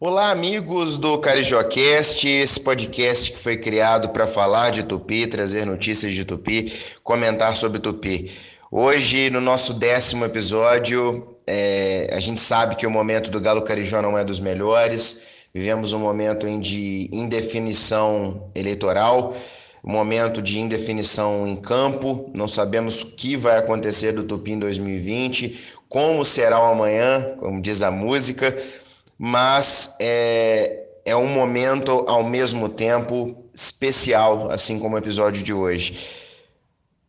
Olá, 0.00 0.30
amigos 0.30 0.96
do 0.96 1.18
CarijoCast, 1.18 2.28
esse 2.28 2.60
podcast 2.60 3.32
que 3.32 3.36
foi 3.36 3.56
criado 3.56 4.10
para 4.10 4.28
falar 4.28 4.70
de 4.70 4.84
Tupi, 4.84 5.26
trazer 5.26 5.66
notícias 5.66 6.12
de 6.14 6.24
Tupi, 6.24 6.72
comentar 7.02 7.56
sobre 7.56 7.80
Tupi. 7.80 8.30
Hoje, 8.70 9.28
no 9.28 9.40
nosso 9.40 9.74
décimo 9.74 10.24
episódio, 10.24 11.34
é, 11.44 12.08
a 12.12 12.20
gente 12.20 12.38
sabe 12.38 12.76
que 12.76 12.86
o 12.86 12.90
momento 12.92 13.28
do 13.28 13.40
Galo 13.40 13.62
Carijó 13.62 14.00
não 14.00 14.16
é 14.16 14.24
dos 14.24 14.38
melhores, 14.38 15.24
vivemos 15.52 15.92
um 15.92 15.98
momento 15.98 16.46
de 16.60 17.10
indefinição 17.12 18.52
eleitoral, 18.54 19.34
um 19.82 19.90
momento 19.90 20.40
de 20.40 20.60
indefinição 20.60 21.44
em 21.44 21.56
campo, 21.56 22.30
não 22.36 22.46
sabemos 22.46 23.02
o 23.02 23.16
que 23.16 23.34
vai 23.34 23.58
acontecer 23.58 24.12
do 24.12 24.22
Tupi 24.22 24.52
em 24.52 24.60
2020, 24.60 25.58
como 25.88 26.24
será 26.24 26.60
o 26.60 26.66
amanhã, 26.66 27.34
como 27.40 27.60
diz 27.60 27.82
a 27.82 27.90
música 27.90 28.56
mas 29.18 29.96
é, 30.00 30.84
é 31.04 31.16
um 31.16 31.26
momento 31.26 32.04
ao 32.06 32.22
mesmo 32.22 32.68
tempo 32.68 33.44
especial, 33.52 34.50
assim 34.50 34.78
como 34.78 34.94
o 34.94 34.98
episódio 34.98 35.42
de 35.42 35.52
hoje. 35.52 35.98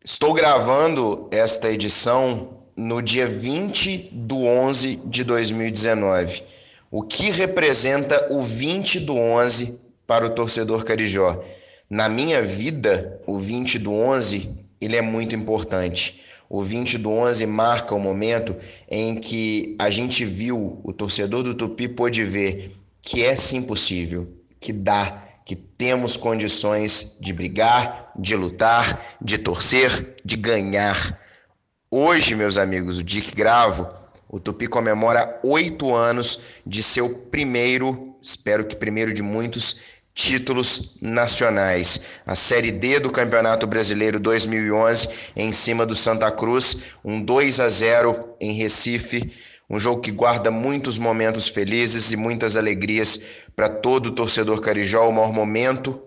Estou 0.02 0.34
gravando 0.34 1.28
esta 1.30 1.70
edição 1.70 2.58
no 2.76 3.00
dia 3.00 3.26
20 3.26 4.10
do 4.12 4.44
11 4.44 4.96
de 5.04 5.22
2019, 5.22 6.42
o 6.90 7.02
que 7.02 7.30
representa 7.30 8.32
o 8.32 8.40
20 8.40 9.00
do 9.00 9.14
11 9.14 9.92
para 10.06 10.26
o 10.26 10.30
torcedor 10.30 10.84
carijó. 10.84 11.40
Na 11.88 12.08
minha 12.08 12.42
vida, 12.42 13.20
o 13.26 13.38
20 13.38 13.78
do 13.78 13.92
11 13.92 14.58
ele 14.80 14.96
é 14.96 15.02
muito 15.02 15.36
importante. 15.36 16.20
O 16.52 16.62
20 16.62 16.98
do 16.98 17.10
11 17.10 17.46
marca 17.46 17.94
o 17.94 18.00
momento 18.00 18.56
em 18.90 19.14
que 19.14 19.76
a 19.78 19.88
gente 19.88 20.24
viu, 20.24 20.80
o 20.82 20.92
torcedor 20.92 21.44
do 21.44 21.54
Tupi 21.54 21.86
pôde 21.86 22.24
ver 22.24 22.72
que 23.00 23.24
é 23.24 23.36
sim 23.36 23.62
possível, 23.62 24.28
que 24.58 24.72
dá, 24.72 25.22
que 25.46 25.54
temos 25.54 26.16
condições 26.16 27.18
de 27.20 27.32
brigar, 27.32 28.10
de 28.18 28.34
lutar, 28.34 29.16
de 29.22 29.38
torcer, 29.38 30.16
de 30.24 30.34
ganhar. 30.36 31.20
Hoje, 31.88 32.34
meus 32.34 32.58
amigos, 32.58 32.98
o 32.98 33.04
Dick 33.04 33.32
Gravo, 33.32 33.86
o 34.28 34.40
Tupi 34.40 34.66
comemora 34.66 35.38
oito 35.44 35.94
anos 35.94 36.40
de 36.66 36.82
seu 36.82 37.26
primeiro, 37.30 38.16
espero 38.20 38.66
que 38.66 38.74
primeiro 38.74 39.14
de 39.14 39.22
muitos, 39.22 39.82
títulos 40.14 40.96
nacionais. 41.00 42.02
A 42.26 42.34
Série 42.34 42.70
D 42.70 43.00
do 43.00 43.10
Campeonato 43.10 43.66
Brasileiro 43.66 44.18
2011 44.18 45.08
em 45.36 45.52
cima 45.52 45.86
do 45.86 45.94
Santa 45.94 46.30
Cruz, 46.30 46.84
um 47.04 47.20
2 47.20 47.60
a 47.60 47.68
0 47.68 48.36
em 48.40 48.52
Recife, 48.52 49.32
um 49.68 49.78
jogo 49.78 50.00
que 50.00 50.10
guarda 50.10 50.50
muitos 50.50 50.98
momentos 50.98 51.48
felizes 51.48 52.10
e 52.10 52.16
muitas 52.16 52.56
alegrias 52.56 53.22
para 53.54 53.68
todo 53.68 54.10
torcedor 54.10 54.60
carijó, 54.60 55.08
o 55.08 55.12
maior 55.12 55.32
momento 55.32 56.00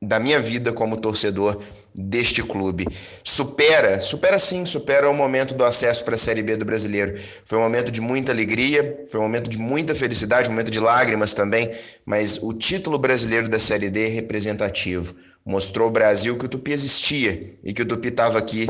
da 0.00 0.20
minha 0.20 0.38
vida 0.38 0.72
como 0.72 0.96
torcedor 0.96 1.60
deste 1.94 2.42
clube. 2.42 2.86
Supera, 3.24 4.00
supera 4.00 4.38
sim, 4.38 4.64
supera 4.64 5.08
o 5.08 5.14
momento 5.14 5.54
do 5.54 5.64
acesso 5.64 6.04
para 6.04 6.14
a 6.14 6.18
Série 6.18 6.42
B 6.42 6.56
do 6.56 6.64
Brasileiro. 6.64 7.18
Foi 7.44 7.58
um 7.58 7.62
momento 7.62 7.90
de 7.90 8.00
muita 8.00 8.32
alegria, 8.32 9.04
foi 9.10 9.20
um 9.20 9.24
momento 9.24 9.48
de 9.48 9.58
muita 9.58 9.94
felicidade, 9.94 10.48
um 10.48 10.52
momento 10.52 10.70
de 10.70 10.80
lágrimas 10.80 11.34
também, 11.34 11.70
mas 12.06 12.38
o 12.42 12.52
título 12.52 12.98
brasileiro 12.98 13.48
da 13.48 13.58
Série 13.58 13.90
D 13.90 14.06
é 14.06 14.08
representativo. 14.08 15.14
Mostrou 15.44 15.86
ao 15.86 15.92
Brasil 15.92 16.38
que 16.38 16.46
o 16.46 16.48
Tupi 16.48 16.72
existia 16.72 17.58
e 17.64 17.72
que 17.72 17.82
o 17.82 17.86
Tupi 17.86 18.08
estava 18.08 18.38
aqui 18.38 18.66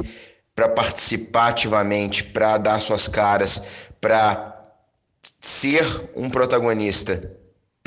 para 0.55 0.69
participar 0.69 1.49
ativamente, 1.49 2.25
para 2.25 2.59
dar 2.59 2.81
suas 2.81 3.07
caras, 3.09 3.67
para 4.01 4.57
ser 5.23 5.85
um 6.17 6.31
protagonista 6.31 7.38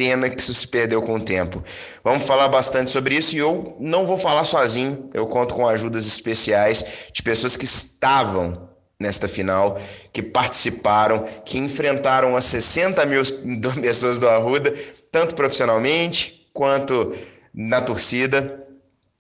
Pena 0.02 0.32
que 0.32 0.42
isso 0.42 0.52
se 0.52 0.68
perdeu 0.68 1.00
com 1.00 1.14
o 1.14 1.20
tempo. 1.20 1.64
Vamos 2.04 2.26
falar 2.26 2.48
bastante 2.48 2.90
sobre 2.90 3.14
isso 3.14 3.36
e 3.36 3.38
eu 3.38 3.78
não 3.80 4.08
vou 4.08 4.18
falar 4.18 4.46
sozinho, 4.46 5.08
eu 5.14 5.28
conto 5.28 5.54
com 5.54 5.68
ajudas 5.68 6.08
especiais 6.08 6.84
de 7.14 7.22
pessoas 7.22 7.56
que 7.56 7.66
estavam 7.66 8.68
nesta 9.00 9.28
final, 9.28 9.80
que 10.12 10.24
participaram, 10.24 11.20
que 11.46 11.60
enfrentaram 11.60 12.36
as 12.36 12.46
60 12.46 13.06
mil 13.06 13.22
pessoas 13.80 14.20
do 14.20 14.28
Arruda, 14.28 14.74
tanto 15.12 15.36
profissionalmente 15.36 16.50
quanto 16.52 17.16
na 17.54 17.80
torcida, 17.80 18.66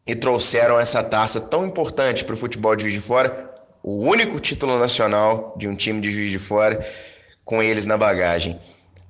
e 0.07 0.15
trouxeram 0.15 0.79
essa 0.79 1.03
taça 1.03 1.41
tão 1.41 1.63
importante 1.63 2.25
para 2.25 2.33
o 2.33 2.37
futebol 2.37 2.75
de 2.75 2.81
Juiz 2.81 2.95
de 2.95 3.01
Fora, 3.01 3.51
o 3.83 3.99
único 3.99 4.39
título 4.39 4.79
nacional 4.79 5.53
de 5.59 5.67
um 5.67 5.75
time 5.75 6.01
de 6.01 6.09
Juiz 6.09 6.31
de 6.31 6.39
Fora, 6.39 6.83
com 7.45 7.61
eles 7.61 7.85
na 7.85 7.99
bagagem. 7.99 8.59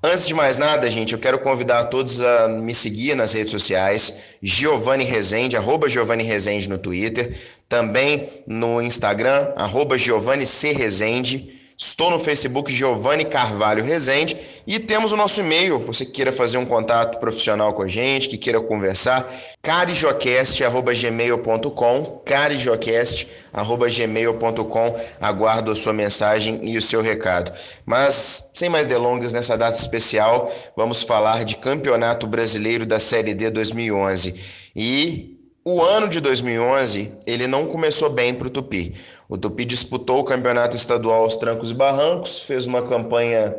Antes 0.04 0.26
de 0.26 0.34
mais 0.34 0.58
nada, 0.58 0.90
gente, 0.90 1.14
eu 1.14 1.20
quero 1.20 1.38
convidar 1.38 1.84
todos 1.86 2.24
a 2.24 2.48
me 2.48 2.74
seguir 2.74 3.14
nas 3.16 3.34
redes 3.34 3.52
sociais, 3.52 4.36
Giovanni 4.42 5.04
Rezende, 5.04 5.56
arroba 5.56 5.88
Giovanni 5.88 6.24
Rezende 6.24 6.68
no 6.68 6.80
Twitter, 6.80 7.38
também 7.70 8.28
no 8.48 8.82
Instagram, 8.82 9.54
arroba 9.56 10.00
Giovanni 10.00 10.48
C. 10.48 10.72
Rezende, 10.72 11.61
Estou 11.84 12.12
no 12.12 12.20
Facebook 12.20 12.72
Giovanni 12.72 13.26
Carvalho 13.26 13.84
Rezende 13.84 14.38
e 14.68 14.78
temos 14.78 15.12
o 15.12 15.18
nosso 15.18 15.42
e-mail. 15.42 15.80
Você 15.80 16.06
que 16.06 16.12
queira 16.12 16.32
fazer 16.32 16.60
um 16.60 16.66
contato 16.66 17.20
profissional 17.20 17.74
com 17.74 17.82
a 17.82 17.88
gente, 17.88 18.30
que 18.30 18.38
queira 18.38 18.62
conversar, 18.62 19.28
carijocast@gmail.com, 19.64 22.22
carijocast@gmail.com. 22.24 25.00
Aguardo 25.20 25.72
a 25.72 25.76
sua 25.76 25.92
mensagem 25.92 26.60
e 26.62 26.78
o 26.78 26.82
seu 26.84 27.02
recado. 27.02 27.52
Mas 27.84 28.52
sem 28.54 28.70
mais 28.70 28.86
delongas 28.86 29.34
nessa 29.34 29.58
data 29.58 29.76
especial, 29.76 30.54
vamos 30.78 31.02
falar 31.02 31.44
de 31.44 31.56
Campeonato 31.56 32.28
Brasileiro 32.28 32.86
da 32.86 33.00
Série 33.00 33.34
D 33.34 33.50
2011. 33.50 34.36
E 34.76 35.36
o 35.66 35.82
ano 35.82 36.08
de 36.08 36.20
2011, 36.20 37.12
ele 37.26 37.48
não 37.48 37.66
começou 37.66 38.12
bem 38.12 38.36
para 38.36 38.46
o 38.48 38.52
Tupi. 38.52 38.94
O 39.32 39.38
Tupi 39.38 39.64
disputou 39.64 40.20
o 40.20 40.24
campeonato 40.26 40.76
estadual 40.76 41.22
aos 41.22 41.38
trancos 41.38 41.72
e 41.72 41.74
barrancos, 41.74 42.42
fez 42.42 42.66
uma 42.66 42.82
campanha 42.82 43.56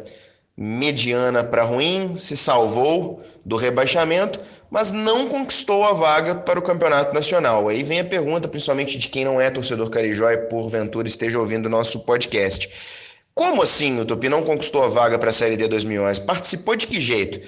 mediana 0.54 1.42
para 1.42 1.62
ruim, 1.62 2.14
se 2.18 2.36
salvou 2.36 3.22
do 3.42 3.56
rebaixamento, 3.56 4.38
mas 4.70 4.92
não 4.92 5.30
conquistou 5.30 5.82
a 5.82 5.94
vaga 5.94 6.34
para 6.34 6.58
o 6.58 6.62
campeonato 6.62 7.14
nacional. 7.14 7.70
Aí 7.70 7.82
vem 7.82 8.00
a 8.00 8.04
pergunta, 8.04 8.48
principalmente 8.48 8.98
de 8.98 9.08
quem 9.08 9.24
não 9.24 9.40
é 9.40 9.48
torcedor 9.50 9.88
carijó 9.88 10.30
e 10.30 10.36
porventura 10.36 11.08
esteja 11.08 11.38
ouvindo 11.38 11.64
o 11.64 11.70
nosso 11.70 12.00
podcast. 12.00 12.68
Como 13.34 13.62
assim 13.62 13.98
o 13.98 14.04
Tupi 14.04 14.28
não 14.28 14.42
conquistou 14.42 14.84
a 14.84 14.88
vaga 14.88 15.18
para 15.18 15.30
a 15.30 15.32
Série 15.32 15.56
D 15.56 15.68
2011? 15.68 16.26
Participou 16.26 16.76
de 16.76 16.86
que 16.86 17.00
jeito? 17.00 17.40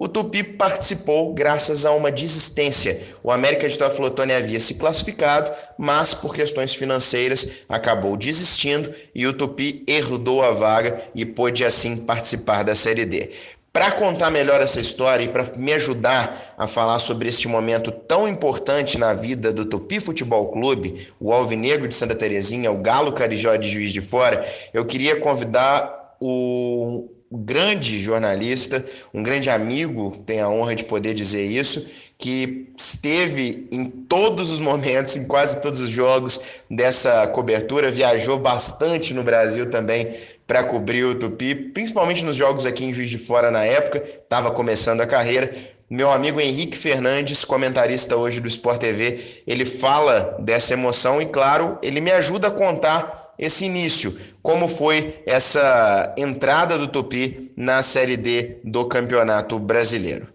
O 0.00 0.06
Tupi 0.06 0.44
participou 0.44 1.34
graças 1.34 1.84
a 1.84 1.90
uma 1.90 2.08
desistência. 2.08 3.02
O 3.20 3.32
América 3.32 3.68
de 3.68 3.76
Teoflotone 3.76 4.32
havia 4.32 4.60
se 4.60 4.74
classificado, 4.74 5.50
mas 5.76 6.14
por 6.14 6.32
questões 6.32 6.72
financeiras 6.72 7.64
acabou 7.68 8.16
desistindo 8.16 8.94
e 9.12 9.26
o 9.26 9.32
Tupi 9.32 9.82
herdou 9.88 10.40
a 10.40 10.52
vaga 10.52 11.02
e 11.16 11.26
pôde 11.26 11.64
assim 11.64 11.96
participar 11.96 12.62
da 12.62 12.76
Série 12.76 13.04
D. 13.04 13.30
Para 13.72 13.90
contar 13.90 14.30
melhor 14.30 14.60
essa 14.60 14.80
história 14.80 15.24
e 15.24 15.28
para 15.28 15.44
me 15.56 15.72
ajudar 15.72 16.54
a 16.56 16.68
falar 16.68 17.00
sobre 17.00 17.28
este 17.28 17.48
momento 17.48 17.90
tão 17.90 18.28
importante 18.28 18.98
na 18.98 19.12
vida 19.14 19.52
do 19.52 19.64
Tupi 19.64 19.98
Futebol 19.98 20.52
Clube, 20.52 21.08
o 21.18 21.32
Alvinegro 21.32 21.88
de 21.88 21.94
Santa 21.96 22.14
Terezinha, 22.14 22.70
o 22.70 22.78
Galo 22.78 23.12
Carijó 23.12 23.56
de 23.56 23.68
Juiz 23.68 23.92
de 23.92 24.00
Fora, 24.00 24.46
eu 24.72 24.86
queria 24.86 25.18
convidar 25.18 26.16
o 26.20 27.17
grande 27.30 28.00
jornalista, 28.00 28.84
um 29.12 29.22
grande 29.22 29.50
amigo, 29.50 30.22
tenho 30.26 30.44
a 30.44 30.48
honra 30.48 30.74
de 30.74 30.84
poder 30.84 31.14
dizer 31.14 31.44
isso, 31.44 31.90
que 32.16 32.72
esteve 32.76 33.68
em 33.70 33.84
todos 33.84 34.50
os 34.50 34.58
momentos, 34.58 35.16
em 35.16 35.26
quase 35.28 35.62
todos 35.62 35.80
os 35.80 35.90
jogos 35.90 36.40
dessa 36.68 37.28
cobertura, 37.28 37.90
viajou 37.90 38.38
bastante 38.38 39.14
no 39.14 39.22
Brasil 39.22 39.70
também 39.70 40.14
para 40.46 40.64
cobrir 40.64 41.04
o 41.04 41.14
Tupi, 41.14 41.54
principalmente 41.54 42.24
nos 42.24 42.34
jogos 42.34 42.64
aqui 42.64 42.84
em 42.84 42.92
Juiz 42.92 43.10
de 43.10 43.18
Fora 43.18 43.50
na 43.50 43.64
época, 43.64 44.02
estava 44.02 44.50
começando 44.50 45.02
a 45.02 45.06
carreira. 45.06 45.54
Meu 45.90 46.10
amigo 46.10 46.40
Henrique 46.40 46.76
Fernandes, 46.76 47.44
comentarista 47.44 48.16
hoje 48.16 48.40
do 48.40 48.48
Sport 48.48 48.80
TV, 48.80 49.42
ele 49.46 49.64
fala 49.64 50.36
dessa 50.40 50.72
emoção 50.72 51.20
e, 51.20 51.26
claro, 51.26 51.78
ele 51.82 52.00
me 52.00 52.10
ajuda 52.10 52.48
a 52.48 52.50
contar 52.50 53.27
esse 53.38 53.64
início, 53.64 54.18
como 54.42 54.66
foi 54.66 55.22
essa 55.26 56.14
entrada 56.18 56.76
do 56.76 56.88
Tupi 56.88 57.52
na 57.56 57.82
Série 57.82 58.16
D 58.16 58.60
do 58.64 58.86
Campeonato 58.86 59.58
Brasileiro. 59.58 60.26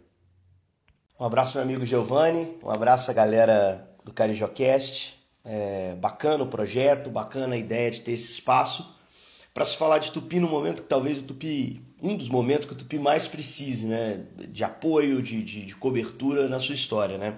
Um 1.20 1.26
abraço, 1.26 1.56
meu 1.56 1.64
amigo 1.64 1.86
Giovanni, 1.86 2.58
um 2.64 2.70
abraço 2.70 3.14
galera 3.14 3.88
do 4.04 4.14
CarijoCast. 4.14 5.22
É, 5.46 5.94
bacana 5.96 6.46
o 6.46 6.48
projeto, 6.48 7.10
bacana 7.10 7.56
a 7.56 7.58
ideia 7.58 7.92
de 7.92 8.00
ter 8.00 8.14
esse 8.14 8.32
espaço 8.32 8.96
para 9.54 9.66
se 9.66 9.78
falar 9.78 10.00
de 10.00 10.12
Tupi 10.12 10.40
no 10.40 10.48
momento 10.48 10.82
que 10.82 10.88
talvez 10.88 11.18
o 11.18 11.24
Tupi, 11.24 11.82
um 12.02 12.16
dos 12.16 12.28
momentos 12.28 12.66
que 12.66 12.74
o 12.74 12.76
Tupi 12.76 12.98
mais 12.98 13.28
precise, 13.28 13.86
né? 13.86 14.22
De 14.50 14.64
apoio, 14.64 15.22
de, 15.22 15.44
de, 15.44 15.66
de 15.66 15.76
cobertura 15.76 16.48
na 16.48 16.60
sua 16.60 16.74
história, 16.74 17.18
né? 17.18 17.36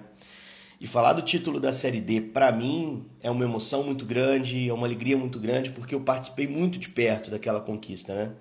E 0.78 0.86
falar 0.86 1.14
do 1.14 1.22
título 1.22 1.58
da 1.58 1.72
Série 1.72 2.00
D, 2.00 2.20
para 2.20 2.52
mim, 2.52 3.06
é 3.22 3.30
uma 3.30 3.44
emoção 3.44 3.82
muito 3.82 4.04
grande, 4.04 4.68
é 4.68 4.72
uma 4.72 4.86
alegria 4.86 5.16
muito 5.16 5.38
grande, 5.38 5.70
porque 5.70 5.94
eu 5.94 6.00
participei 6.00 6.46
muito 6.46 6.78
de 6.78 6.90
perto 6.90 7.30
daquela 7.30 7.60
conquista, 7.60 8.14
né? 8.14 8.32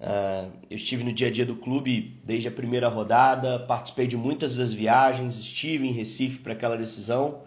Uh, 0.00 0.52
eu 0.70 0.76
estive 0.76 1.02
no 1.02 1.12
dia 1.12 1.28
a 1.28 1.30
dia 1.30 1.46
do 1.46 1.56
clube 1.56 2.20
desde 2.24 2.46
a 2.46 2.50
primeira 2.50 2.88
rodada, 2.88 3.58
participei 3.58 4.06
de 4.06 4.16
muitas 4.16 4.54
das 4.54 4.72
viagens, 4.72 5.36
estive 5.38 5.88
em 5.88 5.92
Recife 5.92 6.38
para 6.38 6.52
aquela 6.52 6.76
decisão. 6.76 7.42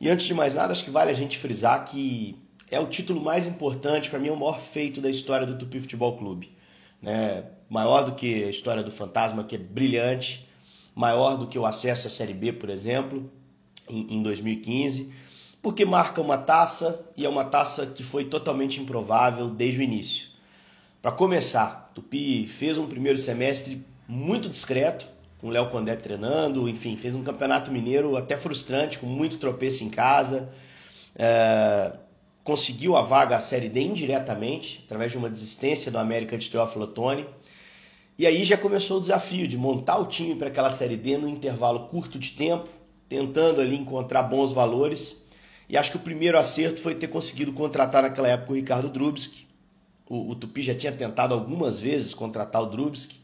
E 0.00 0.08
antes 0.08 0.26
de 0.26 0.34
mais 0.34 0.54
nada, 0.54 0.72
acho 0.72 0.84
que 0.84 0.90
vale 0.90 1.10
a 1.10 1.14
gente 1.14 1.38
frisar 1.38 1.84
que 1.84 2.36
é 2.70 2.80
o 2.80 2.86
título 2.86 3.20
mais 3.20 3.46
importante, 3.46 4.10
para 4.10 4.18
mim, 4.18 4.28
é 4.28 4.32
o 4.32 4.36
maior 4.36 4.60
feito 4.60 5.00
da 5.00 5.10
história 5.10 5.46
do 5.46 5.56
Tupi 5.56 5.80
Futebol 5.80 6.16
Clube. 6.16 6.56
Né? 7.00 7.44
Maior 7.68 8.04
do 8.04 8.14
que 8.14 8.44
a 8.44 8.50
história 8.50 8.82
do 8.82 8.90
Fantasma, 8.90 9.44
que 9.44 9.54
é 9.54 9.58
brilhante, 9.58 10.48
maior 10.94 11.36
do 11.36 11.46
que 11.46 11.58
o 11.58 11.66
acesso 11.66 12.06
à 12.06 12.10
Série 12.10 12.34
B, 12.34 12.52
por 12.52 12.70
exemplo, 12.70 13.30
em, 13.88 14.16
em 14.16 14.22
2015, 14.22 15.10
porque 15.62 15.84
marca 15.84 16.20
uma 16.20 16.38
taça 16.38 17.04
e 17.16 17.24
é 17.24 17.28
uma 17.28 17.44
taça 17.44 17.86
que 17.86 18.02
foi 18.02 18.24
totalmente 18.24 18.80
improvável 18.80 19.48
desde 19.48 19.80
o 19.80 19.82
início. 19.82 20.26
Para 21.00 21.12
começar, 21.12 21.90
Tupi 21.94 22.46
fez 22.46 22.78
um 22.78 22.86
primeiro 22.86 23.18
semestre 23.18 23.84
muito 24.08 24.48
discreto, 24.48 25.06
com 25.38 25.48
o 25.48 25.50
Léo 25.50 25.68
Condé 25.68 25.94
treinando, 25.96 26.68
enfim, 26.68 26.96
fez 26.96 27.14
um 27.14 27.22
campeonato 27.22 27.70
mineiro 27.70 28.16
até 28.16 28.36
frustrante, 28.36 28.98
com 28.98 29.06
muito 29.06 29.36
tropeço 29.36 29.84
em 29.84 29.90
casa. 29.90 30.50
É, 31.14 31.92
conseguiu 32.42 32.96
a 32.96 33.02
vaga 33.02 33.36
à 33.36 33.40
Série 33.40 33.68
D 33.68 33.80
indiretamente, 33.82 34.82
através 34.84 35.12
de 35.12 35.18
uma 35.18 35.30
desistência 35.30 35.90
do 35.90 35.98
América 35.98 36.36
de 36.36 36.50
Teófilo 36.50 36.84
Otoni. 36.84 37.26
E 38.18 38.26
aí 38.26 38.44
já 38.44 38.56
começou 38.56 38.98
o 38.98 39.00
desafio 39.00 39.48
de 39.48 39.58
montar 39.58 39.98
o 39.98 40.06
time 40.06 40.34
para 40.34 40.48
aquela 40.48 40.72
Série 40.72 40.96
D 40.96 41.16
num 41.16 41.28
intervalo 41.28 41.88
curto 41.88 42.18
de 42.18 42.32
tempo, 42.32 42.68
tentando 43.08 43.60
ali 43.60 43.76
encontrar 43.76 44.22
bons 44.24 44.52
valores. 44.52 45.22
E 45.68 45.76
acho 45.76 45.90
que 45.90 45.96
o 45.96 46.00
primeiro 46.00 46.38
acerto 46.38 46.80
foi 46.80 46.94
ter 46.94 47.08
conseguido 47.08 47.52
contratar 47.52 48.02
naquela 48.02 48.28
época 48.28 48.52
o 48.52 48.56
Ricardo 48.56 48.88
Drubski, 48.88 49.46
o, 50.06 50.30
o 50.30 50.34
Tupi 50.34 50.62
já 50.62 50.74
tinha 50.74 50.92
tentado 50.92 51.34
algumas 51.34 51.78
vezes 51.78 52.12
contratar 52.12 52.62
o 52.62 52.66
Drubski. 52.66 53.16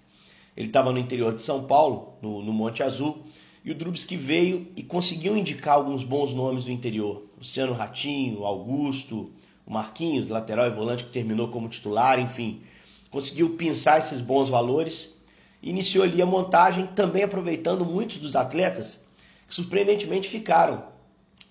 Ele 0.56 0.68
estava 0.68 0.92
no 0.92 0.98
interior 0.98 1.34
de 1.34 1.42
São 1.42 1.64
Paulo, 1.64 2.14
no, 2.22 2.42
no 2.42 2.52
Monte 2.52 2.82
Azul, 2.82 3.22
e 3.64 3.70
o 3.70 3.74
Drubski 3.74 4.16
veio 4.16 4.66
e 4.74 4.82
conseguiu 4.82 5.36
indicar 5.36 5.74
alguns 5.74 6.02
bons 6.02 6.32
nomes 6.32 6.64
do 6.64 6.70
interior. 6.70 7.26
Luciano 7.36 7.74
Ratinho, 7.74 8.44
Augusto, 8.44 9.30
o 9.66 9.72
Marquinhos, 9.72 10.28
lateral 10.28 10.66
e 10.66 10.70
volante 10.70 11.04
que 11.04 11.10
terminou 11.10 11.48
como 11.48 11.68
titular, 11.68 12.18
enfim. 12.18 12.62
Conseguiu 13.10 13.50
pensar 13.50 13.98
esses 13.98 14.20
bons 14.20 14.48
valores. 14.48 15.14
Iniciou 15.62 16.04
ali 16.04 16.22
a 16.22 16.26
montagem, 16.26 16.86
também 16.88 17.22
aproveitando 17.22 17.84
muitos 17.84 18.16
dos 18.16 18.34
atletas 18.34 19.04
surpreendentemente 19.50 20.28
ficaram 20.28 20.84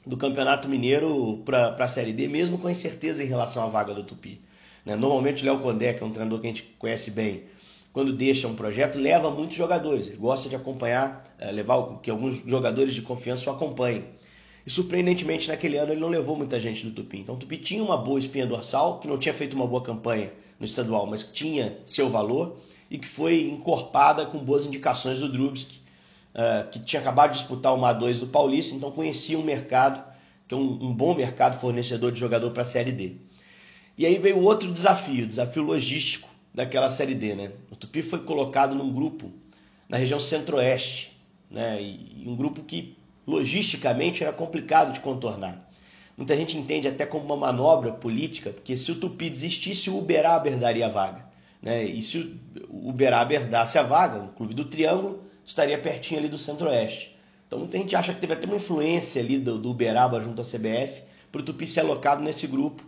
do 0.06 0.18
Campeonato 0.18 0.68
Mineiro 0.68 1.44
para 1.46 1.76
a 1.78 1.88
Série 1.88 2.14
D, 2.14 2.28
mesmo 2.28 2.58
com 2.58 2.70
incerteza 2.70 3.24
em 3.24 3.28
relação 3.28 3.64
à 3.64 3.68
vaga 3.68 3.94
do 3.94 4.04
Tupi. 4.04 4.42
Né? 4.86 4.96
Normalmente 4.96 5.44
o 5.44 5.46
Léo 5.46 5.60
Condé, 5.60 5.94
que 5.94 6.02
é 6.02 6.06
um 6.06 6.12
treinador 6.12 6.40
que 6.40 6.48
a 6.48 6.50
gente 6.50 6.64
conhece 6.80 7.12
bem, 7.12 7.44
quando 7.92 8.14
deixa 8.14 8.48
um 8.48 8.56
projeto, 8.56 8.98
leva 8.98 9.30
muitos 9.30 9.58
jogadores. 9.58 10.08
Ele 10.08 10.18
gosta 10.18 10.48
de 10.48 10.56
acompanhar, 10.56 11.24
é, 11.38 11.52
levar 11.52 12.00
que 12.00 12.10
alguns 12.10 12.42
jogadores 12.46 12.94
de 12.94 13.02
confiança 13.02 13.50
o 13.50 13.54
acompanhem. 13.54 14.06
E 14.66 14.70
surpreendentemente, 14.70 15.48
naquele 15.48 15.78
ano, 15.78 15.92
ele 15.92 16.00
não 16.00 16.10
levou 16.10 16.38
muita 16.38 16.60
gente 16.60 16.86
do 16.86 16.92
Tupi. 16.92 17.20
Então, 17.20 17.36
o 17.36 17.38
Tupi 17.38 17.58
tinha 17.58 17.84
uma 17.84 17.98
boa 17.98 18.20
espinha 18.20 18.46
dorsal, 18.46 19.00
que 19.00 19.08
não 19.08 19.18
tinha 19.18 19.34
feito 19.34 19.56
uma 19.56 19.68
boa 19.68 19.82
campanha 19.82 20.32
no 20.60 20.66
estadual, 20.66 21.06
mas 21.08 21.24
que 21.24 21.34
tinha 21.34 21.78
seu 21.86 22.10
valor 22.10 22.58
e 22.90 22.98
que 22.98 23.08
foi 23.08 23.42
encorpada 23.42 24.26
com 24.26 24.40
boas 24.40 24.66
indicações 24.66 25.20
do 25.20 25.32
Drubski, 25.32 25.79
uh, 26.34 26.70
que 26.70 26.80
tinha 26.80 27.02
acabado 27.02 27.32
de 27.32 27.40
disputar 27.40 27.74
uma 27.74 27.94
A2 27.94 28.20
do 28.20 28.28
Paulista, 28.28 28.76
então 28.76 28.92
conhecia 28.92 29.38
um 29.38 29.44
mercado, 29.44 30.04
que 30.48 30.54
é 30.54 30.58
um, 30.58 30.62
um 30.62 30.94
bom 30.94 31.16
mercado 31.16 31.60
fornecedor 31.60 32.12
de 32.12 32.20
jogador 32.20 32.52
para 32.52 32.62
a 32.62 32.66
Série 32.66 32.92
D. 32.92 33.18
E 33.98 34.06
aí 34.06 34.18
veio 34.18 34.42
outro 34.42 34.72
desafio, 34.72 35.28
desafio 35.28 35.64
logístico 35.64 36.30
daquela 36.54 36.90
Série 36.90 37.14
D, 37.14 37.36
né? 37.36 37.52
O 37.70 37.76
Tupi 37.76 38.02
foi 38.02 38.20
colocado 38.20 38.76
num 38.76 38.92
grupo 38.92 39.32
na 39.88 39.98
região 39.98 40.20
centro-oeste, 40.20 41.18
né? 41.50 41.82
E 41.82 42.24
um 42.26 42.36
grupo 42.36 42.64
que 42.64 42.98
logisticamente 43.28 44.24
era 44.24 44.34
complicado 44.34 44.94
de 44.94 45.00
contornar. 45.00 45.70
Muita 46.18 46.36
gente 46.36 46.58
entende 46.58 46.88
até 46.88 47.06
como 47.06 47.24
uma 47.24 47.38
manobra 47.38 47.94
política, 47.94 48.52
porque 48.52 48.76
se 48.76 48.92
o 48.92 48.96
Tupi 48.96 49.30
desistisse, 49.30 49.90
o 49.90 49.98
Uberaba 49.98 50.50
daria 50.52 50.88
a 50.88 50.90
vaga. 50.90 51.26
Né? 51.62 51.86
E 51.86 52.02
se 52.02 52.38
o 52.70 52.90
Uberaba 52.90 53.40
dasse 53.40 53.78
a 53.78 53.84
vaga, 53.84 54.20
o 54.24 54.28
clube 54.30 54.54
do 54.54 54.66
Triângulo 54.66 55.24
estaria 55.50 55.78
pertinho 55.78 56.20
ali 56.20 56.30
do 56.30 56.38
centro-oeste. 56.38 57.16
Então 57.48 57.60
muita 57.60 57.78
gente 57.78 57.96
acha 57.96 58.14
que 58.14 58.22
teve 58.22 58.34
até 58.34 58.46
uma 58.46 58.56
influência 58.56 59.22
ali 59.22 59.40
do, 59.40 59.58
do 59.58 59.72
Uberaba 59.72 60.22
junto 60.22 60.42
à 60.42 60.46
CBF 60.46 61.02
para 61.32 61.42
o 61.42 61.44
Tupi 61.44 61.66
ser 61.66 61.82
alocado 61.82 62.22
nesse 62.22 62.46
grupo 62.46 62.84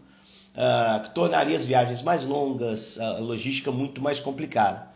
uh, 0.55 1.01
que 1.03 1.09
tornaria 1.15 1.57
as 1.57 1.65
viagens 1.65 2.01
mais 2.01 2.23
longas, 2.23 2.99
a 2.99 3.17
logística 3.17 3.71
muito 3.71 4.01
mais 4.01 4.19
complicada. 4.19 4.87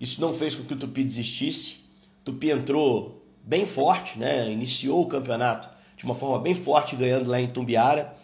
Isso 0.00 0.20
não 0.20 0.32
fez 0.32 0.54
com 0.54 0.62
que 0.62 0.74
o 0.74 0.76
Tupi 0.76 1.02
desistisse. 1.02 1.78
O 2.20 2.26
Tupi 2.26 2.50
entrou 2.50 3.26
bem 3.42 3.66
forte, 3.66 4.16
né? 4.16 4.50
iniciou 4.50 5.02
o 5.02 5.06
campeonato 5.06 5.68
de 5.96 6.04
uma 6.04 6.14
forma 6.14 6.38
bem 6.38 6.54
forte, 6.54 6.94
ganhando 6.94 7.28
lá 7.28 7.40
em 7.40 7.48
Tumbiara, 7.48 8.14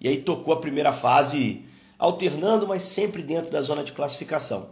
e 0.00 0.06
aí 0.06 0.18
tocou 0.18 0.54
a 0.54 0.60
primeira 0.60 0.92
fase 0.92 1.64
alternando, 1.98 2.68
mas 2.68 2.84
sempre 2.84 3.20
dentro 3.20 3.50
da 3.50 3.60
zona 3.60 3.82
de 3.82 3.90
classificação. 3.90 4.68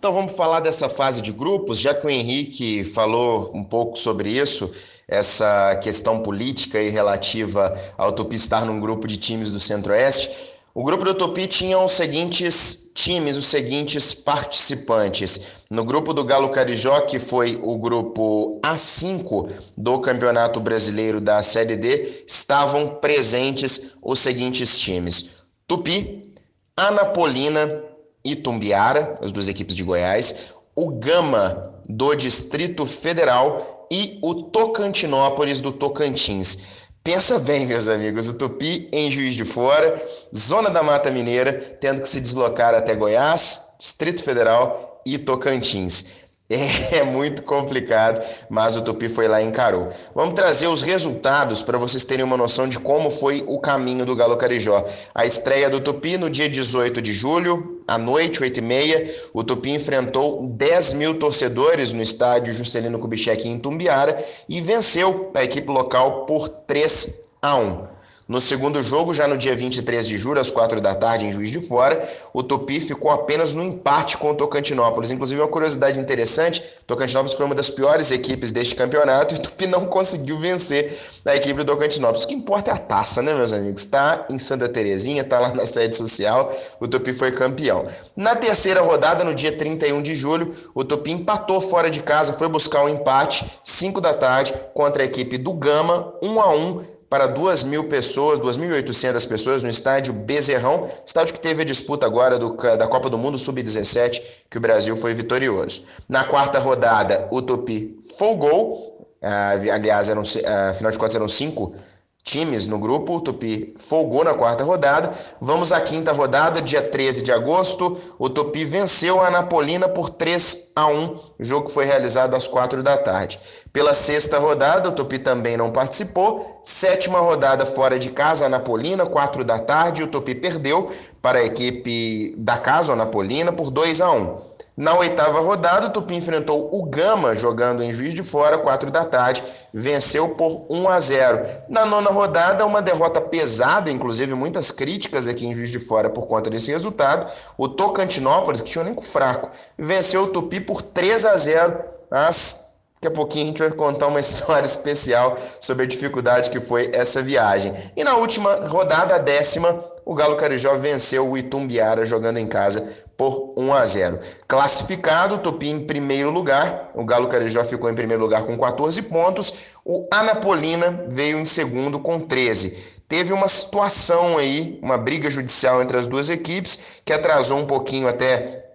Então 0.00 0.14
vamos 0.14 0.32
falar 0.32 0.60
dessa 0.60 0.88
fase 0.88 1.20
de 1.20 1.30
grupos, 1.30 1.78
já 1.78 1.92
que 1.92 2.06
o 2.06 2.08
Henrique 2.08 2.84
falou 2.84 3.50
um 3.52 3.62
pouco 3.62 3.98
sobre 3.98 4.30
isso, 4.30 4.72
essa 5.06 5.76
questão 5.82 6.22
política 6.22 6.80
e 6.80 6.88
relativa 6.88 7.78
ao 7.98 8.10
Tupi 8.10 8.34
estar 8.34 8.64
num 8.64 8.80
grupo 8.80 9.06
de 9.06 9.18
times 9.18 9.52
do 9.52 9.60
Centro-Oeste. 9.60 10.34
O 10.72 10.82
grupo 10.82 11.04
do 11.04 11.12
Tupi 11.12 11.46
tinha 11.46 11.78
os 11.78 11.92
seguintes 11.92 12.92
times, 12.94 13.36
os 13.36 13.44
seguintes 13.44 14.14
participantes. 14.14 15.48
No 15.68 15.84
grupo 15.84 16.14
do 16.14 16.24
Galo 16.24 16.48
Carijó, 16.48 17.02
que 17.02 17.18
foi 17.18 17.60
o 17.62 17.76
grupo 17.76 18.58
A5 18.62 19.52
do 19.76 20.00
Campeonato 20.00 20.60
Brasileiro 20.60 21.20
da 21.20 21.42
Série 21.42 21.76
D, 21.76 22.24
estavam 22.26 22.94
presentes 23.02 23.98
os 24.02 24.18
seguintes 24.18 24.80
times: 24.80 25.32
Tupi, 25.68 26.32
Anapolina 26.74 27.89
e 28.24 28.36
Tumbiara, 28.36 29.18
as 29.22 29.32
duas 29.32 29.48
equipes 29.48 29.76
de 29.76 29.82
Goiás, 29.82 30.50
o 30.74 30.90
Gama 30.90 31.74
do 31.88 32.14
Distrito 32.14 32.86
Federal 32.86 33.86
e 33.90 34.18
o 34.22 34.34
Tocantinópolis 34.34 35.60
do 35.60 35.72
Tocantins. 35.72 36.80
Pensa 37.02 37.38
bem, 37.38 37.66
meus 37.66 37.88
amigos, 37.88 38.28
o 38.28 38.34
Tupi 38.34 38.88
em 38.92 39.10
Juiz 39.10 39.34
de 39.34 39.44
Fora, 39.44 40.00
zona 40.36 40.68
da 40.68 40.82
Mata 40.82 41.10
Mineira, 41.10 41.54
tendo 41.80 42.02
que 42.02 42.08
se 42.08 42.20
deslocar 42.20 42.74
até 42.74 42.94
Goiás, 42.94 43.76
Distrito 43.78 44.22
Federal 44.22 45.02
e 45.06 45.16
Tocantins. 45.16 46.19
É 46.90 47.04
muito 47.04 47.42
complicado, 47.42 48.20
mas 48.48 48.74
o 48.76 48.82
Tupi 48.82 49.08
foi 49.08 49.28
lá 49.28 49.40
e 49.40 49.46
encarou. 49.46 49.90
Vamos 50.14 50.34
trazer 50.34 50.66
os 50.66 50.82
resultados 50.82 51.62
para 51.62 51.78
vocês 51.78 52.04
terem 52.04 52.24
uma 52.24 52.36
noção 52.36 52.68
de 52.68 52.78
como 52.78 53.08
foi 53.10 53.44
o 53.46 53.60
caminho 53.60 54.04
do 54.04 54.16
Galo 54.16 54.36
Carijó. 54.36 54.84
A 55.14 55.24
estreia 55.24 55.70
do 55.70 55.80
Tupi 55.80 56.18
no 56.18 56.28
dia 56.28 56.48
18 56.48 57.00
de 57.00 57.12
julho, 57.12 57.80
à 57.86 57.96
noite, 57.96 58.40
8h30. 58.40 59.10
O 59.32 59.44
Tupi 59.44 59.70
enfrentou 59.70 60.48
10 60.48 60.94
mil 60.94 61.18
torcedores 61.18 61.92
no 61.92 62.02
estádio 62.02 62.52
Juscelino 62.52 62.98
Kubitschek 62.98 63.48
em 63.48 63.58
Tumbiara 63.58 64.22
e 64.48 64.60
venceu 64.60 65.30
a 65.34 65.44
equipe 65.44 65.70
local 65.70 66.26
por 66.26 66.48
3 66.48 67.30
a 67.40 67.56
1. 67.56 67.99
No 68.30 68.40
segundo 68.40 68.80
jogo, 68.80 69.12
já 69.12 69.26
no 69.26 69.36
dia 69.36 69.56
23 69.56 70.06
de 70.06 70.16
julho, 70.16 70.40
às 70.40 70.48
4 70.48 70.80
da 70.80 70.94
tarde, 70.94 71.26
em 71.26 71.32
Juiz 71.32 71.50
de 71.50 71.58
Fora, 71.58 72.08
o 72.32 72.44
Tupi 72.44 72.78
ficou 72.78 73.10
apenas 73.10 73.54
no 73.54 73.60
empate 73.64 74.16
com 74.16 74.30
o 74.30 74.34
Tocantinópolis. 74.36 75.10
Inclusive, 75.10 75.40
uma 75.40 75.48
curiosidade 75.48 75.98
interessante: 75.98 76.62
Tocantinópolis 76.86 77.34
foi 77.34 77.44
uma 77.44 77.56
das 77.56 77.70
piores 77.70 78.12
equipes 78.12 78.52
deste 78.52 78.76
campeonato 78.76 79.34
e 79.34 79.38
o 79.38 79.40
Tupi 79.40 79.66
não 79.66 79.84
conseguiu 79.84 80.38
vencer 80.38 80.96
a 81.24 81.34
equipe 81.34 81.58
do 81.58 81.64
Tocantinópolis. 81.64 82.22
O 82.22 82.28
que 82.28 82.34
importa 82.34 82.70
é 82.70 82.74
a 82.74 82.78
taça, 82.78 83.20
né, 83.20 83.34
meus 83.34 83.52
amigos? 83.52 83.80
Está 83.80 84.26
em 84.30 84.38
Santa 84.38 84.68
Terezinha, 84.68 85.22
está 85.22 85.40
lá 85.40 85.52
na 85.52 85.66
sede 85.66 85.96
social, 85.96 86.56
o 86.78 86.86
Tupi 86.86 87.12
foi 87.12 87.32
campeão. 87.32 87.84
Na 88.14 88.36
terceira 88.36 88.80
rodada, 88.80 89.24
no 89.24 89.34
dia 89.34 89.58
31 89.58 90.00
de 90.00 90.14
julho, 90.14 90.54
o 90.72 90.84
Tupi 90.84 91.10
empatou 91.10 91.60
fora 91.60 91.90
de 91.90 92.00
casa, 92.00 92.32
foi 92.34 92.48
buscar 92.48 92.84
um 92.84 92.88
empate, 92.88 93.44
5 93.64 94.00
da 94.00 94.14
tarde, 94.14 94.54
contra 94.72 95.02
a 95.02 95.06
equipe 95.06 95.36
do 95.36 95.52
Gama, 95.52 96.14
1 96.22 96.40
a 96.40 96.54
1 96.54 96.99
para 97.10 97.26
2 97.26 97.64
mil 97.64 97.88
pessoas, 97.88 98.38
2.800 98.38 99.28
pessoas 99.28 99.62
no 99.64 99.68
estádio 99.68 100.14
Bezerrão, 100.14 100.88
estádio 101.04 101.34
que 101.34 101.40
teve 101.40 101.62
a 101.62 101.64
disputa 101.64 102.06
agora 102.06 102.38
do, 102.38 102.56
da 102.56 102.86
Copa 102.86 103.10
do 103.10 103.18
Mundo 103.18 103.36
Sub-17, 103.36 104.22
que 104.48 104.56
o 104.56 104.60
Brasil 104.60 104.96
foi 104.96 105.12
vitorioso. 105.12 105.86
Na 106.08 106.22
quarta 106.22 106.60
rodada, 106.60 107.26
o 107.32 107.42
Tupi 107.42 107.98
folgou, 108.16 109.08
ah, 109.20 109.50
aliás, 109.50 110.08
eram, 110.08 110.22
ah, 110.46 110.68
afinal 110.68 110.92
de 110.92 110.98
contas 110.98 111.16
eram 111.16 111.28
cinco 111.28 111.74
times 112.22 112.66
no 112.66 112.78
grupo. 112.78 113.16
O 113.16 113.20
Tupi 113.20 113.74
folgou 113.76 114.24
na 114.24 114.34
quarta 114.34 114.64
rodada. 114.64 115.12
Vamos 115.40 115.72
à 115.72 115.80
quinta 115.80 116.12
rodada, 116.12 116.60
dia 116.60 116.82
13 116.82 117.22
de 117.22 117.32
agosto. 117.32 117.98
O 118.18 118.28
Tupi 118.28 118.64
venceu 118.64 119.20
a 119.20 119.28
Anapolina 119.28 119.88
por 119.88 120.10
3 120.10 120.72
a 120.76 120.86
1. 120.86 121.06
O 121.40 121.44
jogo 121.44 121.68
foi 121.68 121.84
realizado 121.84 122.34
às 122.34 122.46
4 122.46 122.82
da 122.82 122.96
tarde. 122.98 123.38
Pela 123.72 123.94
sexta 123.94 124.38
rodada, 124.38 124.88
o 124.88 124.92
Tupi 124.92 125.18
também 125.18 125.56
não 125.56 125.70
participou. 125.70 126.60
Sétima 126.62 127.20
rodada 127.20 127.64
fora 127.64 127.98
de 127.98 128.10
casa, 128.10 128.46
Anapolina, 128.46 129.06
4 129.06 129.44
da 129.44 129.58
tarde. 129.58 130.02
O 130.02 130.08
Tupi 130.08 130.34
perdeu 130.34 130.90
para 131.22 131.38
a 131.38 131.44
equipe 131.44 132.34
da 132.38 132.58
casa, 132.58 132.92
Anapolina, 132.92 133.52
por 133.52 133.70
2 133.70 134.00
a 134.00 134.10
1. 134.10 134.50
Na 134.76 134.96
oitava 134.96 135.40
rodada, 135.40 135.88
o 135.88 135.90
Tupi 135.90 136.14
enfrentou 136.14 136.70
o 136.72 136.84
Gama, 136.84 137.34
jogando 137.34 137.82
em 137.82 137.92
Juiz 137.92 138.14
de 138.14 138.22
Fora, 138.22 138.56
4 138.56 138.90
da 138.90 139.04
tarde, 139.04 139.42
venceu 139.74 140.30
por 140.30 140.64
1 140.70 140.88
a 140.88 140.98
0. 140.98 141.46
Na 141.68 141.84
nona 141.84 142.08
rodada, 142.08 142.64
uma 142.64 142.80
derrota 142.80 143.20
pesada, 143.20 143.90
inclusive 143.90 144.32
muitas 144.32 144.70
críticas 144.70 145.28
aqui 145.28 145.46
em 145.46 145.52
Juiz 145.52 145.70
de 145.70 145.78
Fora 145.78 146.08
por 146.08 146.26
conta 146.26 146.48
desse 146.48 146.70
resultado. 146.70 147.30
O 147.58 147.68
Tocantinópolis, 147.68 148.62
que 148.62 148.70
tinha 148.70 148.82
um 148.82 148.86
elenco 148.86 149.02
fraco, 149.02 149.50
venceu 149.76 150.22
o 150.22 150.28
Tupi 150.28 150.60
por 150.60 150.80
3 150.80 151.26
a 151.26 151.36
0. 151.36 151.78
Mas 152.10 152.69
Daqui 153.02 153.14
a 153.14 153.16
pouquinho 153.16 153.44
a 153.44 153.48
gente 153.48 153.58
vai 153.60 153.70
contar 153.70 154.08
uma 154.08 154.20
história 154.20 154.66
especial 154.66 155.38
sobre 155.58 155.84
a 155.84 155.88
dificuldade 155.88 156.50
que 156.50 156.60
foi 156.60 156.90
essa 156.92 157.22
viagem. 157.22 157.72
E 157.96 158.04
na 158.04 158.16
última 158.16 158.66
rodada, 158.66 159.14
a 159.14 159.18
décima, 159.18 159.82
o 160.04 160.14
Galo 160.14 160.36
Carijó 160.36 160.76
venceu 160.76 161.26
o 161.26 161.38
Itumbiara 161.38 162.04
jogando 162.04 162.36
em 162.36 162.46
casa 162.46 162.86
por 163.16 163.54
1 163.56 163.72
a 163.72 163.84
0. 163.86 164.18
Classificado, 164.46 165.38
Tupi 165.38 165.70
em 165.70 165.86
primeiro 165.86 166.28
lugar, 166.28 166.90
o 166.94 167.02
Galo 167.02 167.28
Carijó 167.28 167.64
ficou 167.64 167.88
em 167.88 167.94
primeiro 167.94 168.22
lugar 168.22 168.44
com 168.44 168.58
14 168.58 169.00
pontos, 169.02 169.54
o 169.82 170.06
Anapolina 170.12 171.06
veio 171.08 171.38
em 171.38 171.44
segundo 171.46 172.00
com 172.00 172.20
13. 172.20 173.00
Teve 173.08 173.32
uma 173.32 173.48
situação 173.48 174.36
aí, 174.36 174.78
uma 174.82 174.98
briga 174.98 175.30
judicial 175.30 175.80
entre 175.80 175.96
as 175.96 176.06
duas 176.06 176.28
equipes, 176.28 177.00
que 177.02 177.14
atrasou 177.14 177.58
um 177.58 177.66
pouquinho 177.66 178.06
até 178.06 178.69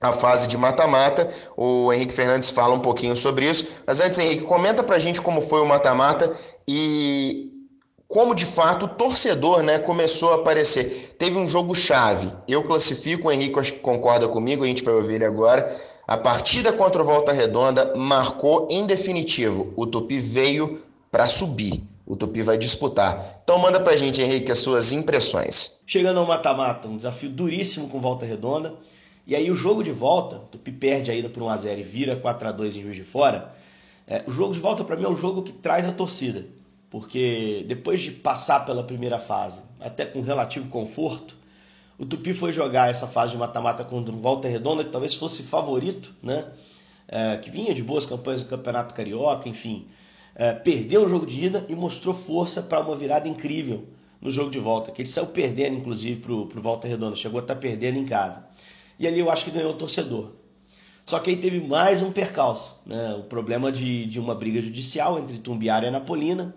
a 0.00 0.12
fase 0.12 0.48
de 0.48 0.56
mata-mata. 0.56 1.28
O 1.56 1.92
Henrique 1.92 2.14
Fernandes 2.14 2.50
fala 2.50 2.74
um 2.74 2.80
pouquinho 2.80 3.16
sobre 3.16 3.48
isso. 3.48 3.68
Mas 3.86 4.00
antes, 4.00 4.18
Henrique, 4.18 4.44
comenta 4.44 4.82
pra 4.82 4.98
gente 4.98 5.20
como 5.20 5.42
foi 5.42 5.60
o 5.60 5.66
mata-mata 5.66 6.32
e 6.66 7.50
como 8.08 8.34
de 8.34 8.46
fato 8.46 8.86
o 8.86 8.88
torcedor 8.88 9.62
né, 9.62 9.78
começou 9.78 10.32
a 10.32 10.36
aparecer. 10.36 11.14
Teve 11.18 11.38
um 11.38 11.48
jogo 11.48 11.74
chave. 11.74 12.32
Eu 12.48 12.64
classifico, 12.64 13.28
o 13.28 13.32
Henrique 13.32 13.58
acho 13.58 13.74
que 13.74 13.80
concorda 13.80 14.26
comigo, 14.26 14.64
a 14.64 14.66
gente 14.66 14.82
vai 14.82 14.94
ouvir 14.94 15.16
ele 15.16 15.24
agora. 15.24 15.70
A 16.08 16.16
partida 16.16 16.72
contra 16.72 17.02
o 17.02 17.04
Volta 17.04 17.32
Redonda 17.32 17.94
marcou 17.94 18.66
em 18.70 18.84
definitivo. 18.86 19.72
O 19.76 19.86
Tupi 19.86 20.18
veio 20.18 20.82
para 21.08 21.28
subir. 21.28 21.84
O 22.04 22.16
Tupi 22.16 22.42
vai 22.42 22.58
disputar. 22.58 23.42
Então 23.44 23.58
manda 23.58 23.78
pra 23.78 23.96
gente, 23.96 24.20
Henrique, 24.20 24.50
as 24.50 24.58
suas 24.58 24.92
impressões. 24.92 25.82
Chegando 25.86 26.18
ao 26.18 26.26
mata-mata, 26.26 26.88
um 26.88 26.96
desafio 26.96 27.30
duríssimo 27.30 27.88
com 27.88 28.00
Volta 28.00 28.26
Redonda. 28.26 28.74
E 29.30 29.34
aí 29.36 29.50
o 29.50 29.54
jogo 29.54 29.82
de 29.82 29.90
volta, 29.92 30.36
o 30.36 30.40
Tupi 30.40 30.72
perde 30.72 31.10
a 31.10 31.14
ida 31.14 31.30
por 31.30 31.42
1x0 31.42 31.78
e 31.78 31.82
vira 31.82 32.20
4x2 32.20 32.76
em 32.76 32.82
Juiz 32.82 32.96
de 32.96 33.04
Fora. 33.04 33.54
É, 34.06 34.22
o 34.26 34.30
jogo 34.30 34.52
de 34.52 34.60
volta 34.60 34.84
para 34.84 34.96
mim 34.96 35.04
é 35.04 35.08
um 35.08 35.16
jogo 35.16 35.42
que 35.42 35.52
traz 35.52 35.88
a 35.88 35.92
torcida 35.92 36.44
porque 36.90 37.64
depois 37.68 38.00
de 38.00 38.10
passar 38.10 38.66
pela 38.66 38.82
primeira 38.82 39.18
fase, 39.18 39.62
até 39.78 40.04
com 40.04 40.20
relativo 40.20 40.68
conforto, 40.68 41.36
o 41.96 42.04
Tupi 42.04 42.34
foi 42.34 42.52
jogar 42.52 42.90
essa 42.90 43.06
fase 43.06 43.32
de 43.32 43.38
mata-mata 43.38 43.84
contra 43.84 44.12
o 44.12 44.18
Volta 44.18 44.48
Redonda, 44.48 44.82
que 44.82 44.90
talvez 44.90 45.14
fosse 45.14 45.42
favorito, 45.42 46.12
né? 46.22 46.46
É, 47.06 47.36
que 47.36 47.50
vinha 47.50 47.74
de 47.74 47.82
boas 47.82 48.06
campanhas 48.06 48.42
no 48.42 48.48
Campeonato 48.48 48.94
Carioca, 48.94 49.48
enfim. 49.48 49.86
É, 50.34 50.52
perdeu 50.52 51.04
o 51.04 51.08
jogo 51.08 51.26
de 51.26 51.44
ida 51.44 51.64
e 51.68 51.74
mostrou 51.74 52.14
força 52.14 52.62
para 52.62 52.80
uma 52.80 52.96
virada 52.96 53.28
incrível 53.28 53.84
no 54.20 54.30
jogo 54.30 54.50
de 54.50 54.58
volta, 54.58 54.90
que 54.90 55.02
ele 55.02 55.08
saiu 55.08 55.26
perdendo, 55.26 55.76
inclusive, 55.76 56.20
para 56.20 56.32
o 56.32 56.62
Volta 56.62 56.88
Redonda, 56.88 57.16
chegou 57.16 57.38
a 57.38 57.42
estar 57.42 57.54
tá 57.54 57.60
perdendo 57.60 57.98
em 57.98 58.04
casa. 58.04 58.44
E 59.00 59.08
ali 59.08 59.18
eu 59.18 59.30
acho 59.30 59.46
que 59.46 59.50
ganhou 59.50 59.70
o 59.70 59.76
torcedor. 59.76 60.32
Só 61.06 61.18
que 61.18 61.30
aí 61.30 61.36
teve 61.36 61.58
mais 61.58 62.02
um 62.02 62.12
percalço, 62.12 62.78
né? 62.84 63.14
o 63.14 63.22
problema 63.22 63.72
de, 63.72 64.04
de 64.04 64.20
uma 64.20 64.34
briga 64.34 64.60
judicial 64.60 65.18
entre 65.18 65.38
Tumbiara 65.38 65.86
e 65.86 65.88
Anapolina, 65.88 66.54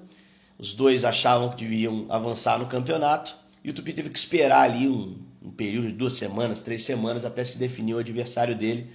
os 0.60 0.74
dois 0.74 1.06
achavam 1.06 1.50
que 1.50 1.64
deviam 1.64 2.06
avançar 2.10 2.60
no 2.60 2.66
campeonato 2.66 3.34
e 3.64 3.70
o 3.70 3.74
Tupi 3.74 3.94
teve 3.94 4.10
que 4.10 4.20
esperar 4.20 4.70
ali 4.70 4.90
um, 4.90 5.18
um 5.42 5.52
período 5.52 5.88
de 5.88 5.94
duas 5.94 6.14
semanas, 6.14 6.62
três 6.62 6.84
semanas 6.84 7.24
até 7.24 7.46
se 7.46 7.58
definir 7.58 7.94
o 7.94 8.00
adversário 8.00 8.56
dele 8.56 8.92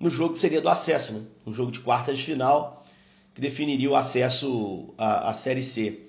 no 0.00 0.08
jogo 0.08 0.32
que 0.32 0.38
seria 0.38 0.60
do 0.60 0.68
acesso, 0.70 1.12
né? 1.12 1.22
um 1.46 1.52
jogo 1.52 1.70
de 1.70 1.80
quartas 1.80 2.16
de 2.16 2.24
final 2.24 2.86
que 3.34 3.40
definiria 3.42 3.90
o 3.90 3.96
acesso 3.96 4.94
à, 4.96 5.28
à 5.28 5.34
Série 5.34 5.62
C. 5.62 6.06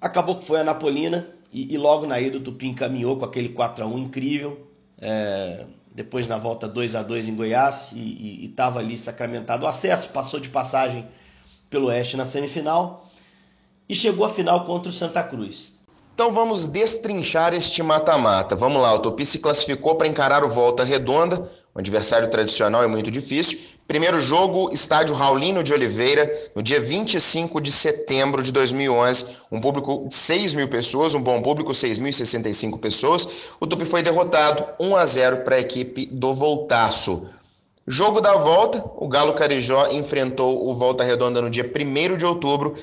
Acabou 0.00 0.38
que 0.38 0.44
foi 0.44 0.60
a 0.60 0.64
Napolina 0.64 1.28
e, 1.52 1.74
e 1.74 1.76
logo 1.76 2.06
na 2.06 2.20
ida 2.20 2.38
o 2.38 2.40
Tupi 2.40 2.68
encaminhou 2.68 3.18
com 3.18 3.24
aquele 3.24 3.48
4 3.48 3.84
a 3.84 3.86
1 3.88 3.98
incrível. 3.98 4.70
É, 4.98 5.66
depois 5.94 6.26
na 6.26 6.36
volta 6.36 6.66
2 6.66 6.96
a 6.96 7.02
2 7.02 7.28
em 7.28 7.36
Goiás 7.36 7.92
e 7.92 8.44
estava 8.44 8.80
ali 8.80 8.98
sacramentado 8.98 9.64
o 9.64 9.68
acesso, 9.68 10.08
passou 10.08 10.40
de 10.40 10.48
passagem 10.48 11.06
pelo 11.70 11.86
Oeste 11.86 12.16
na 12.16 12.24
semifinal 12.24 13.08
e 13.88 13.94
chegou 13.94 14.26
à 14.26 14.30
final 14.30 14.66
contra 14.66 14.90
o 14.90 14.92
Santa 14.92 15.22
Cruz. 15.22 15.72
Então 16.14 16.32
vamos 16.32 16.66
destrinchar 16.66 17.54
este 17.54 17.82
mata-mata. 17.82 18.56
Vamos 18.56 18.80
lá, 18.80 18.92
o 18.94 18.98
Tupi 18.98 19.24
se 19.24 19.38
classificou 19.38 19.94
para 19.96 20.08
encarar 20.08 20.44
o 20.44 20.48
Volta 20.48 20.84
Redonda, 20.84 21.50
um 21.74 21.78
adversário 21.78 22.30
tradicional 22.30 22.84
e 22.84 22.88
muito 22.88 23.10
difícil. 23.10 23.73
Primeiro 23.86 24.20
jogo, 24.20 24.70
estádio 24.72 25.14
Raulino 25.14 25.62
de 25.62 25.72
Oliveira, 25.72 26.32
no 26.54 26.62
dia 26.62 26.80
25 26.80 27.60
de 27.60 27.70
setembro 27.70 28.42
de 28.42 28.52
2011. 28.52 29.36
Um 29.52 29.60
público 29.60 30.06
de 30.08 30.14
6 30.14 30.54
mil 30.54 30.68
pessoas, 30.68 31.14
um 31.14 31.22
bom 31.22 31.42
público, 31.42 31.72
6.065 31.72 32.80
pessoas. 32.80 33.28
O 33.60 33.66
Tupi 33.66 33.84
foi 33.84 34.02
derrotado 34.02 34.64
1 34.80 34.96
a 34.96 35.06
0 35.06 35.36
para 35.38 35.56
a 35.56 35.60
equipe 35.60 36.06
do 36.06 36.32
Voltaço. 36.32 37.28
Jogo 37.86 38.20
da 38.20 38.34
volta, 38.34 38.82
o 38.96 39.06
Galo 39.06 39.34
Carijó 39.34 39.88
enfrentou 39.88 40.66
o 40.66 40.74
Volta 40.74 41.04
Redonda 41.04 41.42
no 41.42 41.50
dia 41.50 41.70
1 41.70 42.16
de 42.16 42.24
outubro 42.24 42.74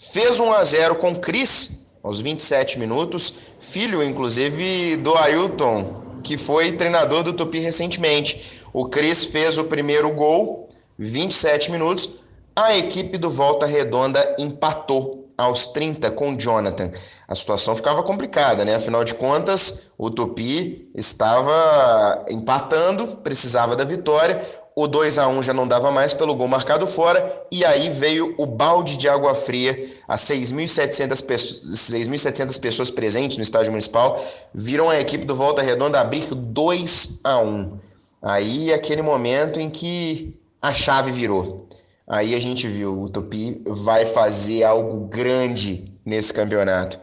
Fez 0.00 0.40
1 0.40 0.52
a 0.54 0.64
0 0.64 0.94
com 0.94 1.14
Cris 1.14 1.88
aos 2.02 2.20
27 2.20 2.78
minutos, 2.78 3.34
filho 3.60 4.02
inclusive 4.02 4.96
do 4.96 5.14
Ailton, 5.14 6.20
que 6.24 6.38
foi 6.38 6.72
treinador 6.72 7.22
do 7.22 7.34
Tupi 7.34 7.58
recentemente. 7.58 8.59
O 8.72 8.86
Cris 8.86 9.26
fez 9.26 9.58
o 9.58 9.64
primeiro 9.64 10.10
gol, 10.10 10.68
27 10.98 11.70
minutos. 11.70 12.20
A 12.54 12.76
equipe 12.76 13.16
do 13.18 13.30
Volta 13.30 13.66
Redonda 13.66 14.36
empatou 14.38 15.26
aos 15.36 15.68
30 15.68 16.10
com 16.10 16.32
o 16.32 16.36
Jonathan. 16.38 16.90
A 17.26 17.34
situação 17.34 17.74
ficava 17.74 18.02
complicada, 18.02 18.64
né? 18.64 18.74
Afinal 18.74 19.04
de 19.04 19.14
contas, 19.14 19.92
o 19.96 20.10
Tupi 20.10 20.90
estava 20.94 22.24
empatando, 22.28 23.16
precisava 23.18 23.74
da 23.74 23.84
vitória 23.84 24.44
o 24.74 24.86
2 24.86 25.18
a 25.18 25.28
1 25.28 25.42
já 25.42 25.52
não 25.52 25.66
dava 25.66 25.90
mais 25.90 26.14
pelo 26.14 26.34
gol 26.34 26.48
marcado 26.48 26.86
fora, 26.86 27.44
e 27.50 27.64
aí 27.64 27.90
veio 27.90 28.34
o 28.38 28.46
balde 28.46 28.96
de 28.96 29.08
água 29.08 29.34
fria. 29.34 29.78
As 30.08 30.20
6.700 30.22 31.26
pessoas, 31.26 32.58
pessoas 32.58 32.90
presentes 32.90 33.36
no 33.36 33.42
estádio 33.42 33.72
municipal 33.72 34.24
viram 34.54 34.88
a 34.88 34.98
equipe 34.98 35.24
do 35.24 35.34
Volta 35.34 35.60
Redonda 35.60 36.00
abrir 36.00 36.34
2 36.34 37.20
a 37.24 37.38
1 37.40 37.78
Aí 38.22 38.72
aquele 38.72 39.02
momento 39.02 39.58
em 39.58 39.70
que 39.70 40.38
a 40.60 40.72
chave 40.72 41.10
virou. 41.10 41.68
Aí 42.06 42.34
a 42.34 42.40
gente 42.40 42.66
viu, 42.68 43.00
o 43.00 43.08
Tupi 43.08 43.62
vai 43.66 44.04
fazer 44.04 44.64
algo 44.64 45.06
grande 45.06 45.92
nesse 46.04 46.32
campeonato. 46.32 46.98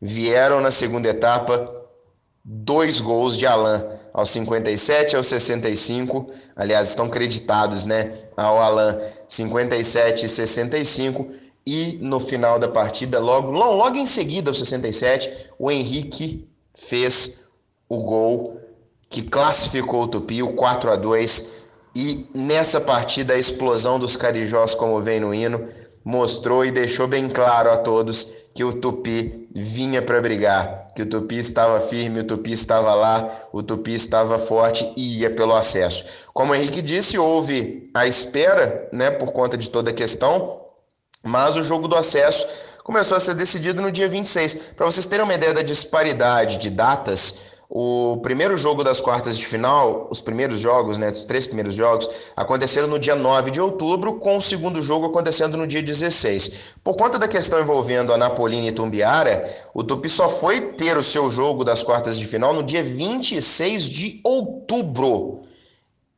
Vieram 0.00 0.60
na 0.60 0.70
segunda 0.70 1.08
etapa 1.08 1.74
dois 2.44 3.00
gols 3.00 3.36
de 3.36 3.46
Alain 3.46 3.82
aos 4.12 4.30
57 4.30 5.16
aos 5.16 5.26
65 5.28 6.32
aliás, 6.60 6.90
estão 6.90 7.08
creditados 7.08 7.86
né, 7.86 8.12
ao 8.36 8.60
Alan 8.60 9.00
57 9.26 10.26
e 10.26 10.28
65. 10.28 11.32
E 11.66 11.98
no 12.00 12.20
final 12.20 12.58
da 12.58 12.68
partida, 12.68 13.18
logo, 13.18 13.50
logo 13.50 13.96
em 13.96 14.06
seguida, 14.06 14.50
aos 14.50 14.58
67, 14.58 15.50
o 15.58 15.70
Henrique 15.70 16.46
fez 16.74 17.52
o 17.88 17.98
gol 17.98 18.59
que 19.10 19.22
classificou 19.22 20.04
o 20.04 20.08
Tupi, 20.08 20.42
o 20.42 20.54
4 20.54 20.92
a 20.92 20.96
2 20.96 21.58
E 21.94 22.28
nessa 22.32 22.80
partida, 22.80 23.34
a 23.34 23.38
explosão 23.38 23.98
dos 23.98 24.16
Carijós, 24.16 24.72
como 24.74 25.02
vem 25.02 25.18
no 25.18 25.34
hino, 25.34 25.68
mostrou 26.04 26.64
e 26.64 26.70
deixou 26.70 27.08
bem 27.08 27.28
claro 27.28 27.68
a 27.70 27.76
todos 27.76 28.40
que 28.54 28.62
o 28.62 28.72
Tupi 28.72 29.48
vinha 29.52 30.00
para 30.00 30.20
brigar, 30.20 30.86
que 30.94 31.02
o 31.02 31.06
Tupi 31.08 31.38
estava 31.38 31.80
firme, 31.80 32.20
o 32.20 32.24
Tupi 32.24 32.52
estava 32.52 32.94
lá, 32.94 33.48
o 33.52 33.62
Tupi 33.62 33.94
estava 33.94 34.38
forte 34.38 34.92
e 34.96 35.20
ia 35.20 35.30
pelo 35.30 35.54
acesso. 35.54 36.04
Como 36.32 36.52
o 36.52 36.54
Henrique 36.54 36.80
disse, 36.80 37.18
houve 37.18 37.90
a 37.92 38.06
espera, 38.06 38.88
né, 38.92 39.10
por 39.10 39.32
conta 39.32 39.58
de 39.58 39.68
toda 39.68 39.90
a 39.90 39.94
questão, 39.94 40.60
mas 41.22 41.56
o 41.56 41.62
jogo 41.62 41.88
do 41.88 41.96
acesso 41.96 42.46
começou 42.84 43.16
a 43.16 43.20
ser 43.20 43.34
decidido 43.34 43.82
no 43.82 43.90
dia 43.90 44.08
26. 44.08 44.54
Para 44.76 44.86
vocês 44.86 45.06
terem 45.06 45.24
uma 45.24 45.34
ideia 45.34 45.52
da 45.52 45.62
disparidade 45.62 46.58
de 46.58 46.70
datas, 46.70 47.49
o 47.72 48.16
primeiro 48.16 48.56
jogo 48.56 48.82
das 48.82 49.00
quartas 49.00 49.38
de 49.38 49.46
final, 49.46 50.08
os 50.10 50.20
primeiros 50.20 50.58
jogos, 50.58 50.98
né, 50.98 51.08
os 51.08 51.24
três 51.24 51.46
primeiros 51.46 51.74
jogos, 51.74 52.10
aconteceram 52.36 52.88
no 52.88 52.98
dia 52.98 53.14
9 53.14 53.52
de 53.52 53.60
outubro, 53.60 54.14
com 54.14 54.38
o 54.38 54.40
segundo 54.40 54.82
jogo 54.82 55.06
acontecendo 55.06 55.56
no 55.56 55.68
dia 55.68 55.80
16. 55.80 56.74
Por 56.82 56.96
conta 56.96 57.16
da 57.16 57.28
questão 57.28 57.60
envolvendo 57.60 58.12
a 58.12 58.18
Napolina 58.18 58.66
e 58.66 58.72
Tumbiara, 58.72 59.48
o 59.72 59.84
Tupi 59.84 60.08
só 60.08 60.28
foi 60.28 60.60
ter 60.60 60.98
o 60.98 61.02
seu 61.02 61.30
jogo 61.30 61.62
das 61.62 61.80
quartas 61.80 62.18
de 62.18 62.26
final 62.26 62.52
no 62.52 62.64
dia 62.64 62.82
26 62.82 63.88
de 63.88 64.20
outubro. 64.24 65.42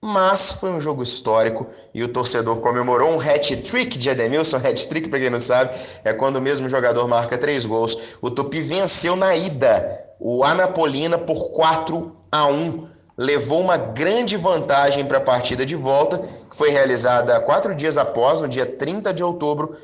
Mas 0.01 0.53
foi 0.53 0.71
um 0.71 0.81
jogo 0.81 1.03
histórico 1.03 1.67
e 1.95 2.03
o 2.03 2.09
torcedor 2.09 2.61
comemorou 2.63 3.11
um 3.11 3.21
hat-trick 3.21 3.99
de 3.99 4.09
Edemilson. 4.09 4.57
Hat-trick, 4.67 5.09
para 5.09 5.21
quem 5.21 5.31
não 5.31 5.39
sabe, 5.39 5.71
é 6.03 6.15
quando 6.15 6.37
o 6.37 6.41
mesmo 6.41 6.69
jogador 6.69 7.07
marca 7.07 7.37
três 7.37 7.67
gols. 7.67 8.17
O 8.23 8.31
Tupi 8.31 8.63
venceu 8.63 9.15
na 9.15 9.37
ida 9.37 10.03
o 10.25 10.45
Anapolina 10.45 11.19
por 11.19 11.51
4 11.51 12.17
a 12.31 12.47
1 12.47 12.87
levou 13.19 13.61
uma 13.61 13.77
grande 13.77 14.37
vantagem 14.37 15.05
para 15.05 15.19
a 15.19 15.21
partida 15.21 15.67
de 15.67 15.75
volta, 15.75 16.19
que 16.49 16.57
foi 16.57 16.71
realizada 16.71 17.41
quatro 17.41 17.75
dias 17.75 17.97
após, 17.97 18.41
no 18.41 18.47
dia 18.47 18.65
30 18.65 19.13
de 19.13 19.25
outubro, 19.25 19.77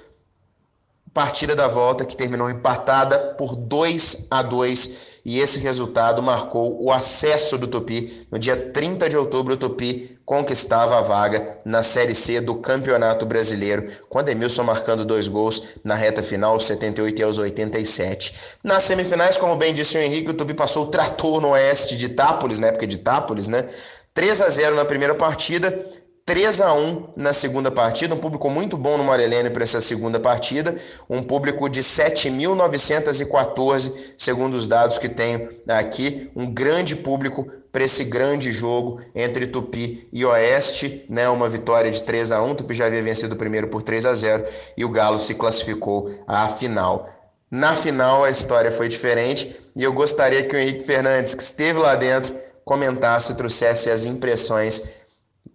partida 1.13 1.57
da 1.57 1.67
volta 1.67 2.05
que 2.05 2.17
terminou 2.17 2.49
empatada 2.49 3.19
por 3.37 3.57
2 3.57 4.29
a 4.31 4.43
2 4.43 5.18
e 5.29 5.41
esse 5.41 5.59
resultado 5.59 6.23
marcou 6.23 6.83
o 6.83 6.91
acesso 6.91 7.59
do 7.59 7.67
Tupi. 7.67 8.27
No 8.33 8.39
dia 8.39 8.57
30 8.57 9.11
de 9.11 9.17
outubro, 9.19 9.53
o 9.53 9.57
Tupi 9.59 10.19
conquistava 10.25 10.97
a 10.97 11.03
vaga 11.03 11.59
na 11.67 11.83
Série 11.83 12.15
C 12.15 12.41
do 12.41 12.55
Campeonato 12.55 13.27
Brasileiro, 13.27 13.93
com 14.09 14.19
Ademilson 14.19 14.65
marcando 14.65 15.05
dois 15.05 15.29
gols 15.29 15.81
na 15.85 15.95
reta 15.95 16.23
final, 16.23 16.55
aos 16.55 16.65
78 16.65 17.21
e 17.21 17.23
aos 17.23 17.37
87. 17.37 18.33
Nas 18.65 18.85
semifinais, 18.85 19.37
como 19.37 19.55
bem 19.55 19.75
disse 19.75 19.99
o 19.99 20.01
Henrique, 20.01 20.31
o 20.31 20.35
Tupi 20.35 20.55
passou 20.55 20.87
o 20.87 20.91
trator 20.91 21.43
no 21.43 21.51
oeste 21.51 21.99
de 21.99 22.07
Itápolis, 22.07 22.59
na 22.59 22.69
época 22.69 22.87
de 22.87 22.95
Itápolis, 22.95 23.49
né? 23.49 23.69
3 24.15 24.41
a 24.41 24.49
0 24.49 24.77
na 24.77 24.87
primeira 24.87 25.15
partida 25.15 25.79
3 26.29 26.61
a 26.61 26.73
1 26.75 27.15
na 27.17 27.33
segunda 27.33 27.71
partida, 27.71 28.15
um 28.15 28.19
público 28.19 28.51
muito 28.51 28.77
bom 28.77 28.99
no 28.99 29.05
Morelene 29.05 29.49
para 29.49 29.63
essa 29.63 29.81
segunda 29.81 30.21
partida, 30.21 30.77
um 31.09 31.23
público 31.23 31.71
de 31.71 31.81
7.914, 31.81 34.13
segundo 34.15 34.53
os 34.53 34.67
dados 34.67 34.99
que 34.99 35.09
tenho 35.09 35.49
aqui, 35.67 36.31
um 36.37 36.45
grande 36.45 36.97
público 36.97 37.51
para 37.73 37.83
esse 37.83 38.05
grande 38.05 38.53
jogo 38.53 39.01
entre 39.15 39.47
Tupi 39.47 40.07
e 40.13 40.23
Oeste, 40.23 41.07
né? 41.09 41.27
Uma 41.31 41.49
vitória 41.49 41.91
de 41.91 42.03
3 42.03 42.33
a 42.33 42.43
1, 42.43 42.57
Tupi 42.57 42.75
já 42.75 42.85
havia 42.85 43.03
vencido 43.03 43.35
o 43.35 43.39
primeiro 43.39 43.69
por 43.69 43.81
3 43.81 44.05
a 44.05 44.13
0 44.13 44.45
e 44.77 44.85
o 44.85 44.91
Galo 44.91 45.19
se 45.19 45.35
classificou 45.35 46.15
à 46.27 46.47
final. 46.47 47.09
Na 47.51 47.75
final 47.75 48.23
a 48.23 48.29
história 48.29 48.71
foi 48.71 48.89
diferente 48.89 49.59
e 49.75 49.83
eu 49.83 49.95
gostaria 49.95 50.43
que 50.43 50.55
o 50.55 50.59
Henrique 50.59 50.85
Fernandes, 50.85 51.35
que 51.35 51.43
esteve 51.43 51.79
lá 51.79 51.95
dentro, 51.95 52.37
comentasse, 52.67 53.35
trouxesse 53.35 53.89
as 53.89 54.05
impressões 54.05 54.98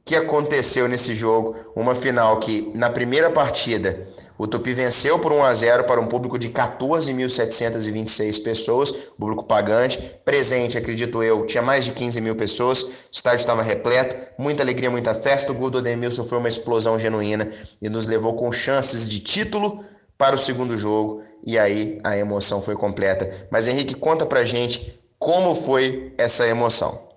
que 0.05 0.15
aconteceu 0.15 0.87
nesse 0.87 1.13
jogo, 1.13 1.55
uma 1.75 1.95
final 1.95 2.37
que 2.39 2.71
na 2.75 2.89
primeira 2.89 3.31
partida 3.31 4.05
o 4.37 4.45
Tupi 4.45 4.73
venceu 4.73 5.17
por 5.19 5.31
1 5.31 5.43
a 5.43 5.53
0 5.53 5.83
para 5.85 6.01
um 6.01 6.07
público 6.07 6.37
de 6.37 6.49
14.726 6.49 8.43
pessoas, 8.43 8.91
público 8.91 9.45
pagante, 9.45 9.97
presente, 10.25 10.77
acredito 10.77 11.23
eu, 11.23 11.45
tinha 11.45 11.61
mais 11.61 11.85
de 11.85 11.91
15 11.91 12.19
mil 12.19 12.35
pessoas, 12.35 12.83
o 12.83 13.09
estádio 13.13 13.37
estava 13.37 13.61
repleto, 13.61 14.33
muita 14.37 14.61
alegria, 14.61 14.91
muita 14.91 15.13
festa, 15.13 15.51
o 15.51 15.55
gol 15.55 15.69
do 15.69 15.77
Ademilson 15.77 16.25
foi 16.25 16.37
uma 16.37 16.49
explosão 16.49 16.99
genuína 16.99 17.47
e 17.81 17.87
nos 17.87 18.05
levou 18.05 18.35
com 18.35 18.51
chances 18.51 19.07
de 19.07 19.21
título 19.21 19.85
para 20.17 20.35
o 20.35 20.39
segundo 20.39 20.77
jogo, 20.77 21.23
e 21.45 21.57
aí 21.57 21.99
a 22.03 22.17
emoção 22.17 22.61
foi 22.61 22.75
completa. 22.75 23.47
Mas 23.49 23.67
Henrique, 23.67 23.93
conta 23.93 24.25
pra 24.25 24.43
gente 24.43 24.99
como 25.17 25.55
foi 25.55 26.13
essa 26.17 26.45
emoção. 26.47 27.12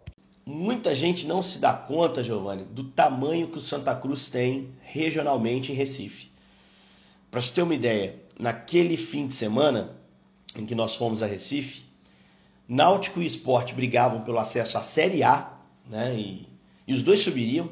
Muita 0.49 0.95
gente 0.95 1.27
não 1.27 1.43
se 1.43 1.59
dá 1.59 1.73
conta, 1.73 2.23
Giovanni, 2.23 2.63
do 2.67 2.85
tamanho 2.85 3.49
que 3.49 3.59
o 3.59 3.61
Santa 3.61 3.97
Cruz 3.97 4.29
tem 4.29 4.69
regionalmente 4.81 5.73
em 5.73 5.75
Recife. 5.75 6.31
Para 7.29 7.43
você 7.43 7.53
ter 7.53 7.63
uma 7.63 7.75
ideia, 7.75 8.15
naquele 8.39 8.97
fim 8.97 9.27
de 9.27 9.35
semana 9.35 9.97
em 10.55 10.65
que 10.65 10.73
nós 10.73 10.95
fomos 10.95 11.21
a 11.21 11.27
Recife, 11.27 11.83
Náutico 12.69 13.21
e 13.21 13.27
Esporte 13.27 13.75
brigavam 13.75 14.21
pelo 14.23 14.39
acesso 14.39 14.79
à 14.79 14.83
Série 14.85 15.25
A, 15.25 15.53
né? 15.85 16.15
E, 16.17 16.49
e 16.87 16.95
os 16.95 17.03
dois 17.03 17.19
subiriam. 17.19 17.69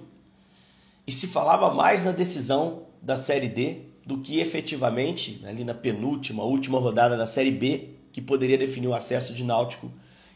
E 1.07 1.13
se 1.13 1.29
falava 1.29 1.73
mais 1.73 2.05
na 2.05 2.11
decisão 2.11 2.87
da 3.01 3.15
Série 3.15 3.49
D 3.49 3.83
do 4.05 4.19
que 4.19 4.41
efetivamente 4.41 5.41
ali 5.47 5.63
na 5.63 5.75
penúltima, 5.75 6.43
última 6.43 6.81
rodada 6.81 7.17
da 7.17 7.27
Série 7.27 7.53
B, 7.53 7.91
que 8.13 8.21
poderia 8.21 8.59
definir 8.59 8.89
o 8.89 8.95
acesso 8.95 9.33
de 9.33 9.45
Náutico 9.45 9.93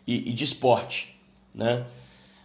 e, 0.07 0.31
e 0.31 0.33
de 0.33 0.45
Esporte, 0.45 1.19
né? 1.53 1.85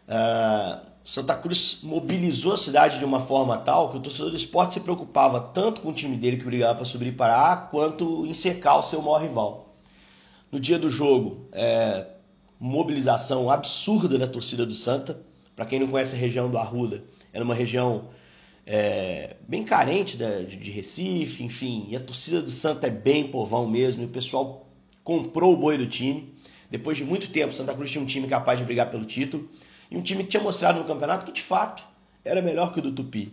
Uh, 0.08 0.94
Santa 1.04 1.36
Cruz 1.36 1.80
mobilizou 1.84 2.54
a 2.54 2.58
cidade 2.58 2.98
de 2.98 3.06
uma 3.06 3.20
forma 3.20 3.58
tal 3.58 3.90
que 3.92 3.98
o 3.98 4.00
torcedor 4.00 4.32
do 4.32 4.38
esporte 4.38 4.76
se 4.76 4.80
preocupava 4.80 5.40
tanto 5.40 5.82
com 5.82 5.90
o 5.90 5.94
time 5.94 6.16
dele 6.16 6.38
que 6.38 6.46
brigava 6.46 6.76
para 6.76 6.86
subir 6.86 7.16
para 7.16 7.52
A, 7.52 7.58
quanto 7.58 8.26
em 8.26 8.34
secar 8.34 8.78
o 8.78 8.84
seu 8.84 9.02
maior 9.02 9.22
rival. 9.22 9.76
No 10.50 10.60
dia 10.60 10.80
do 10.80 10.90
jogo, 10.90 11.48
é, 11.52 12.06
mobilização 12.60 13.50
absurda 13.50 14.18
da 14.18 14.28
torcida 14.28 14.66
do 14.66 14.74
Santa. 14.74 15.20
Para 15.56 15.66
quem 15.66 15.80
não 15.80 15.88
conhece 15.88 16.16
a 16.16 16.18
região 16.18 16.50
do 16.50 16.58
Arruda, 16.58 17.04
era 17.34 17.44
uma 17.44 17.54
região 17.54 18.10
é, 18.66 19.36
bem 19.48 19.64
carente 19.64 20.16
de, 20.16 20.46
de 20.46 20.72
Recife, 20.72 21.44
enfim. 21.44 21.88
E 21.90 21.96
a 21.96 22.00
torcida 22.00 22.42
do 22.42 22.50
Santa 22.50 22.88
é 22.88 22.90
bem 22.90 23.28
povão 23.30 23.68
mesmo. 23.68 24.04
E 24.04 24.06
o 24.06 24.10
pessoal 24.10 24.70
comprou 25.04 25.54
o 25.54 25.58
boi 25.58 25.78
do 25.78 25.88
time. 25.88 26.34
Depois 26.72 26.98
de 26.98 27.04
muito 27.04 27.30
tempo, 27.30 27.54
Santa 27.54 27.74
Cruz 27.74 27.92
tinha 27.92 28.04
um 28.04 28.08
time 28.08 28.28
capaz 28.28 28.58
de 28.58 28.66
brigar 28.66 28.90
pelo 28.90 29.06
título. 29.06 29.50
E 29.94 29.96
um 29.96 30.02
time 30.02 30.24
que 30.24 30.30
tinha 30.32 30.42
mostrado 30.42 30.80
no 30.80 30.86
campeonato 30.86 31.24
que 31.24 31.32
de 31.32 31.44
fato 31.44 31.84
era 32.26 32.42
melhor 32.42 32.74
que 32.74 32.80
o 32.80 32.82
do 32.82 32.92
Tupi. 32.92 33.32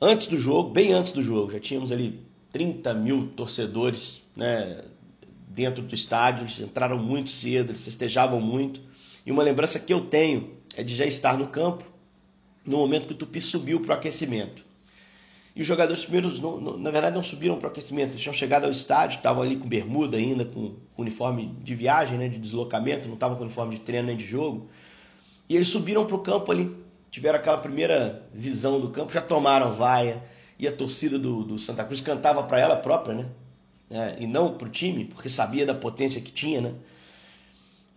Antes 0.00 0.28
do 0.28 0.36
jogo, 0.36 0.70
bem 0.70 0.92
antes 0.92 1.10
do 1.10 1.24
jogo, 1.24 1.50
já 1.50 1.58
tínhamos 1.58 1.90
ali 1.90 2.24
30 2.52 2.94
mil 2.94 3.26
torcedores 3.34 4.22
né, 4.36 4.84
dentro 5.48 5.82
do 5.82 5.92
estádio, 5.92 6.42
eles 6.42 6.60
entraram 6.60 6.96
muito 6.96 7.30
cedo, 7.30 7.70
eles 7.70 7.84
festejavam 7.84 8.40
muito. 8.40 8.80
E 9.26 9.32
uma 9.32 9.42
lembrança 9.42 9.80
que 9.80 9.92
eu 9.92 10.02
tenho 10.02 10.54
é 10.76 10.84
de 10.84 10.94
já 10.94 11.04
estar 11.04 11.36
no 11.36 11.48
campo 11.48 11.84
no 12.64 12.76
momento 12.78 13.08
que 13.08 13.12
o 13.12 13.16
Tupi 13.16 13.40
subiu 13.40 13.80
para 13.80 13.96
o 13.96 13.98
aquecimento. 13.98 14.64
E 15.56 15.62
os 15.62 15.66
jogadores 15.66 16.04
primeiros, 16.04 16.38
não, 16.38 16.60
não, 16.60 16.78
na 16.78 16.92
verdade, 16.92 17.16
não 17.16 17.24
subiram 17.24 17.58
para 17.58 17.66
o 17.66 17.70
aquecimento, 17.72 18.12
eles 18.12 18.22
tinham 18.22 18.32
chegado 18.32 18.66
ao 18.66 18.70
estádio, 18.70 19.16
estavam 19.16 19.42
ali 19.42 19.56
com 19.56 19.68
bermuda 19.68 20.16
ainda, 20.16 20.44
com, 20.44 20.76
uniforme 20.96 21.56
de 21.60 21.74
viagem, 21.74 22.16
né, 22.16 22.28
de 22.28 22.38
deslocamento, 22.38 23.08
não 23.08 23.14
estavam 23.14 23.36
com 23.36 23.42
uniforme 23.42 23.74
de 23.74 23.80
treino 23.80 24.06
nem 24.06 24.16
de 24.16 24.24
jogo. 24.24 24.70
E 25.50 25.56
eles 25.56 25.66
subiram 25.66 26.06
para 26.06 26.14
o 26.14 26.20
campo 26.20 26.52
ali, 26.52 26.72
tiveram 27.10 27.36
aquela 27.36 27.58
primeira 27.58 28.24
visão 28.32 28.78
do 28.78 28.88
campo, 28.90 29.12
já 29.12 29.20
tomaram 29.20 29.72
vaia, 29.72 30.22
e 30.56 30.68
a 30.68 30.70
torcida 30.70 31.18
do, 31.18 31.42
do 31.42 31.58
Santa 31.58 31.82
Cruz 31.82 32.00
cantava 32.00 32.40
para 32.44 32.60
ela 32.60 32.76
própria, 32.76 33.16
né? 33.16 33.26
É, 33.90 34.22
e 34.22 34.28
não 34.28 34.56
para 34.56 34.68
o 34.68 34.70
time, 34.70 35.06
porque 35.06 35.28
sabia 35.28 35.66
da 35.66 35.74
potência 35.74 36.20
que 36.20 36.30
tinha, 36.30 36.60
né? 36.60 36.74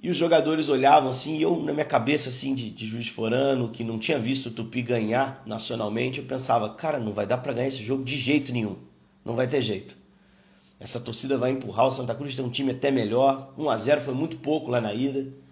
E 0.01 0.09
os 0.09 0.17
jogadores 0.17 0.67
olhavam 0.67 1.11
assim, 1.11 1.37
e 1.37 1.43
eu 1.43 1.61
na 1.61 1.71
minha 1.73 1.85
cabeça 1.85 2.29
assim 2.29 2.55
de, 2.55 2.71
de 2.71 2.87
juiz 2.87 3.07
forano, 3.07 3.69
que 3.69 3.83
não 3.83 3.99
tinha 3.99 4.17
visto 4.17 4.47
o 4.47 4.51
Tupi 4.51 4.81
ganhar 4.81 5.43
nacionalmente, 5.45 6.17
eu 6.17 6.25
pensava, 6.25 6.73
cara, 6.73 6.97
não 6.97 7.13
vai 7.13 7.27
dar 7.27 7.37
para 7.37 7.53
ganhar 7.53 7.67
esse 7.67 7.83
jogo 7.83 8.03
de 8.03 8.17
jeito 8.17 8.51
nenhum. 8.51 8.77
Não 9.23 9.35
vai 9.35 9.47
ter 9.47 9.61
jeito. 9.61 9.95
Essa 10.79 10.99
torcida 10.99 11.37
vai 11.37 11.51
empurrar 11.51 11.85
o 11.85 11.91
Santa 11.91 12.15
Cruz 12.15 12.33
tem 12.33 12.43
um 12.43 12.49
time 12.49 12.71
até 12.71 12.89
melhor. 12.89 13.53
1 13.55 13.69
a 13.69 13.77
0 13.77 14.01
foi 14.01 14.15
muito 14.15 14.37
pouco 14.37 14.71
lá 14.71 14.81
na 14.81 14.91
ida. 14.91 15.42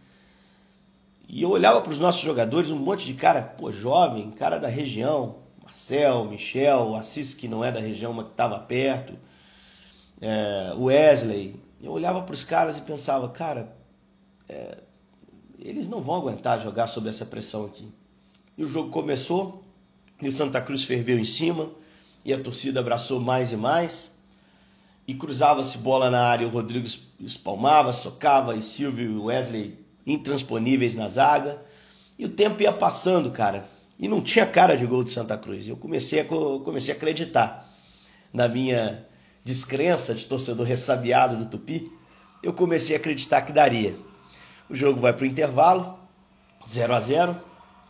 E 1.34 1.44
eu 1.44 1.50
olhava 1.50 1.80
para 1.80 1.94
os 1.94 1.98
nossos 1.98 2.20
jogadores, 2.20 2.70
um 2.72 2.78
monte 2.78 3.06
de 3.06 3.14
cara, 3.14 3.42
pô, 3.42 3.72
jovem, 3.72 4.32
cara 4.32 4.60
da 4.60 4.68
região, 4.68 5.38
Marcel, 5.64 6.26
Michel, 6.26 6.94
Assis, 6.94 7.34
que 7.34 7.48
não 7.48 7.64
é 7.64 7.72
da 7.72 7.80
região, 7.80 8.12
mas 8.12 8.26
que 8.26 8.32
estava 8.32 8.60
perto, 8.60 9.14
é, 10.20 10.74
Wesley. 10.78 11.56
Eu 11.82 11.94
olhava 11.94 12.22
para 12.24 12.34
os 12.34 12.44
caras 12.44 12.78
e 12.78 12.82
pensava, 12.82 13.30
cara, 13.30 13.74
é, 14.50 14.80
eles 15.58 15.88
não 15.88 16.02
vão 16.02 16.16
aguentar 16.16 16.60
jogar 16.60 16.88
sob 16.88 17.08
essa 17.08 17.26
pressão 17.26 17.64
aqui. 17.64 17.90
E 18.58 18.66
o 18.66 18.68
jogo 18.68 18.90
começou, 18.90 19.64
e 20.22 20.28
o 20.28 20.32
Santa 20.34 20.60
Cruz 20.60 20.84
ferveu 20.84 21.18
em 21.18 21.24
cima, 21.24 21.70
e 22.26 22.34
a 22.34 22.44
torcida 22.44 22.82
abraçou 22.82 23.22
mais 23.22 23.54
e 23.54 23.56
mais, 23.56 24.12
e 25.08 25.16
cruzava-se 25.16 25.78
bola 25.78 26.10
na 26.10 26.24
área, 26.24 26.46
o 26.46 26.52
Rodrigo 26.52 26.90
espalmava, 27.22 27.94
socava, 27.94 28.54
e 28.58 28.62
Silvio 28.62 29.10
e 29.10 29.18
Wesley 29.18 29.81
intransponíveis 30.06 30.96
na 30.96 31.08
zaga. 31.08 31.62
E 32.18 32.26
o 32.26 32.30
tempo 32.30 32.62
ia 32.62 32.74
passando, 32.74 33.32
cara. 33.32 33.66
E 34.00 34.08
não 34.08 34.22
tinha 34.22 34.46
cara 34.46 34.76
de 34.76 34.86
gol 34.86 35.04
de 35.04 35.12
Santa 35.12 35.38
Cruz. 35.38 35.68
Eu 35.68 35.78
comecei 35.78 36.20
a, 36.20 36.26
comecei 36.26 36.94
a 36.94 36.98
acreditar 36.98 37.70
na 38.34 38.48
minha 38.48 39.06
descrença 39.44 40.14
de 40.14 40.26
torcedor 40.26 40.66
ressabiado 40.66 41.38
do 41.38 41.46
Tupi. 41.46 41.92
Eu 42.42 42.54
comecei 42.54 42.96
a 42.96 43.00
acreditar 43.00 43.42
que 43.42 43.52
daria. 43.52 43.96
O 44.70 44.76
jogo 44.76 45.00
vai 45.00 45.14
para 45.14 45.24
o 45.24 45.28
intervalo, 45.28 46.00
0 46.68 46.96
a 46.96 47.00
0 47.00 47.42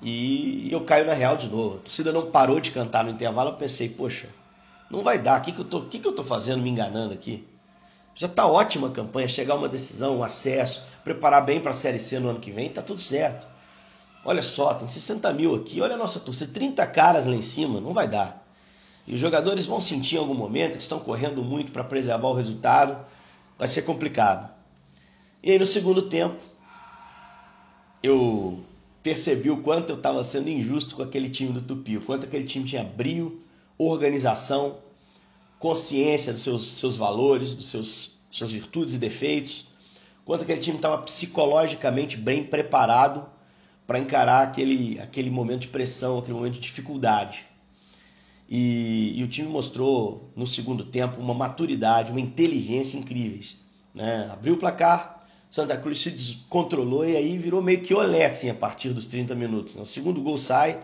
e 0.02 0.70
eu 0.72 0.82
caio 0.82 1.06
na 1.06 1.14
real 1.14 1.38
de 1.38 1.48
novo. 1.48 1.76
A 1.76 1.80
torcida 1.80 2.12
não 2.12 2.32
parou 2.32 2.60
de 2.60 2.72
cantar 2.72 3.04
no 3.04 3.12
intervalo. 3.12 3.52
Eu 3.52 3.56
pensei, 3.56 3.88
poxa, 3.88 4.30
não 4.90 5.04
vai 5.04 5.20
dar. 5.20 5.40
O 5.40 5.44
que, 5.44 5.52
que, 5.52 5.60
eu, 5.60 5.66
tô, 5.66 5.82
que, 5.82 6.00
que 6.00 6.08
eu 6.08 6.14
tô 6.16 6.24
fazendo 6.24 6.62
me 6.62 6.70
enganando 6.70 7.14
aqui? 7.14 7.48
Já 8.14 8.28
está 8.28 8.46
ótima 8.46 8.88
a 8.88 8.92
campanha, 8.92 9.28
chegar 9.28 9.56
uma 9.56 9.70
decisão, 9.70 10.18
um 10.18 10.24
acesso, 10.24 10.84
preparar 11.04 11.46
bem 11.46 11.60
para 11.60 11.72
a 11.72 11.74
Série 11.74 12.00
C 12.00 12.20
no 12.20 12.30
ano 12.30 12.40
que 12.40 12.52
vem, 12.52 12.68
está 12.68 12.82
tudo 12.82 13.00
certo. 13.00 13.48
Olha 14.24 14.44
só, 14.44 14.74
tem 14.74 14.88
60 14.88 15.34
mil 15.34 15.56
aqui, 15.56 15.82
olha 15.82 15.96
a 15.96 15.98
nossa 15.98 16.20
torcida, 16.20 16.52
30 16.54 16.86
caras 16.88 17.26
lá 17.26 17.34
em 17.34 17.42
cima, 17.42 17.82
não 17.82 17.94
vai 17.94 18.08
dar. 18.08 18.46
E 19.08 19.16
os 19.16 19.20
jogadores 19.20 19.66
vão 19.66 19.82
sentir 19.82 20.16
em 20.16 20.20
algum 20.20 20.36
momento 20.36 20.74
que 20.74 20.84
estão 20.84 21.00
correndo 21.00 21.44
muito 21.44 21.72
para 21.72 21.84
preservar 21.84 22.28
o 22.28 22.34
resultado, 22.34 23.04
vai 23.58 23.68
ser 23.68 23.82
complicado. 23.82 24.50
E 25.42 25.52
aí 25.52 25.58
no 25.58 25.66
segundo 25.66 26.04
tempo, 26.04 26.40
eu 28.04 28.60
percebi 29.02 29.50
o 29.50 29.62
quanto 29.64 29.90
eu 29.90 29.96
estava 29.96 30.24
sendo 30.24 30.50
injusto 30.50 30.96
com 30.96 31.02
aquele 31.02 31.30
time 31.30 31.54
do 31.54 31.62
Tupi, 31.62 31.98
o 31.98 32.02
quanto 32.02 32.26
aquele 32.26 32.46
time 32.46 32.66
tinha 32.66 32.84
brio, 32.84 33.42
organização, 33.78 34.78
consciência 35.62 36.34
dos 36.34 36.42
seus, 36.42 36.74
seus 36.74 36.98
valores, 36.98 37.54
dos 37.54 37.68
seus 37.68 38.20
suas 38.32 38.52
virtudes 38.52 38.96
e 38.96 38.98
defeitos, 38.98 39.68
quanto 40.24 40.44
aquele 40.44 40.62
time 40.62 40.78
estava 40.78 40.98
psicologicamente 41.00 42.16
bem 42.16 42.44
preparado 42.44 43.26
para 43.86 44.00
encarar 44.00 44.48
aquele, 44.48 45.00
aquele 45.00 45.30
momento 45.30 45.62
de 45.62 45.68
pressão, 45.68 46.18
aquele 46.18 46.34
momento 46.34 46.54
de 46.54 46.62
dificuldade. 46.62 47.46
E, 48.50 49.14
e, 49.18 49.24
o 49.24 49.28
time 49.28 49.48
mostrou 49.48 50.30
no 50.36 50.48
segundo 50.48 50.86
tempo 50.86 51.20
uma 51.20 51.34
maturidade, 51.34 52.12
uma 52.12 52.20
inteligência 52.20 52.98
incríveis. 52.98 53.60
Né? 53.94 54.30
Abriu 54.32 54.56
o 54.56 54.58
placar, 54.58 55.26
Santa 55.50 55.78
Cruz 55.78 56.00
se 56.00 56.12
descontrolou 56.12 57.06
e 57.06 57.16
aí 57.16 57.38
virou 57.38 57.62
meio 57.62 57.82
que 57.82 57.94
olé 57.94 58.26
assim, 58.26 58.50
a 58.50 58.56
partir 58.56 58.90
dos 58.90 59.06
30 59.06 59.36
minutos. 59.36 59.76
Né? 59.76 59.82
O 59.82 59.86
segundo 59.86 60.22
gol 60.22 60.38
sai 60.38 60.82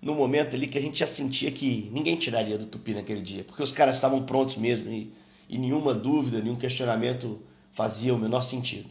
no 0.00 0.14
momento 0.14 0.54
ali 0.54 0.66
que 0.66 0.78
a 0.78 0.80
gente 0.80 0.98
já 0.98 1.06
sentia 1.06 1.50
que 1.50 1.90
ninguém 1.92 2.16
tiraria 2.16 2.56
do 2.56 2.66
Tupi 2.66 2.94
naquele 2.94 3.20
dia, 3.20 3.44
porque 3.44 3.62
os 3.62 3.72
caras 3.72 3.96
estavam 3.96 4.24
prontos 4.24 4.56
mesmo 4.56 4.90
e, 4.90 5.12
e 5.48 5.58
nenhuma 5.58 5.92
dúvida, 5.92 6.40
nenhum 6.40 6.56
questionamento 6.56 7.40
fazia 7.72 8.14
o 8.14 8.18
menor 8.18 8.42
sentido. 8.42 8.88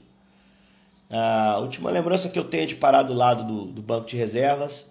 A 1.10 1.60
última 1.60 1.90
lembrança 1.90 2.28
que 2.28 2.38
eu 2.38 2.44
tenho 2.44 2.64
é 2.64 2.66
de 2.66 2.76
parar 2.76 3.04
do 3.04 3.14
lado 3.14 3.46
do, 3.46 3.66
do 3.72 3.82
banco 3.82 4.08
de 4.08 4.18
reservas 4.18 4.86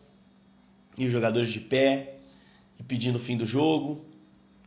e 0.96 1.04
os 1.04 1.12
jogadores 1.12 1.52
de 1.52 1.60
pé, 1.60 2.14
e 2.78 2.82
pedindo 2.82 3.16
o 3.16 3.20
fim 3.20 3.36
do 3.36 3.44
jogo. 3.44 4.04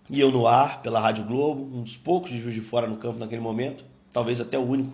E 0.09 0.19
eu 0.19 0.31
no 0.31 0.47
ar 0.47 0.81
pela 0.81 0.99
Rádio 0.99 1.23
Globo, 1.23 1.63
um 1.75 1.83
dos 1.83 1.95
poucos 1.95 2.31
de 2.31 2.39
Juiz 2.39 2.55
de 2.55 2.61
Fora 2.61 2.87
no 2.87 2.97
campo 2.97 3.19
naquele 3.19 3.41
momento, 3.41 3.83
talvez 4.11 4.41
até 4.41 4.57
o 4.57 4.63
único, 4.63 4.93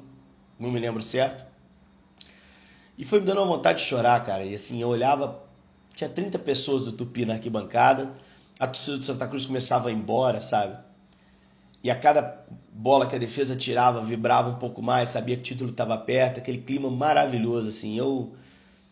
não 0.60 0.72
me 0.72 0.80
lembro 0.80 1.02
certo. 1.02 1.46
E 2.98 3.04
foi 3.04 3.20
me 3.20 3.26
dando 3.26 3.39
uma 3.41 3.48
vontade 3.48 3.80
de 3.80 3.86
chorar, 3.86 4.26
cara. 4.26 4.46
E 4.46 4.54
assim, 4.54 4.82
eu 4.82 4.88
olhava, 4.88 5.41
tinha 5.95 6.10
30 6.10 6.38
pessoas 6.39 6.86
do 6.86 6.91
Tupi 6.91 7.25
na 7.25 7.34
arquibancada, 7.34 8.13
a 8.60 8.67
torcida 8.67 8.97
do 8.97 9.03
Santa 9.03 9.27
Cruz 9.27 9.45
começava 9.45 9.89
a 9.89 9.91
ir 9.91 9.95
embora, 9.95 10.41
sabe? 10.41 10.77
E 11.84 11.89
a 11.89 11.95
cada 11.95 12.45
bola 12.71 13.08
que 13.08 13.15
a 13.15 13.19
defesa 13.19 13.55
tirava, 13.55 14.01
vibrava 14.01 14.49
um 14.49 14.55
pouco 14.55 14.81
mais, 14.81 15.10
sabia 15.10 15.36
que 15.36 15.41
o 15.41 15.45
título 15.45 15.71
estava 15.71 15.97
perto, 15.97 16.39
aquele 16.39 16.60
clima 16.60 16.89
maravilhoso, 16.89 17.69
assim. 17.69 17.97
Eu, 17.97 18.36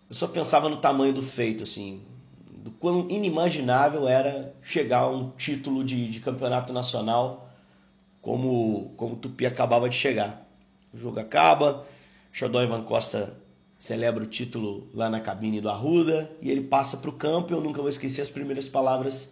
eu 0.09 0.15
só 0.15 0.27
pensava 0.27 0.69
no 0.69 0.77
tamanho 0.77 1.13
do 1.13 1.21
feito, 1.23 1.63
assim 1.63 2.01
do 2.63 2.71
quão 2.71 3.09
inimaginável 3.09 4.07
era 4.07 4.55
chegar 4.61 4.99
a 4.99 5.09
um 5.09 5.31
título 5.31 5.83
de, 5.83 6.09
de 6.09 6.21
campeonato 6.21 6.71
nacional 6.71 7.49
como, 8.21 8.93
como 8.95 9.15
o 9.15 9.17
Tupi 9.17 9.45
acabava 9.45 9.89
de 9.89 9.95
chegar. 9.97 10.47
O 10.93 10.97
jogo 10.97 11.19
acaba, 11.19 11.85
Xodó 12.31 12.63
Ivan 12.63 12.83
Costa 12.83 13.35
celebra 13.84 14.24
o 14.24 14.28
título 14.28 14.88
lá 14.93 15.10
na 15.10 15.19
cabine 15.19 15.60
do 15.60 15.69
Arruda 15.69 16.32
e 16.41 16.50
ele 16.50 16.62
passa 16.62 16.96
para 16.96 17.10
o 17.10 17.13
campo 17.13 17.52
eu 17.52 17.60
nunca 17.60 17.82
vou 17.82 17.89
esquecer 17.89 18.22
as 18.22 18.30
primeiras 18.30 18.69
palavras 18.69 19.28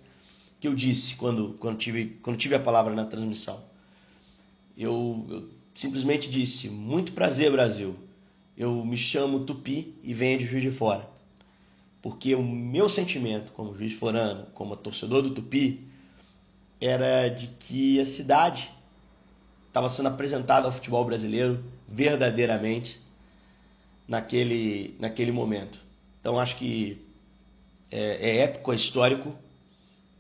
que 0.60 0.68
eu 0.68 0.76
disse 0.76 1.16
quando, 1.16 1.56
quando, 1.58 1.78
tive, 1.78 2.20
quando 2.22 2.36
tive 2.36 2.56
a 2.56 2.60
palavra 2.60 2.94
na 2.94 3.06
transmissão. 3.06 3.64
Eu, 4.78 5.26
eu 5.30 5.50
simplesmente 5.74 6.30
disse, 6.30 6.68
muito 6.68 7.14
prazer 7.14 7.50
Brasil, 7.50 7.96
eu 8.58 8.84
me 8.84 8.98
chamo 8.98 9.46
Tupi 9.46 9.96
e 10.04 10.14
venho 10.14 10.38
de 10.38 10.46
Juiz 10.46 10.62
de 10.62 10.70
Fora. 10.70 11.10
Porque 12.02 12.36
o 12.36 12.44
meu 12.44 12.90
sentimento 12.90 13.54
como 13.54 13.74
juiz 13.74 13.94
forano, 13.94 14.48
como 14.54 14.76
torcedor 14.76 15.22
do 15.22 15.30
Tupi, 15.30 15.80
era 16.82 17.30
de 17.30 17.48
que 17.58 18.02
a 18.02 18.06
cidade 18.06 18.70
estava 19.70 19.88
sendo 19.88 20.10
apresentada 20.10 20.68
ao 20.68 20.74
futebol 20.74 21.06
brasileiro 21.06 21.64
verdadeiramente 21.88 23.00
naquele, 24.12 24.94
naquele 25.00 25.32
momento. 25.32 25.80
Então 26.20 26.38
acho 26.38 26.58
que 26.58 27.02
é, 27.90 28.30
é 28.30 28.38
épico, 28.44 28.74
é 28.74 28.76
histórico 28.76 29.34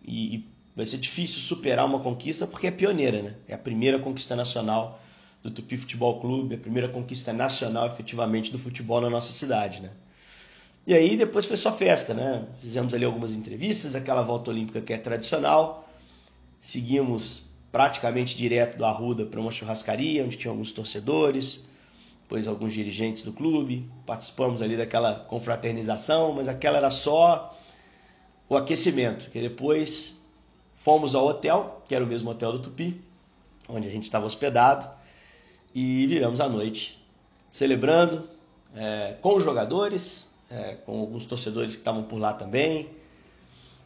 e, 0.02 0.36
e 0.36 0.48
vai 0.74 0.86
ser 0.86 0.98
difícil 0.98 1.42
superar 1.42 1.86
uma 1.86 2.00
conquista 2.00 2.48
porque 2.48 2.68
é 2.68 2.72
pioneira, 2.72 3.22
né? 3.22 3.36
É 3.50 3.54
a 3.54 3.58
primeira 3.58 4.00
conquista 4.00 4.34
nacional 4.34 5.02
do 5.44 5.52
Tupi 5.52 5.78
Futebol 5.78 6.22
Clube, 6.22 6.56
a 6.56 6.58
primeira 6.58 6.88
conquista 6.88 7.34
nacional 7.34 7.86
efetivamente 7.88 8.50
do 8.50 8.58
futebol 8.58 9.02
na 9.02 9.10
nossa 9.10 9.34
cidade, 9.34 9.82
né? 9.82 9.90
E 10.88 10.94
aí 10.94 11.18
depois 11.18 11.46
foi 11.46 11.58
só 11.58 11.74
festa, 11.74 12.14
né? 12.14 12.46
Fizemos 12.62 12.94
ali 12.94 13.04
algumas 13.04 13.34
entrevistas, 13.34 13.94
aquela 13.94 14.22
volta 14.22 14.52
olímpica 14.52 14.80
que 14.80 14.94
é 14.94 14.98
tradicional. 14.98 15.90
Seguimos 16.62 17.44
praticamente 17.74 18.38
direto 18.38 18.78
do 18.78 18.86
Arruda 18.86 19.26
para 19.26 19.40
uma 19.42 19.52
churrascaria, 19.52 20.24
onde 20.24 20.38
tinha 20.38 20.50
alguns 20.50 20.72
torcedores, 20.72 21.66
depois 22.32 22.48
alguns 22.48 22.74
dirigentes 22.74 23.24
do 23.24 23.34
clube. 23.34 23.92
Participamos 24.06 24.62
ali 24.62 24.78
daquela 24.78 25.16
confraternização, 25.16 26.32
mas 26.32 26.48
aquela 26.48 26.78
era 26.78 26.90
só 26.90 27.54
o 28.48 28.56
aquecimento, 28.56 29.30
que 29.30 29.42
depois 29.42 30.16
fomos 30.82 31.14
ao 31.14 31.28
hotel, 31.28 31.84
que 31.86 31.94
era 31.94 32.02
o 32.02 32.08
mesmo 32.08 32.30
hotel 32.30 32.54
do 32.54 32.60
Tupi, 32.60 33.02
onde 33.68 33.86
a 33.86 33.92
gente 33.92 34.04
estava 34.04 34.26
hospedado, 34.26 34.90
e 35.76 36.08
viramos 36.08 36.40
a 36.40 36.48
noite 36.48 36.98
celebrando 37.52 38.30
é, 38.74 39.16
com 39.20 39.36
os 39.36 39.44
jogadores, 39.44 40.26
é, 40.50 40.76
com 40.86 41.02
alguns 41.02 41.26
torcedores 41.26 41.74
que 41.76 41.82
estavam 41.82 42.04
por 42.04 42.18
lá 42.18 42.32
também. 42.32 42.88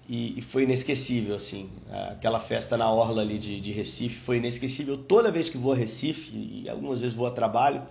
E, 0.07 0.37
e, 0.37 0.41
foi 0.43 0.63
inesquecível, 0.63 1.35
assim. 1.35 1.67
Aquela 2.11 2.39
festa 2.39 2.77
na 2.77 2.91
orla 2.91 3.23
ali 3.23 3.39
de, 3.39 3.59
de, 3.59 3.71
Recife 3.71 4.15
foi 4.19 4.37
inesquecível. 4.37 4.99
Toda 4.99 5.31
vez 5.31 5.49
que 5.49 5.57
vou 5.57 5.73
a 5.73 5.75
Recife, 5.75 6.29
e 6.31 6.69
algumas 6.69 7.01
vezes 7.01 7.15
vou 7.15 7.25
a 7.25 7.31
trabalho, 7.31 7.81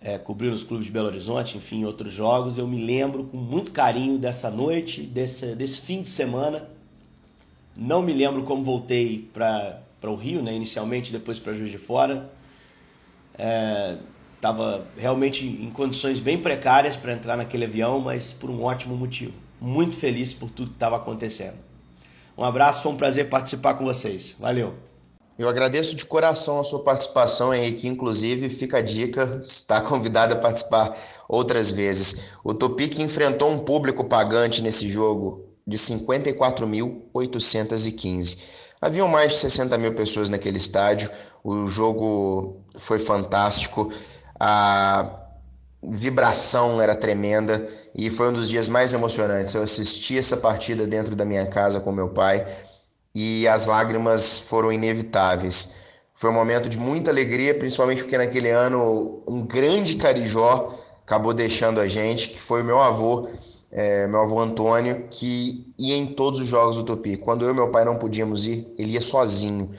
é, 0.00 0.18
cobrir 0.18 0.48
os 0.48 0.62
clubes 0.62 0.86
de 0.86 0.92
Belo 0.92 1.06
Horizonte, 1.06 1.56
enfim, 1.56 1.84
outros 1.84 2.12
jogos, 2.12 2.58
eu 2.58 2.66
me 2.66 2.84
lembro 2.84 3.24
com 3.24 3.36
muito 3.36 3.70
carinho 3.70 4.18
dessa 4.18 4.50
noite, 4.50 5.02
desse, 5.02 5.54
desse 5.54 5.80
fim 5.80 6.02
de 6.02 6.08
semana. 6.08 6.68
Não 7.76 8.02
me 8.02 8.12
lembro 8.12 8.42
como 8.44 8.62
voltei 8.62 9.28
para 9.32 9.82
o 10.02 10.14
Rio, 10.14 10.42
né, 10.42 10.54
inicialmente, 10.54 11.12
depois 11.12 11.38
para 11.38 11.54
Juiz 11.54 11.70
de 11.70 11.78
Fora. 11.78 12.30
É, 13.38 13.98
estava 14.34 14.86
realmente 14.96 15.46
em 15.46 15.70
condições 15.70 16.20
bem 16.20 16.38
precárias 16.40 16.94
para 16.94 17.12
entrar 17.12 17.36
naquele 17.36 17.64
avião, 17.64 17.98
mas 18.00 18.32
por 18.32 18.48
um 18.48 18.62
ótimo 18.62 18.96
motivo. 18.96 19.32
Muito 19.60 19.96
feliz 19.96 20.32
por 20.32 20.50
tudo 20.50 20.68
que 20.68 20.76
estava 20.76 20.96
acontecendo. 20.96 21.56
Um 22.36 22.44
abraço, 22.44 22.82
foi 22.82 22.92
um 22.92 22.96
prazer 22.96 23.28
participar 23.28 23.74
com 23.74 23.84
vocês. 23.84 24.36
Valeu. 24.38 24.74
Eu 25.38 25.48
agradeço 25.48 25.94
de 25.94 26.04
coração 26.04 26.58
a 26.60 26.64
sua 26.64 26.82
participação, 26.82 27.54
Henrique. 27.54 27.86
Inclusive, 27.86 28.48
fica 28.48 28.78
a 28.78 28.82
dica, 28.82 29.38
está 29.42 29.80
convidado 29.82 30.32
a 30.34 30.38
participar 30.38 30.96
outras 31.28 31.70
vezes. 31.70 32.32
O 32.42 32.54
Topic 32.54 32.98
enfrentou 32.98 33.50
um 33.50 33.58
público 33.58 34.02
pagante 34.04 34.62
nesse 34.62 34.88
jogo 34.88 35.44
de 35.66 35.76
54.815. 35.76 38.38
Haviam 38.80 39.08
mais 39.08 39.32
de 39.32 39.38
60 39.38 39.76
mil 39.78 39.92
pessoas 39.94 40.30
naquele 40.30 40.58
estádio. 40.58 41.10
O 41.44 41.66
jogo 41.66 42.56
foi 42.76 42.98
fantástico 42.98 43.92
a 44.38 45.22
vibração 45.82 46.80
era 46.80 46.94
tremenda 46.94 47.66
e 47.94 48.10
foi 48.10 48.28
um 48.28 48.32
dos 48.32 48.48
dias 48.48 48.68
mais 48.68 48.92
emocionantes. 48.92 49.54
Eu 49.54 49.62
assisti 49.62 50.18
essa 50.18 50.36
partida 50.36 50.86
dentro 50.86 51.16
da 51.16 51.24
minha 51.24 51.46
casa 51.46 51.80
com 51.80 51.92
meu 51.92 52.10
pai 52.10 52.46
e 53.16 53.48
as 53.48 53.64
lágrimas 53.64 54.40
foram 54.40 54.70
inevitáveis. 54.70 55.86
Foi 56.12 56.28
um 56.28 56.34
momento 56.34 56.68
de 56.68 56.78
muita 56.78 57.10
alegria, 57.10 57.54
principalmente 57.54 58.02
porque 58.02 58.18
naquele 58.18 58.50
ano 58.50 59.22
um 59.26 59.40
grande 59.40 59.94
carijó 59.94 60.74
acabou 61.02 61.32
deixando 61.32 61.80
a 61.80 61.88
gente, 61.88 62.28
que 62.28 62.38
foi 62.38 62.60
o 62.60 62.64
meu 62.64 62.78
avô, 62.78 63.26
é, 63.72 64.06
meu 64.06 64.20
avô 64.20 64.38
Antônio, 64.38 65.06
que 65.10 65.72
ia 65.78 65.96
em 65.96 66.08
todos 66.08 66.40
os 66.40 66.46
jogos 66.46 66.76
do 66.76 66.82
Tupi. 66.82 67.16
Quando 67.16 67.46
eu 67.46 67.52
e 67.52 67.54
meu 67.54 67.70
pai 67.70 67.86
não 67.86 67.96
podíamos 67.96 68.46
ir, 68.46 68.66
ele 68.76 68.92
ia 68.92 69.00
sozinho. 69.00 69.70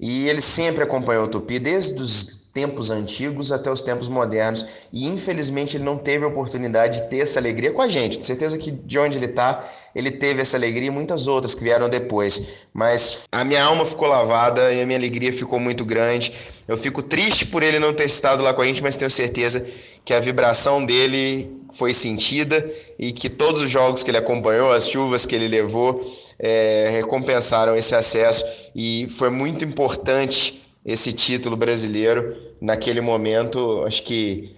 E 0.00 0.28
ele 0.28 0.40
sempre 0.40 0.82
acompanhou 0.82 1.26
o 1.26 1.28
Tupi, 1.28 1.60
desde 1.60 2.02
os 2.02 2.50
tempos 2.52 2.90
antigos 2.90 3.52
até 3.52 3.70
os 3.70 3.82
tempos 3.82 4.08
modernos. 4.08 4.66
E 4.92 5.06
infelizmente 5.06 5.76
ele 5.76 5.84
não 5.84 5.96
teve 5.96 6.24
a 6.24 6.28
oportunidade 6.28 7.00
de 7.00 7.08
ter 7.08 7.20
essa 7.20 7.38
alegria 7.38 7.70
com 7.70 7.80
a 7.80 7.88
gente. 7.88 8.18
De 8.18 8.24
certeza 8.24 8.58
que 8.58 8.72
de 8.72 8.98
onde 8.98 9.18
ele 9.18 9.26
está, 9.26 9.64
ele 9.94 10.10
teve 10.10 10.40
essa 10.40 10.56
alegria 10.56 10.88
e 10.88 10.90
muitas 10.90 11.26
outras 11.26 11.54
que 11.54 11.62
vieram 11.62 11.88
depois. 11.88 12.66
Mas 12.72 13.24
a 13.30 13.44
minha 13.44 13.62
alma 13.62 13.84
ficou 13.84 14.08
lavada 14.08 14.72
e 14.72 14.80
a 14.80 14.86
minha 14.86 14.98
alegria 14.98 15.32
ficou 15.32 15.60
muito 15.60 15.84
grande. 15.84 16.32
Eu 16.66 16.76
fico 16.76 17.02
triste 17.02 17.46
por 17.46 17.62
ele 17.62 17.78
não 17.78 17.92
ter 17.92 18.06
estado 18.06 18.42
lá 18.42 18.54
com 18.54 18.62
a 18.62 18.66
gente, 18.66 18.82
mas 18.82 18.96
tenho 18.96 19.10
certeza 19.10 19.66
que 20.04 20.14
a 20.14 20.20
vibração 20.20 20.84
dele 20.84 21.62
foi 21.72 21.94
sentida 21.94 22.68
e 22.98 23.12
que 23.12 23.28
todos 23.28 23.62
os 23.62 23.70
jogos 23.70 24.02
que 24.02 24.10
ele 24.10 24.18
acompanhou, 24.18 24.72
as 24.72 24.88
chuvas 24.88 25.24
que 25.24 25.34
ele 25.34 25.48
levou, 25.48 26.00
é, 26.38 26.88
recompensaram 26.92 27.76
esse 27.76 27.94
acesso 27.94 28.44
e 28.74 29.06
foi 29.10 29.30
muito 29.30 29.64
importante 29.64 30.62
esse 30.84 31.12
título 31.12 31.56
brasileiro 31.56 32.36
naquele 32.60 33.00
momento. 33.00 33.84
Acho 33.86 34.02
que 34.02 34.50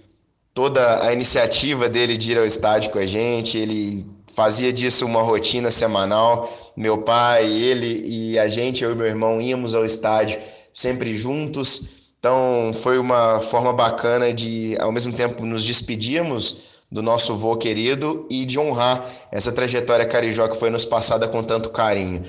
toda 0.53 1.05
a 1.05 1.13
iniciativa 1.13 1.87
dele 1.87 2.17
de 2.17 2.31
ir 2.31 2.37
ao 2.37 2.45
estádio 2.45 2.89
com 2.91 2.99
a 2.99 3.05
gente, 3.05 3.57
ele 3.57 4.05
fazia 4.35 4.71
disso 4.71 5.05
uma 5.05 5.21
rotina 5.21 5.71
semanal. 5.71 6.51
Meu 6.75 6.99
pai, 6.99 7.45
ele 7.45 8.01
e 8.05 8.37
a 8.37 8.47
gente, 8.47 8.83
eu 8.83 8.91
e 8.91 8.95
meu 8.95 9.07
irmão, 9.07 9.41
íamos 9.41 9.73
ao 9.73 9.85
estádio 9.85 10.39
sempre 10.73 11.15
juntos. 11.15 12.11
Então 12.19 12.71
foi 12.73 12.99
uma 12.99 13.39
forma 13.39 13.71
bacana 13.71 14.33
de, 14.33 14.75
ao 14.79 14.91
mesmo 14.91 15.13
tempo, 15.13 15.45
nos 15.45 15.63
despedirmos 15.63 16.63
do 16.91 17.01
nosso 17.01 17.35
vô 17.35 17.55
querido 17.55 18.27
e 18.29 18.45
de 18.45 18.59
honrar 18.59 19.09
essa 19.31 19.51
trajetória 19.51 20.05
carijó 20.05 20.47
que 20.47 20.57
foi 20.57 20.69
nos 20.69 20.85
passada 20.85 21.27
com 21.27 21.41
tanto 21.41 21.69
carinho. 21.69 22.23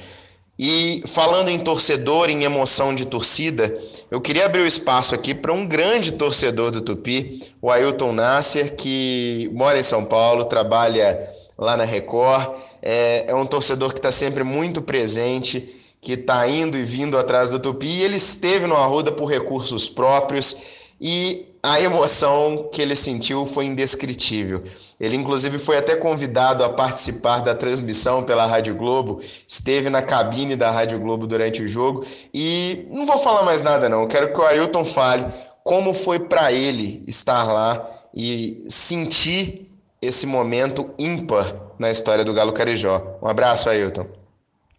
E 0.59 1.03
falando 1.07 1.51
em 1.51 1.59
torcedor, 1.59 2.31
em 2.31 2.45
emoção 2.45 2.95
de 2.95 3.05
torcida, 3.05 3.77
eu 4.11 4.21
queria 4.21 4.47
abrir 4.47 4.62
o 4.62 4.66
espaço 4.66 5.14
aqui 5.14 5.35
para 5.35 5.53
um 5.53 5.66
grande 5.66 6.12
torcedor 6.12 6.71
do 6.71 6.81
Tupi, 6.81 7.40
o 7.61 7.71
Ailton 7.71 8.12
Nasser, 8.12 8.75
que 8.75 9.51
mora 9.53 9.79
em 9.79 9.83
São 9.83 10.07
Paulo, 10.07 10.47
trabalha 10.47 11.29
lá 11.59 11.77
na 11.77 11.85
Record, 11.85 12.51
é, 12.83 13.25
é 13.29 13.35
um 13.35 13.47
torcedor 13.47 13.92
que 13.92 13.99
está 13.99 14.12
sempre 14.12 14.42
muito 14.42 14.83
presente, 14.83 15.75
que 16.01 16.12
está 16.12 16.47
indo 16.49 16.77
e 16.77 16.85
vindo 16.85 17.19
atrás 17.19 17.51
do 17.51 17.59
Tupi, 17.59 17.87
e 17.87 18.03
ele 18.03 18.16
esteve 18.16 18.66
no 18.66 18.77
Arruda 18.77 19.11
por 19.11 19.27
recursos 19.27 19.88
próprios 19.88 20.77
e 21.01 21.47
a 21.62 21.81
emoção 21.81 22.69
que 22.73 22.81
ele 22.81 22.95
sentiu 22.95 23.45
foi 23.45 23.66
indescritível. 23.66 24.62
Ele, 25.01 25.16
inclusive, 25.16 25.59
foi 25.59 25.77
até 25.77 25.97
convidado 25.97 26.62
a 26.62 26.69
participar 26.69 27.40
da 27.40 27.55
transmissão 27.55 28.23
pela 28.23 28.47
Rádio 28.47 28.75
Globo, 28.77 29.21
esteve 29.47 29.90
na 29.90 30.01
cabine 30.01 30.55
da 30.57 30.71
Rádio 30.71 31.01
Globo 31.01 31.27
durante 31.27 31.62
o 31.62 31.69
jogo. 31.69 32.07
E 32.33 32.87
não 32.90 33.05
vou 33.05 33.19
falar 33.19 33.42
mais 33.42 33.62
nada, 33.62 33.88
não. 33.88 34.07
Quero 34.07 34.33
que 34.33 34.38
o 34.38 34.45
Ailton 34.45 34.85
fale 34.85 35.27
como 35.64 35.92
foi 35.92 36.21
para 36.21 36.53
ele 36.53 37.03
estar 37.07 37.42
lá 37.53 37.85
e 38.14 38.64
sentir 38.69 39.65
esse 40.07 40.27
momento 40.27 40.95
ímpar 40.99 41.53
na 41.79 41.90
história 41.90 42.25
do 42.25 42.33
Galo 42.33 42.53
Carijó. 42.53 43.19
Um 43.21 43.27
abraço, 43.27 43.69
Ailton. 43.69 44.07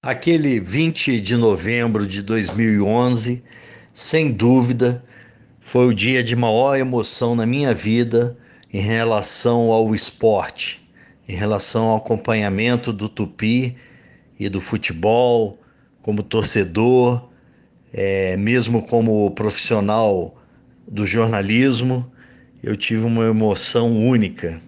Aquele 0.01 0.59
20 0.59 1.19
de 1.19 1.35
novembro 1.35 2.07
de 2.07 2.21
2011, 2.21 3.43
sem 3.93 4.31
dúvida, 4.31 5.03
foi 5.59 5.87
o 5.87 5.93
dia 5.93 6.23
de 6.23 6.33
maior 6.33 6.77
emoção 6.77 7.35
na 7.35 7.45
minha 7.45 7.73
vida 7.73 8.37
em 8.71 8.79
relação 8.79 9.71
ao 9.71 9.93
esporte, 9.93 10.87
em 11.27 11.35
relação 11.35 11.89
ao 11.89 11.97
acompanhamento 11.97 12.93
do 12.93 13.09
Tupi 13.09 13.75
e 14.39 14.47
do 14.47 14.61
futebol, 14.61 15.59
como 16.01 16.23
torcedor, 16.23 17.27
é, 17.93 18.37
mesmo 18.37 18.81
como 18.87 19.29
profissional 19.31 20.37
do 20.87 21.05
jornalismo, 21.05 22.09
eu 22.63 22.77
tive 22.77 23.05
uma 23.05 23.25
emoção 23.25 23.91
única. 23.91 24.61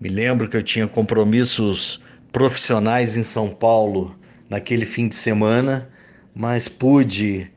Me 0.00 0.08
lembro 0.08 0.48
que 0.48 0.56
eu 0.56 0.62
tinha 0.62 0.88
compromissos 0.88 2.02
profissionais 2.32 3.18
em 3.18 3.22
São 3.22 3.50
Paulo 3.50 4.16
naquele 4.48 4.86
fim 4.86 5.06
de 5.08 5.14
semana, 5.14 5.90
mas 6.34 6.68
pude 6.68 7.50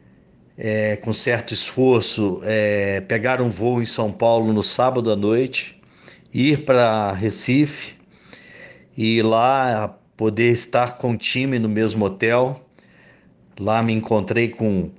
é, 0.58 0.97
com 0.97 1.13
certo 1.13 1.53
esforço, 1.53 2.41
é, 2.43 2.99
pegar 2.99 3.41
um 3.41 3.49
voo 3.49 3.82
em 3.82 3.86
São 3.86 4.12
Paulo 4.12 4.51
no 4.51 4.62
sábado 4.62 5.10
à 5.10 5.15
noite, 5.15 5.82
ir 6.34 6.65
para 6.65 7.13
Recife 7.13 7.95
e 8.97 9.21
lá 9.21 9.97
poder 10.17 10.51
estar 10.51 10.97
com 10.97 11.13
o 11.13 11.17
time 11.17 11.58
no 11.58 11.69
mesmo 11.69 12.03
hotel. 12.03 12.60
Lá 13.58 13.82
me 13.82 13.93
encontrei 13.93 14.49
com 14.49 14.91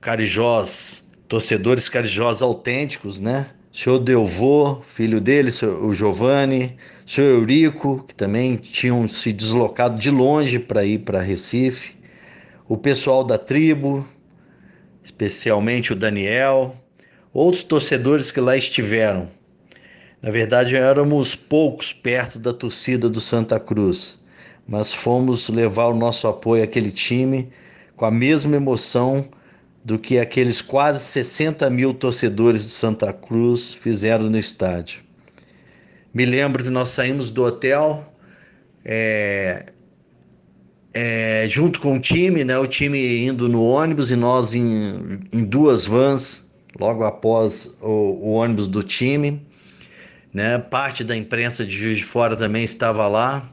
carijós, 0.00 1.10
torcedores 1.26 1.88
carijós 1.88 2.40
autênticos, 2.40 3.18
né? 3.18 3.50
Senhor 3.76 3.98
Delvô, 3.98 4.76
filho 4.82 5.20
dele, 5.20 5.50
o 5.82 5.92
Giovanni, 5.92 6.76
senhor 7.04 7.40
Eurico, 7.40 8.04
que 8.06 8.14
também 8.14 8.54
tinham 8.54 9.08
se 9.08 9.32
deslocado 9.32 9.98
de 9.98 10.12
longe 10.12 10.60
para 10.60 10.84
ir 10.84 11.00
para 11.00 11.20
Recife, 11.20 11.96
o 12.68 12.78
pessoal 12.78 13.24
da 13.24 13.36
tribo, 13.36 14.06
especialmente 15.02 15.92
o 15.92 15.96
Daniel, 15.96 16.76
outros 17.32 17.64
torcedores 17.64 18.30
que 18.30 18.40
lá 18.40 18.56
estiveram. 18.56 19.28
Na 20.22 20.30
verdade, 20.30 20.76
éramos 20.76 21.34
poucos 21.34 21.92
perto 21.92 22.38
da 22.38 22.52
torcida 22.52 23.08
do 23.08 23.20
Santa 23.20 23.58
Cruz, 23.58 24.20
mas 24.68 24.94
fomos 24.94 25.48
levar 25.48 25.88
o 25.88 25.96
nosso 25.96 26.28
apoio 26.28 26.62
àquele 26.62 26.92
time 26.92 27.50
com 27.96 28.04
a 28.04 28.10
mesma 28.12 28.54
emoção 28.54 29.28
do 29.84 29.98
que 29.98 30.18
aqueles 30.18 30.62
quase 30.62 31.00
60 31.00 31.68
mil 31.68 31.92
torcedores 31.92 32.64
do 32.64 32.70
Santa 32.70 33.12
Cruz 33.12 33.74
fizeram 33.74 34.30
no 34.30 34.38
estádio. 34.38 35.02
Me 36.12 36.24
lembro 36.24 36.64
que 36.64 36.70
nós 36.70 36.88
saímos 36.88 37.30
do 37.30 37.44
hotel 37.44 38.10
é, 38.84 39.66
é, 40.94 41.46
junto 41.50 41.80
com 41.80 41.96
o 41.96 42.00
time, 42.00 42.44
né, 42.44 42.56
o 42.56 42.66
time 42.66 43.26
indo 43.26 43.48
no 43.48 43.62
ônibus 43.64 44.10
e 44.10 44.16
nós 44.16 44.54
em, 44.54 45.18
em 45.32 45.44
duas 45.44 45.84
vans, 45.84 46.48
logo 46.78 47.04
após 47.04 47.76
o, 47.82 47.88
o, 47.88 48.30
ônibus 48.32 48.68
do 48.68 48.82
time. 48.82 49.44
Né, 50.32 50.58
parte 50.58 51.04
da 51.04 51.16
imprensa 51.16 51.64
de 51.64 51.76
Juiz 51.76 51.98
de 51.98 52.04
Fora 52.04 52.36
também 52.36 52.64
estava 52.64 53.06
lá. 53.06 53.50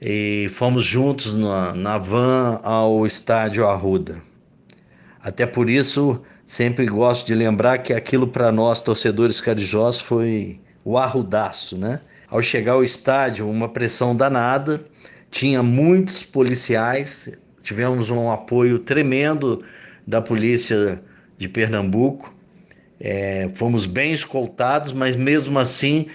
E 0.00 0.48
fomos 0.52 0.84
juntos 0.84 1.34
na, 1.34 1.74
na 1.74 1.98
van 1.98 2.60
ao 2.62 3.06
estádio 3.06 3.66
Arruda. 3.66 4.22
Até 5.26 5.44
por 5.44 5.68
isso, 5.68 6.22
sempre 6.44 6.86
gosto 6.86 7.26
de 7.26 7.34
lembrar 7.34 7.78
que 7.78 7.92
aquilo 7.92 8.28
para 8.28 8.52
nós, 8.52 8.80
torcedores 8.80 9.40
carijosos, 9.40 10.00
foi 10.00 10.60
o 10.84 10.96
arrudaço, 10.96 11.76
né? 11.76 12.00
Ao 12.28 12.40
chegar 12.40 12.74
ao 12.74 12.84
estádio, 12.84 13.50
uma 13.50 13.68
pressão 13.68 14.14
danada, 14.14 14.84
tinha 15.28 15.64
muitos 15.64 16.22
policiais, 16.22 17.36
tivemos 17.60 18.08
um 18.08 18.30
apoio 18.30 18.78
tremendo 18.78 19.64
da 20.06 20.22
polícia 20.22 21.02
de 21.36 21.48
Pernambuco, 21.48 22.32
é, 23.00 23.50
fomos 23.52 23.84
bem 23.84 24.12
escoltados, 24.12 24.92
mas 24.92 25.16
mesmo 25.16 25.58
assim 25.58 26.06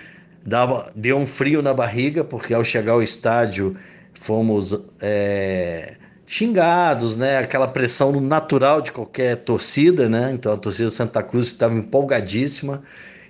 dava, 0.41 0.89
deu 0.95 1.17
um 1.17 1.27
frio 1.27 1.61
na 1.61 1.73
barriga, 1.73 2.23
porque 2.23 2.53
ao 2.53 2.63
chegar 2.63 2.93
ao 2.93 3.03
estádio 3.03 3.75
fomos 4.13 4.85
é, 5.01 5.95
xingados, 6.31 7.15
né? 7.15 7.37
Aquela 7.37 7.67
pressão 7.67 8.19
natural 8.21 8.81
de 8.81 8.91
qualquer 8.91 9.35
torcida, 9.37 10.07
né? 10.07 10.31
Então 10.33 10.53
a 10.53 10.57
torcida 10.57 10.89
Santa 10.89 11.21
Cruz 11.21 11.47
estava 11.47 11.73
empolgadíssima 11.73 12.81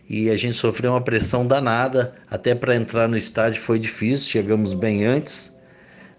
e 0.10 0.30
a 0.30 0.38
gente 0.38 0.54
sofreu 0.54 0.92
uma 0.92 1.02
pressão 1.02 1.48
danada. 1.48 2.14
Até 2.30 2.54
para 2.54 2.76
entrar 2.76 3.08
no 3.08 3.18
estádio 3.18 3.62
foi 3.62 3.80
difícil, 3.80 4.28
chegamos 4.28 4.74
bem 4.74 5.06
antes 5.06 5.60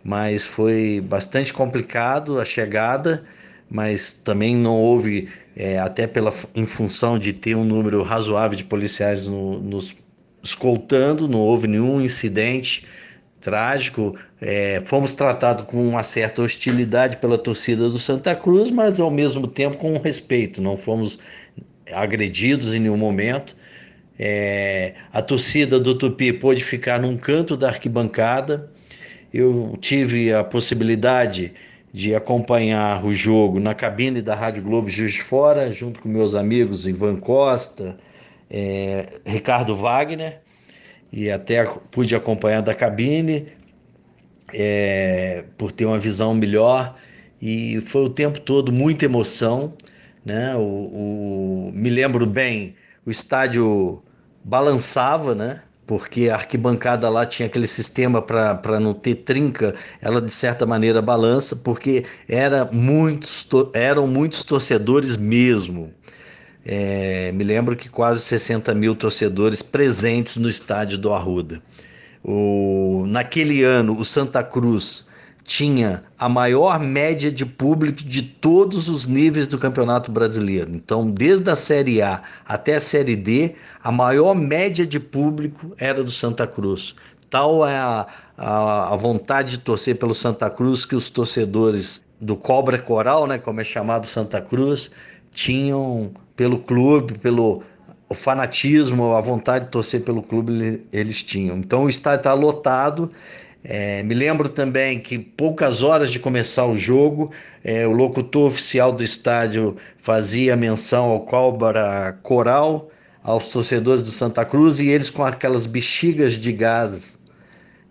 mas 0.04 0.42
foi 0.42 1.00
bastante 1.00 1.52
complicado 1.52 2.40
a 2.40 2.44
chegada, 2.44 3.24
mas 3.70 4.12
também 4.12 4.54
não 4.54 4.74
houve, 4.74 5.28
é, 5.56 5.78
até 5.78 6.06
pela, 6.06 6.32
em 6.54 6.66
função 6.66 7.18
de 7.18 7.32
ter 7.32 7.54
um 7.54 7.64
número 7.64 8.02
razoável 8.02 8.56
de 8.56 8.64
policiais 8.64 9.26
no, 9.26 9.60
nos 9.60 9.94
escoltando, 10.42 11.28
não 11.28 11.38
houve 11.38 11.68
nenhum 11.68 12.00
incidente 12.00 12.86
trágico. 13.42 14.16
É, 14.40 14.81
fomos 14.87 15.14
tratados 15.14 15.66
com 15.66 15.87
uma 15.87 16.02
certa 16.02 16.40
hostilidade 16.40 17.18
pela 17.18 17.37
torcida 17.37 17.90
do 17.90 17.98
Santa 17.98 18.35
Cruz, 18.35 18.70
mas 18.70 19.00
ao 19.00 19.11
mesmo 19.11 19.46
tempo 19.46 19.76
com 19.76 19.98
respeito, 19.98 20.62
não 20.62 20.76
fomos 20.76 21.18
agredidos 21.92 22.72
em 22.72 22.81
nenhum 22.81 22.96
momento. 22.96 23.55
É, 24.18 24.94
a 25.12 25.20
torcida 25.20 25.81
do 25.81 25.94
Tupi 25.94 26.33
pôde 26.33 26.62
ficar 26.62 27.00
num 27.00 27.16
canto 27.16 27.57
da 27.57 27.68
arquibancada, 27.68 28.70
eu 29.33 29.76
tive 29.81 30.33
a 30.33 30.44
possibilidade 30.44 31.52
de 31.92 32.14
acompanhar 32.14 33.05
o 33.05 33.12
jogo 33.12 33.59
na 33.59 33.74
cabine 33.74 34.22
da 34.22 34.35
Rádio 34.35 34.62
Globo 34.62 34.88
Juiz 34.88 35.12
de 35.12 35.22
Fora, 35.22 35.70
junto 35.72 36.00
com 36.00 36.09
meus 36.09 36.35
amigos 36.35 36.87
Ivan 36.87 37.16
Costa, 37.16 37.96
é, 38.50 39.07
Ricardo 39.26 39.74
Wagner, 39.74 40.40
e 41.12 41.31
até 41.31 41.64
pude 41.90 42.14
acompanhar 42.14 42.62
da 42.62 42.75
cabine 42.75 43.48
é, 44.53 45.44
por 45.59 45.70
ter 45.70 45.85
uma 45.85 45.98
visão 45.98 46.35
melhor. 46.35 46.96
E 47.40 47.81
foi 47.83 48.05
o 48.05 48.09
tempo 48.09 48.40
todo 48.40 48.72
muita 48.72 49.05
emoção. 49.05 49.75
Né? 50.25 50.55
O, 50.57 50.61
o 50.61 51.72
me 51.75 51.90
lembro 51.90 52.27
bem, 52.27 52.75
o 53.05 53.11
estádio 53.11 54.03
balançava, 54.44 55.35
né? 55.35 55.62
porque 55.87 56.29
a 56.31 56.35
arquibancada 56.35 57.09
lá 57.09 57.27
tinha 57.27 57.46
aquele 57.46 57.66
sistema 57.66 58.22
para 58.22 58.81
não 58.81 58.94
ter 58.94 59.16
trinca, 59.16 59.75
ela 60.01 60.22
de 60.22 60.33
certa 60.33 60.64
maneira 60.64 61.03
balança, 61.03 61.57
porque 61.57 62.05
era 62.29 62.64
muitos, 62.72 63.46
eram 63.75 64.07
muitos 64.07 64.42
torcedores 64.44 65.16
mesmo. 65.16 65.92
É, 66.64 67.33
me 67.33 67.42
lembro 67.42 67.75
que 67.75 67.88
quase 67.88 68.20
60 68.20 68.75
mil 68.75 68.94
torcedores 68.94 69.62
presentes 69.62 70.37
no 70.37 70.48
estádio 70.48 70.96
do 70.96 71.12
Arruda. 71.12 71.61
O, 72.22 73.05
naquele 73.09 73.64
ano, 73.64 73.98
o 73.98 74.05
Santa 74.05 74.44
Cruz 74.44 75.07
tinha 75.44 76.05
a 76.16 76.29
maior 76.29 76.79
média 76.79 77.31
de 77.31 77.44
público 77.44 78.03
de 78.03 78.22
todos 78.22 78.88
os 78.88 79.07
níveis 79.07 79.48
do 79.48 79.59
Campeonato 79.59 80.12
Brasileiro. 80.12 80.70
Então, 80.72 81.11
desde 81.11 81.51
a 81.51 81.57
Série 81.57 82.01
A 82.01 82.22
até 82.46 82.77
a 82.77 82.81
Série 82.81 83.16
D, 83.16 83.57
a 83.83 83.90
maior 83.90 84.35
média 84.35 84.87
de 84.87 85.01
público 85.01 85.75
era 85.79 86.05
do 86.05 86.11
Santa 86.11 86.46
Cruz. 86.46 86.94
Tal 87.29 87.66
é 87.66 87.77
a, 87.77 88.07
a, 88.37 88.92
a 88.92 88.96
vontade 88.96 89.53
de 89.53 89.59
torcer 89.59 89.96
pelo 89.96 90.14
Santa 90.14 90.48
Cruz 90.48 90.85
que 90.85 90.94
os 90.94 91.11
torcedores 91.11 92.05
do 92.20 92.37
Cobra 92.37 92.79
Coral, 92.79 93.27
né, 93.27 93.38
como 93.38 93.61
é 93.61 93.64
chamado 93.64 94.07
Santa 94.07 94.40
Cruz, 94.40 94.92
tinham 95.33 96.12
pelo 96.42 96.59
clube, 96.59 97.18
pelo 97.18 97.62
o 98.09 98.14
fanatismo, 98.14 99.14
a 99.14 99.20
vontade 99.20 99.66
de 99.66 99.70
torcer 99.70 100.02
pelo 100.02 100.22
clube 100.22 100.85
eles 100.92 101.22
tinham. 101.22 101.57
Então 101.57 101.85
o 101.85 101.88
estádio 101.88 102.18
está 102.18 102.35
lotado 102.35 103.11
É, 103.64 104.02
me 104.02 104.12
lembro 104.12 104.48
também 104.48 104.98
que 104.98 105.16
poucas 105.20 105.83
horas 105.85 106.11
de 106.11 106.18
começar 106.18 106.66
o 106.66 106.76
jogo, 106.76 107.31
é, 107.62 107.87
o 107.87 107.92
locutor 107.92 108.48
oficial 108.48 108.92
do 108.92 109.05
estádio 109.05 109.76
fazia 109.98 110.57
menção 110.57 111.11
ao 111.11 111.20
cobra 111.20 112.18
coral 112.24 112.90
aos 113.22 113.46
torcedores 113.46 114.02
do 114.02 114.11
Santa 114.11 114.44
Cruz 114.44 114.81
e 114.81 114.88
eles 114.88 115.11
com 115.11 115.24
aquelas 115.24 115.64
bexigas 115.66 116.33
de 116.33 116.52
gás 116.52 117.20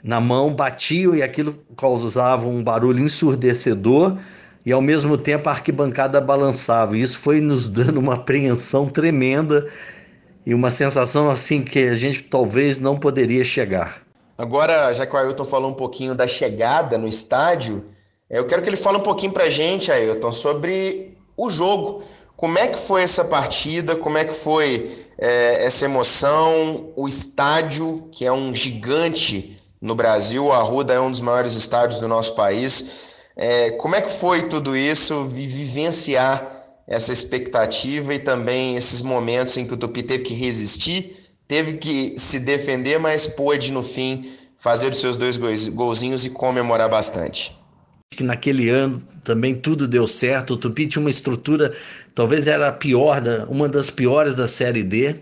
na 0.03 0.19
mão 0.19 0.53
batiam 0.53 1.15
e 1.15 1.23
aquilo 1.23 1.53
causava 1.77 2.47
um 2.47 2.61
barulho 2.61 3.01
ensurdecedor 3.01 4.17
e 4.65 4.71
ao 4.71 4.81
mesmo 4.81 5.17
tempo 5.17 5.49
a 5.49 5.51
arquibancada 5.51 6.21
balançava. 6.21 6.97
E 6.97 7.01
isso 7.01 7.19
foi 7.19 7.39
nos 7.41 7.67
dando 7.69 7.99
uma 7.99 8.15
apreensão 8.15 8.87
tremenda 8.87 9.67
e 10.45 10.53
uma 10.53 10.71
sensação 10.71 11.29
assim 11.29 11.63
que 11.63 11.79
a 11.87 11.95
gente 11.95 12.23
talvez 12.23 12.79
não 12.79 12.97
poderia 12.97 13.43
chegar. 13.43 14.01
Agora, 14.37 14.93
já 14.93 15.05
que 15.05 15.15
o 15.15 15.17
Ailton 15.17 15.45
falou 15.45 15.69
um 15.69 15.75
pouquinho 15.75 16.15
da 16.15 16.27
chegada 16.27 16.97
no 16.97 17.07
estádio, 17.07 17.85
é, 18.29 18.39
eu 18.39 18.47
quero 18.47 18.61
que 18.61 18.69
ele 18.69 18.77
fale 18.77 18.97
um 18.97 19.01
pouquinho 19.01 19.31
para 19.31 19.43
a 19.43 19.49
gente, 19.49 19.91
Ailton, 19.91 20.31
sobre 20.31 21.17
o 21.37 21.49
jogo. 21.49 22.03
Como 22.35 22.57
é 22.57 22.67
que 22.67 22.79
foi 22.79 23.03
essa 23.03 23.25
partida? 23.25 23.95
Como 23.95 24.17
é 24.17 24.25
que 24.25 24.33
foi 24.33 24.89
é, 25.19 25.63
essa 25.63 25.85
emoção? 25.85 26.91
O 26.95 27.07
estádio, 27.07 28.07
que 28.11 28.25
é 28.25 28.31
um 28.31 28.53
gigante 28.53 29.61
no 29.79 29.93
Brasil, 29.93 30.45
o 30.45 30.51
Arruda 30.51 30.93
é 30.93 30.99
um 30.99 31.11
dos 31.11 31.21
maiores 31.21 31.53
estádios 31.53 31.99
do 31.99 32.07
nosso 32.07 32.35
país. 32.35 33.10
É, 33.35 33.71
como 33.71 33.95
é 33.95 34.01
que 34.01 34.11
foi 34.11 34.43
tudo 34.43 34.75
isso, 34.75 35.25
vivenciar 35.25 36.59
essa 36.87 37.13
expectativa 37.13 38.13
e 38.13 38.19
também 38.19 38.75
esses 38.75 39.01
momentos 39.01 39.55
em 39.57 39.65
que 39.65 39.73
o 39.73 39.77
Tupi 39.77 40.03
teve 40.03 40.23
que 40.23 40.33
resistir 40.33 41.15
teve 41.51 41.73
que 41.73 42.17
se 42.17 42.39
defender, 42.39 42.97
mas 42.97 43.27
pôde 43.27 43.73
no 43.73 43.83
fim 43.83 44.25
fazer 44.55 44.89
os 44.91 45.01
seus 45.01 45.17
dois 45.17 45.35
golzinhos 45.67 46.23
e 46.23 46.29
comemorar 46.29 46.89
bastante. 46.89 47.53
Que 48.09 48.23
naquele 48.23 48.69
ano 48.69 49.03
também 49.21 49.53
tudo 49.55 49.85
deu 49.85 50.07
certo. 50.07 50.53
O 50.53 50.57
Tupi 50.57 50.87
tinha 50.87 51.01
uma 51.01 51.09
estrutura, 51.09 51.75
talvez 52.15 52.47
era 52.47 52.69
a 52.69 52.71
pior, 52.71 53.19
da, 53.19 53.43
uma 53.47 53.67
das 53.67 53.89
piores 53.89 54.33
da 54.33 54.47
Série 54.47 54.81
D. 54.81 55.17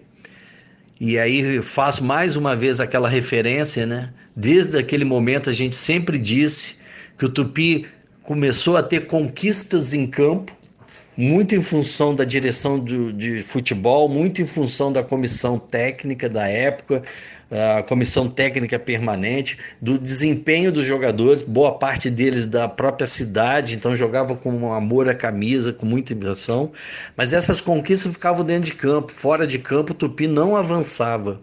E 1.01 1.17
aí 1.17 1.63
faço 1.63 2.03
mais 2.03 2.35
uma 2.35 2.55
vez 2.55 2.79
aquela 2.79 3.09
referência, 3.09 3.87
né? 3.87 4.13
Desde 4.35 4.77
aquele 4.77 5.05
momento 5.05 5.49
a 5.49 5.53
gente 5.53 5.75
sempre 5.75 6.19
disse 6.19 6.75
que 7.17 7.25
o 7.25 7.29
Tupi 7.29 7.87
começou 8.29 8.77
a 8.77 8.83
ter 8.83 9.07
conquistas 9.07 9.91
em 9.91 10.05
campo 10.05 10.55
muito 11.17 11.55
em 11.55 11.61
função 11.63 12.13
da 12.13 12.23
direção 12.23 12.77
do, 12.77 13.11
de 13.11 13.41
futebol, 13.41 14.07
muito 14.07 14.39
em 14.39 14.45
função 14.45 14.93
da 14.93 15.01
comissão 15.01 15.57
técnica 15.57 16.29
da 16.29 16.47
época, 16.47 17.01
a 17.49 17.81
comissão 17.81 18.29
técnica 18.29 18.77
permanente, 18.77 19.57
do 19.81 19.97
desempenho 19.97 20.71
dos 20.71 20.85
jogadores, 20.85 21.41
boa 21.41 21.79
parte 21.79 22.07
deles 22.07 22.45
da 22.45 22.67
própria 22.67 23.07
cidade, 23.07 23.75
então 23.75 23.95
jogava 23.95 24.35
com 24.35 24.71
amor 24.73 25.09
à 25.09 25.15
camisa, 25.15 25.73
com 25.73 25.87
muita 25.87 26.13
inversão, 26.13 26.71
mas 27.17 27.33
essas 27.33 27.59
conquistas 27.59 28.13
ficavam 28.13 28.45
dentro 28.45 28.65
de 28.65 28.75
campo, 28.75 29.11
fora 29.11 29.47
de 29.47 29.57
campo 29.57 29.91
o 29.91 29.95
Tupi 29.95 30.27
não 30.27 30.55
avançava. 30.55 31.41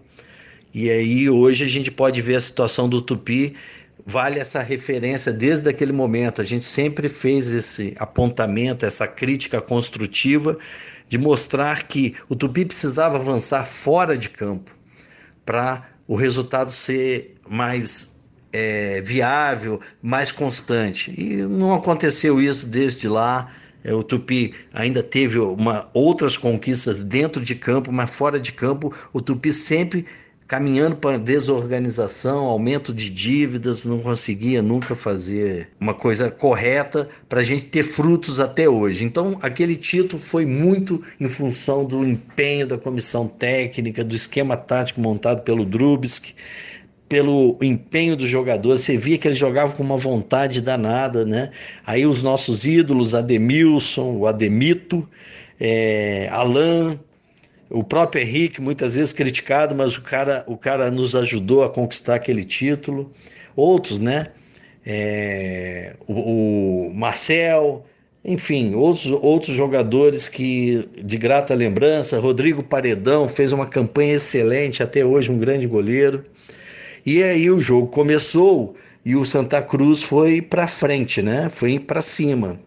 E 0.72 0.88
aí 0.88 1.28
hoje 1.28 1.64
a 1.64 1.68
gente 1.68 1.90
pode 1.90 2.22
ver 2.22 2.36
a 2.36 2.40
situação 2.40 2.88
do 2.88 3.02
Tupi 3.02 3.56
vale 4.06 4.38
essa 4.38 4.62
referência 4.62 5.32
desde 5.32 5.68
aquele 5.68 5.92
momento. 5.92 6.40
A 6.40 6.44
gente 6.44 6.64
sempre 6.64 7.08
fez 7.08 7.50
esse 7.50 7.92
apontamento, 7.98 8.86
essa 8.86 9.08
crítica 9.08 9.60
construtiva 9.60 10.56
de 11.08 11.18
mostrar 11.18 11.82
que 11.88 12.14
o 12.28 12.36
Tupi 12.36 12.64
precisava 12.64 13.16
avançar 13.16 13.66
fora 13.66 14.16
de 14.16 14.30
campo 14.30 14.70
para 15.44 15.88
o 16.06 16.14
resultado 16.14 16.70
ser 16.70 17.36
mais 17.48 18.16
é, 18.52 19.00
viável, 19.00 19.80
mais 20.00 20.30
constante. 20.30 21.12
E 21.16 21.42
não 21.42 21.74
aconteceu 21.74 22.40
isso 22.40 22.66
desde 22.66 23.08
lá. 23.08 23.52
É, 23.82 23.92
o 23.92 24.04
Tupi 24.04 24.54
ainda 24.72 25.02
teve 25.02 25.38
uma, 25.38 25.88
outras 25.92 26.36
conquistas 26.36 27.02
dentro 27.02 27.44
de 27.44 27.56
campo, 27.56 27.92
mas 27.92 28.10
fora 28.10 28.38
de 28.38 28.52
campo, 28.52 28.94
o 29.12 29.20
Tupi 29.20 29.52
sempre 29.52 30.06
caminhando 30.46 30.96
para 30.96 31.18
desorganização, 31.18 32.44
aumento 32.44 32.94
de 32.94 33.10
dívidas, 33.10 33.84
não 33.84 33.98
conseguia 33.98 34.62
nunca 34.62 34.94
fazer 34.94 35.68
uma 35.80 35.92
coisa 35.92 36.30
correta 36.30 37.08
para 37.28 37.40
a 37.40 37.44
gente 37.44 37.66
ter 37.66 37.82
frutos 37.82 38.38
até 38.38 38.68
hoje. 38.68 39.04
Então, 39.04 39.38
aquele 39.42 39.76
título 39.76 40.22
foi 40.22 40.46
muito 40.46 41.02
em 41.20 41.26
função 41.26 41.84
do 41.84 42.06
empenho 42.06 42.66
da 42.66 42.78
comissão 42.78 43.26
técnica, 43.26 44.04
do 44.04 44.14
esquema 44.14 44.56
tático 44.56 45.00
montado 45.00 45.42
pelo 45.42 45.64
Drubsky, 45.64 46.34
pelo 47.08 47.56
empenho 47.60 48.16
dos 48.16 48.28
jogadores, 48.28 48.80
você 48.80 48.96
via 48.96 49.16
que 49.16 49.28
eles 49.28 49.38
jogavam 49.38 49.76
com 49.76 49.82
uma 49.82 49.96
vontade 49.96 50.60
danada, 50.60 51.24
né? 51.24 51.52
Aí 51.86 52.04
os 52.04 52.20
nossos 52.20 52.64
ídolos, 52.64 53.14
Ademilson, 53.14 54.16
o 54.16 54.26
Ademito, 54.26 55.08
é, 55.60 56.28
Alain, 56.32 56.98
o 57.70 57.82
próprio 57.82 58.22
Henrique, 58.22 58.60
muitas 58.60 58.94
vezes 58.94 59.12
criticado, 59.12 59.74
mas 59.74 59.96
o 59.96 60.02
cara, 60.02 60.44
o 60.46 60.56
cara 60.56 60.90
nos 60.90 61.14
ajudou 61.14 61.64
a 61.64 61.70
conquistar 61.70 62.14
aquele 62.14 62.44
título. 62.44 63.12
Outros, 63.54 63.98
né? 63.98 64.28
É, 64.84 65.94
o, 66.06 66.88
o, 66.88 66.94
Marcel, 66.94 67.84
enfim, 68.24 68.74
outros, 68.74 69.06
outros 69.06 69.56
jogadores 69.56 70.28
que 70.28 70.88
de 70.96 71.18
grata 71.18 71.54
lembrança. 71.54 72.20
Rodrigo 72.20 72.62
Paredão 72.62 73.26
fez 73.26 73.52
uma 73.52 73.66
campanha 73.66 74.14
excelente, 74.14 74.82
até 74.82 75.04
hoje 75.04 75.30
um 75.30 75.38
grande 75.38 75.66
goleiro. 75.66 76.24
E 77.04 77.22
aí 77.22 77.50
o 77.50 77.60
jogo 77.60 77.88
começou 77.88 78.76
e 79.04 79.16
o 79.16 79.24
Santa 79.24 79.60
Cruz 79.62 80.02
foi 80.02 80.40
para 80.42 80.66
frente, 80.66 81.22
né? 81.22 81.48
Foi 81.48 81.78
para 81.78 82.02
cima. 82.02 82.60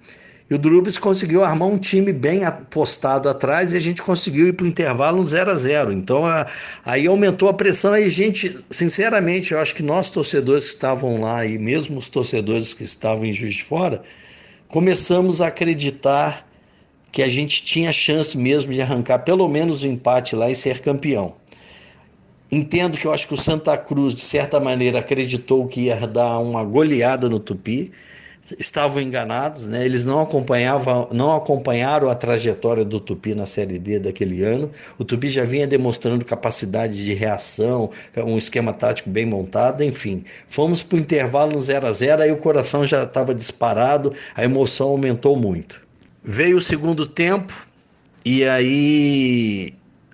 E 0.50 0.56
o 0.56 0.58
Drubis 0.58 0.98
conseguiu 0.98 1.44
armar 1.44 1.68
um 1.68 1.78
time 1.78 2.12
bem 2.12 2.44
apostado 2.44 3.30
atrás 3.30 3.72
e 3.72 3.78
a 3.78 3.80
gente 3.80 4.02
conseguiu 4.02 4.48
ir 4.48 4.54
para 4.54 4.64
o 4.64 4.68
intervalo 4.68 5.22
um 5.22 5.26
0 5.26 5.52
a 5.52 5.56
0 5.56 5.92
Então 5.92 6.26
a, 6.26 6.48
aí 6.84 7.06
aumentou 7.06 7.50
a 7.50 7.54
pressão. 7.54 7.94
Aí, 7.94 8.10
gente, 8.10 8.58
sinceramente, 8.72 9.52
eu 9.52 9.60
acho 9.60 9.76
que 9.76 9.84
nós 9.84 10.10
torcedores 10.10 10.66
que 10.66 10.74
estavam 10.74 11.22
lá 11.22 11.46
e 11.46 11.60
mesmo 11.60 12.00
os 12.00 12.10
torcedores 12.10 12.74
que 12.74 12.84
estavam 12.84 13.26
em 13.26 13.34
Juiz 13.34 13.56
de 13.56 13.64
Fora, 13.64 14.02
começamos 14.68 15.40
a 15.40 15.48
acreditar 15.48 16.48
que 17.12 17.22
a 17.22 17.30
gente 17.30 17.64
tinha 17.64 17.92
chance 17.92 18.36
mesmo 18.36 18.74
de 18.74 18.82
arrancar 18.82 19.20
pelo 19.20 19.48
menos 19.48 19.84
o 19.84 19.88
um 19.88 19.92
empate 19.92 20.36
lá 20.36 20.50
e 20.50 20.56
ser 20.56 20.80
campeão. 20.80 21.36
Entendo 22.52 22.98
que 22.98 23.06
eu 23.06 23.14
acho 23.14 23.28
que 23.28 23.36
o 23.36 23.38
Santa 23.38 23.78
Cruz, 23.78 24.16
de 24.16 24.22
certa 24.22 24.60
maneira, 24.60 24.98
acreditou 24.98 25.68
que 25.68 25.82
ia 25.82 26.08
dar 26.08 26.40
uma 26.40 26.64
goleada 26.64 27.30
no 27.30 27.40
Tupi 27.40 27.92
estavam 28.58 29.02
enganados, 29.02 29.66
né? 29.66 29.86
Eles 29.86 30.06
não 30.06 30.22
acompanhavam, 30.22 31.08
não 31.12 31.36
acompanharam 31.36 32.10
a 32.10 32.16
trajetória 32.16 32.86
do 32.86 33.00
Tupi 33.00 33.36
na 33.36 33.46
Série 33.46 33.78
D 33.78 34.00
daquele 34.00 34.44
ano. 34.44 34.72
O 34.98 35.04
Tupi 35.04 35.30
já 35.30 35.44
vinha 35.44 35.68
demonstrando 35.68 36.24
capacidade 36.26 36.96
de 36.96 37.14
reação, 37.14 37.92
um 38.18 38.38
esquema 38.38 38.74
tático 38.74 39.10
bem 39.10 39.26
montado, 39.26 39.84
enfim. 39.84 40.24
Fomos 40.48 40.82
para 40.82 40.96
o 40.96 41.00
intervalo 41.00 41.52
no 41.52 41.62
0 41.62 41.88
a 41.88 41.92
0 41.92 42.24
aí 42.24 42.32
o 42.32 42.38
coração 42.38 42.86
já 42.86 43.04
estava 43.04 43.34
disparado, 43.36 44.14
a 44.36 44.44
emoção 44.44 44.90
aumentou 44.90 45.36
muito. 45.36 45.82
Veio 46.24 46.58
o 46.58 46.62
segundo 46.62 47.08
tempo 47.08 47.54
e 48.26 48.46
aí 48.46 49.74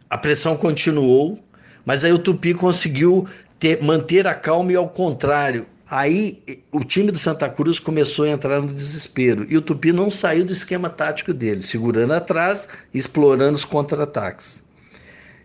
a 0.10 0.18
pressão 0.18 0.56
continuou, 0.56 1.40
mas 1.86 2.04
aí 2.04 2.12
o 2.12 2.20
Tupi 2.20 2.54
conseguiu 2.54 3.28
ter, 3.60 3.84
manter 3.84 4.28
a 4.28 4.34
calma 4.34 4.72
e 4.72 4.76
ao 4.76 4.88
contrário, 4.88 5.66
Aí 5.88 6.44
o 6.72 6.84
time 6.84 7.12
do 7.12 7.18
Santa 7.18 7.48
Cruz 7.48 7.80
começou 7.80 8.26
a 8.26 8.30
entrar 8.30 8.60
no 8.60 8.68
desespero 8.68 9.46
e 9.50 9.56
o 9.56 9.62
Tupi 9.62 9.92
não 9.92 10.10
saiu 10.10 10.44
do 10.44 10.52
esquema 10.52 10.90
tático 10.90 11.32
dele, 11.32 11.62
segurando 11.62 12.14
atrás 12.14 12.68
explorando 12.94 13.54
os 13.54 13.66
contra-ataques. 13.66 14.66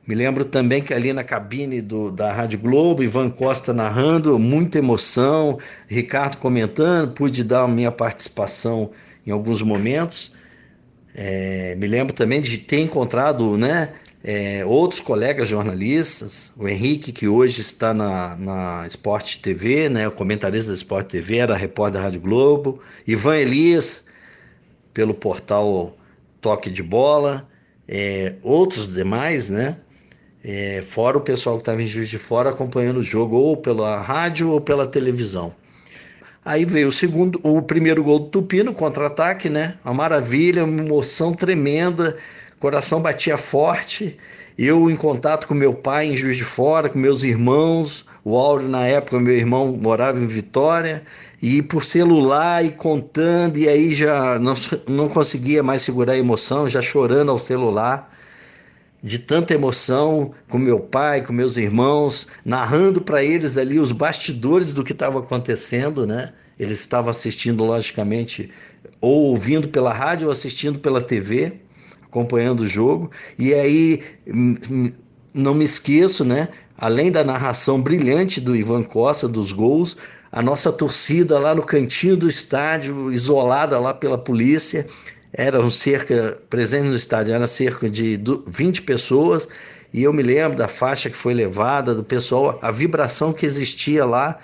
Me 0.06 0.14
lembro 0.14 0.44
também 0.46 0.82
que 0.82 0.94
ali 0.94 1.12
na 1.12 1.22
cabine 1.22 1.82
do, 1.82 2.10
da 2.10 2.32
Rádio 2.32 2.58
Globo, 2.58 3.02
Ivan 3.02 3.28
Costa 3.28 3.72
narrando, 3.72 4.38
muita 4.38 4.78
emoção, 4.78 5.58
Ricardo 5.86 6.38
comentando, 6.38 7.12
pude 7.12 7.44
dar 7.44 7.64
a 7.64 7.68
minha 7.68 7.92
participação 7.92 8.90
em 9.26 9.30
alguns 9.30 9.60
momentos. 9.60 10.34
É, 11.14 11.74
me 11.76 11.86
lembro 11.86 12.14
também 12.14 12.40
de 12.40 12.56
ter 12.56 12.80
encontrado 12.80 13.58
né, 13.58 13.90
é, 14.22 14.64
outros 14.66 15.00
colegas 15.00 15.48
jornalistas, 15.48 16.52
o 16.56 16.68
Henrique, 16.68 17.10
que 17.10 17.26
hoje 17.26 17.62
está 17.62 17.94
na, 17.94 18.36
na 18.36 18.86
Sport 18.86 19.36
TV, 19.36 19.88
né, 19.88 20.06
o 20.06 20.10
comentarista 20.10 20.70
da 20.70 20.76
Sport 20.76 21.06
TV, 21.06 21.38
era 21.38 21.56
repórter 21.56 22.00
da 22.00 22.04
Rádio 22.04 22.20
Globo, 22.20 22.80
Ivan 23.06 23.36
Elias, 23.36 24.04
pelo 24.92 25.14
portal 25.14 25.96
Toque 26.40 26.68
de 26.68 26.82
Bola, 26.82 27.48
é, 27.88 28.34
outros 28.42 28.92
demais, 28.92 29.48
né? 29.48 29.78
É, 30.42 30.82
fora 30.82 31.18
o 31.18 31.20
pessoal 31.20 31.56
que 31.56 31.62
estava 31.62 31.82
em 31.82 31.86
Juiz 31.86 32.08
de 32.08 32.16
Fora 32.16 32.50
acompanhando 32.50 32.98
o 32.98 33.02
jogo, 33.02 33.36
ou 33.36 33.56
pela 33.56 34.00
rádio 34.00 34.50
ou 34.50 34.60
pela 34.60 34.86
televisão. 34.86 35.54
Aí 36.44 36.64
veio 36.64 36.88
o 36.88 36.92
segundo, 36.92 37.38
o 37.42 37.60
primeiro 37.60 38.02
gol 38.02 38.20
do 38.20 38.26
Tupi 38.26 38.62
no 38.62 38.72
contra-ataque, 38.72 39.50
né? 39.50 39.76
Uma 39.84 39.92
maravilha, 39.92 40.64
uma 40.64 40.82
emoção 40.82 41.34
tremenda 41.34 42.16
coração 42.60 43.00
batia 43.00 43.38
forte. 43.38 44.16
Eu 44.56 44.90
em 44.90 44.94
contato 44.94 45.48
com 45.48 45.54
meu 45.54 45.72
pai 45.72 46.06
em 46.08 46.16
Juiz 46.16 46.36
de 46.36 46.44
Fora, 46.44 46.90
com 46.90 46.98
meus 46.98 47.22
irmãos, 47.24 48.04
O 48.22 48.36
Áureo, 48.36 48.68
na 48.68 48.86
época, 48.86 49.18
meu 49.18 49.34
irmão 49.34 49.72
morava 49.72 50.20
em 50.20 50.26
Vitória, 50.26 51.02
e 51.40 51.62
por 51.62 51.82
celular 51.82 52.62
e 52.62 52.70
contando, 52.70 53.56
e 53.56 53.66
aí 53.66 53.94
já 53.94 54.38
não, 54.38 54.52
não 54.86 55.08
conseguia 55.08 55.62
mais 55.62 55.80
segurar 55.80 56.12
a 56.12 56.18
emoção, 56.18 56.68
já 56.68 56.82
chorando 56.82 57.30
ao 57.30 57.38
celular, 57.38 58.14
de 59.02 59.18
tanta 59.18 59.54
emoção 59.54 60.34
com 60.50 60.58
meu 60.58 60.78
pai, 60.78 61.24
com 61.24 61.32
meus 61.32 61.56
irmãos, 61.56 62.28
narrando 62.44 63.00
para 63.00 63.24
eles 63.24 63.56
ali 63.56 63.78
os 63.78 63.92
bastidores 63.92 64.74
do 64.74 64.84
que 64.84 64.92
estava 64.92 65.20
acontecendo, 65.20 66.06
né? 66.06 66.34
Eles 66.58 66.80
estavam 66.80 67.10
assistindo, 67.10 67.64
logicamente, 67.64 68.50
ou 69.00 69.30
ouvindo 69.30 69.68
pela 69.68 69.94
rádio 69.94 70.26
ou 70.26 70.32
assistindo 70.32 70.78
pela 70.78 71.00
TV, 71.00 71.54
acompanhando 72.10 72.60
o 72.60 72.68
jogo. 72.68 73.10
E 73.38 73.54
aí, 73.54 74.02
hum, 74.26 74.56
hum, 74.70 74.92
não 75.32 75.54
me 75.54 75.64
esqueço, 75.64 76.24
né? 76.24 76.48
Além 76.76 77.10
da 77.10 77.22
narração 77.22 77.80
brilhante 77.80 78.40
do 78.40 78.56
Ivan 78.56 78.82
Costa 78.82 79.28
dos 79.28 79.52
gols, 79.52 79.96
a 80.32 80.42
nossa 80.42 80.72
torcida 80.72 81.38
lá 81.38 81.54
no 81.54 81.62
cantinho 81.62 82.16
do 82.16 82.28
estádio, 82.28 83.12
isolada 83.12 83.78
lá 83.78 83.94
pela 83.94 84.18
polícia, 84.18 84.86
eram 85.32 85.70
cerca, 85.70 86.38
presente 86.48 86.88
no 86.88 86.96
estádio, 86.96 87.34
era 87.34 87.46
cerca 87.46 87.88
de 87.88 88.20
20 88.46 88.82
pessoas, 88.82 89.48
e 89.92 90.02
eu 90.02 90.12
me 90.12 90.22
lembro 90.22 90.56
da 90.56 90.68
faixa 90.68 91.10
que 91.10 91.16
foi 91.16 91.34
levada, 91.34 91.94
do 91.94 92.04
pessoal, 92.04 92.58
a 92.62 92.70
vibração 92.70 93.32
que 93.32 93.44
existia 93.44 94.04
lá. 94.04 94.38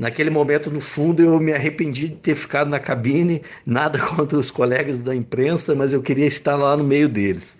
Naquele 0.00 0.30
momento, 0.30 0.70
no 0.70 0.80
fundo, 0.80 1.22
eu 1.22 1.38
me 1.38 1.52
arrependi 1.52 2.08
de 2.08 2.14
ter 2.14 2.34
ficado 2.34 2.70
na 2.70 2.80
cabine, 2.80 3.42
nada 3.66 3.98
contra 4.16 4.38
os 4.38 4.50
colegas 4.50 5.00
da 5.00 5.14
imprensa, 5.14 5.74
mas 5.74 5.92
eu 5.92 6.00
queria 6.00 6.24
estar 6.24 6.56
lá 6.56 6.74
no 6.74 6.82
meio 6.82 7.06
deles. 7.06 7.58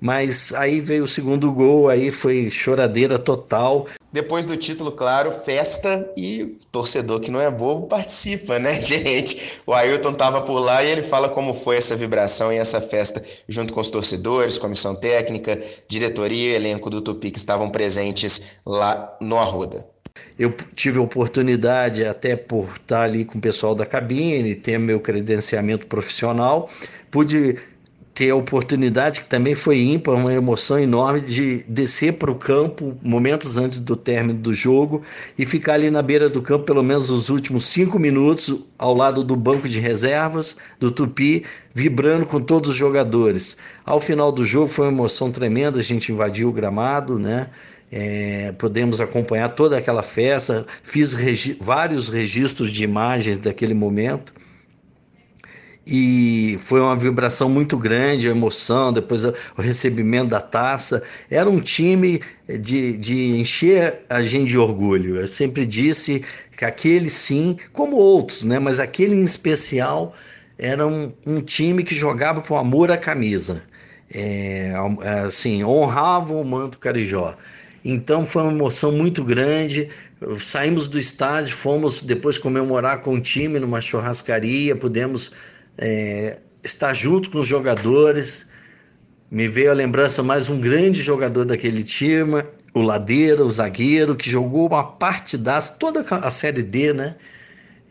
Mas 0.00 0.52
aí 0.54 0.80
veio 0.80 1.04
o 1.04 1.08
segundo 1.08 1.52
gol, 1.52 1.88
aí 1.88 2.10
foi 2.10 2.50
choradeira 2.50 3.20
total. 3.20 3.86
Depois 4.12 4.46
do 4.46 4.56
título, 4.56 4.90
claro, 4.90 5.30
festa 5.30 6.12
e 6.16 6.58
torcedor 6.72 7.20
que 7.20 7.30
não 7.30 7.40
é 7.40 7.48
bobo 7.48 7.86
participa, 7.86 8.58
né, 8.58 8.80
gente? 8.82 9.60
O 9.64 9.72
Ailton 9.72 10.10
estava 10.10 10.42
por 10.42 10.58
lá 10.58 10.82
e 10.82 10.88
ele 10.88 11.02
fala 11.02 11.28
como 11.28 11.54
foi 11.54 11.76
essa 11.76 11.94
vibração 11.94 12.52
e 12.52 12.56
essa 12.56 12.80
festa 12.80 13.22
junto 13.48 13.72
com 13.72 13.80
os 13.80 13.92
torcedores, 13.92 14.58
comissão 14.58 14.96
técnica, 14.96 15.62
diretoria 15.86 16.50
e 16.50 16.54
elenco 16.56 16.90
do 16.90 17.00
Tupi 17.00 17.30
que 17.30 17.38
estavam 17.38 17.70
presentes 17.70 18.60
lá 18.66 19.16
no 19.20 19.38
Arruda. 19.38 19.86
Eu 20.40 20.54
tive 20.74 20.98
a 20.98 21.02
oportunidade, 21.02 22.02
até 22.02 22.34
por 22.34 22.66
estar 22.80 23.02
ali 23.02 23.26
com 23.26 23.36
o 23.36 23.40
pessoal 23.42 23.74
da 23.74 23.84
cabine, 23.84 24.54
ter 24.54 24.78
meu 24.78 24.98
credenciamento 24.98 25.86
profissional, 25.86 26.66
pude 27.10 27.58
ter 28.14 28.30
a 28.30 28.36
oportunidade, 28.36 29.20
que 29.20 29.26
também 29.28 29.54
foi 29.54 29.80
ímpar, 29.80 30.14
uma 30.14 30.32
emoção 30.32 30.78
enorme, 30.78 31.20
de 31.20 31.62
descer 31.64 32.14
para 32.14 32.30
o 32.30 32.34
campo 32.34 32.96
momentos 33.02 33.58
antes 33.58 33.78
do 33.80 33.94
término 33.94 34.38
do 34.38 34.54
jogo 34.54 35.02
e 35.38 35.44
ficar 35.44 35.74
ali 35.74 35.90
na 35.90 36.00
beira 36.00 36.30
do 36.30 36.40
campo 36.40 36.64
pelo 36.64 36.82
menos 36.82 37.10
os 37.10 37.28
últimos 37.28 37.66
cinco 37.66 37.98
minutos 37.98 38.64
ao 38.78 38.94
lado 38.94 39.22
do 39.22 39.36
banco 39.36 39.68
de 39.68 39.78
reservas 39.78 40.56
do 40.78 40.90
Tupi, 40.90 41.44
vibrando 41.74 42.24
com 42.24 42.40
todos 42.40 42.70
os 42.70 42.76
jogadores. 42.76 43.58
Ao 43.84 44.00
final 44.00 44.32
do 44.32 44.46
jogo 44.46 44.68
foi 44.68 44.86
uma 44.86 44.92
emoção 44.92 45.30
tremenda, 45.30 45.80
a 45.80 45.82
gente 45.82 46.10
invadiu 46.10 46.48
o 46.48 46.52
gramado, 46.52 47.18
né? 47.18 47.50
É, 47.92 48.52
podemos 48.58 49.00
acompanhar 49.00 49.48
toda 49.50 49.76
aquela 49.76 50.02
festa, 50.02 50.64
fiz 50.82 51.12
regi 51.12 51.56
vários 51.60 52.08
registros 52.08 52.70
de 52.70 52.84
imagens 52.84 53.36
daquele 53.36 53.74
momento 53.74 54.32
e 55.92 56.56
foi 56.60 56.80
uma 56.80 56.94
vibração 56.94 57.48
muito 57.48 57.76
grande, 57.76 58.28
a 58.28 58.30
emoção, 58.30 58.92
depois 58.92 59.24
o 59.24 59.34
recebimento 59.58 60.28
da 60.28 60.40
taça. 60.40 61.02
Era 61.28 61.50
um 61.50 61.60
time 61.60 62.20
de, 62.46 62.96
de 62.96 63.36
encher 63.40 64.02
a 64.08 64.22
gente 64.22 64.50
de 64.50 64.58
orgulho. 64.58 65.16
Eu 65.16 65.26
sempre 65.26 65.66
disse 65.66 66.24
que 66.56 66.64
aquele 66.64 67.10
sim, 67.10 67.56
como 67.72 67.96
outros, 67.96 68.44
né? 68.44 68.60
mas 68.60 68.78
aquele 68.78 69.16
em 69.16 69.22
especial 69.22 70.14
era 70.56 70.86
um, 70.86 71.12
um 71.26 71.40
time 71.40 71.82
que 71.82 71.94
jogava 71.94 72.40
com 72.40 72.56
amor 72.56 72.92
à 72.92 72.96
camisa. 72.96 73.62
É, 74.14 74.72
assim, 75.26 75.64
honrava 75.64 76.34
o 76.34 76.44
manto 76.44 76.78
carijó. 76.78 77.34
Então 77.84 78.26
foi 78.26 78.42
uma 78.42 78.52
emoção 78.52 78.92
muito 78.92 79.24
grande. 79.24 79.88
Saímos 80.38 80.88
do 80.88 80.98
estádio, 80.98 81.56
fomos 81.56 82.02
depois 82.02 82.36
comemorar 82.36 83.00
com 83.00 83.14
o 83.14 83.20
time 83.20 83.58
numa 83.58 83.80
churrascaria, 83.80 84.76
pudemos 84.76 85.32
é, 85.78 86.38
estar 86.62 86.92
junto 86.92 87.30
com 87.30 87.38
os 87.40 87.46
jogadores. 87.46 88.48
Me 89.30 89.48
veio 89.48 89.70
a 89.70 89.74
lembrança 89.74 90.22
mais 90.22 90.48
um 90.48 90.60
grande 90.60 91.00
jogador 91.02 91.44
daquele 91.44 91.84
time, 91.84 92.42
o 92.74 92.82
Ladeira, 92.82 93.44
o 93.44 93.50
zagueiro, 93.50 94.16
que 94.16 94.28
jogou 94.28 94.66
uma 94.66 94.84
partidaça, 94.84 95.72
toda 95.72 96.04
a 96.10 96.30
Série 96.30 96.62
D, 96.62 96.92
né? 96.92 97.16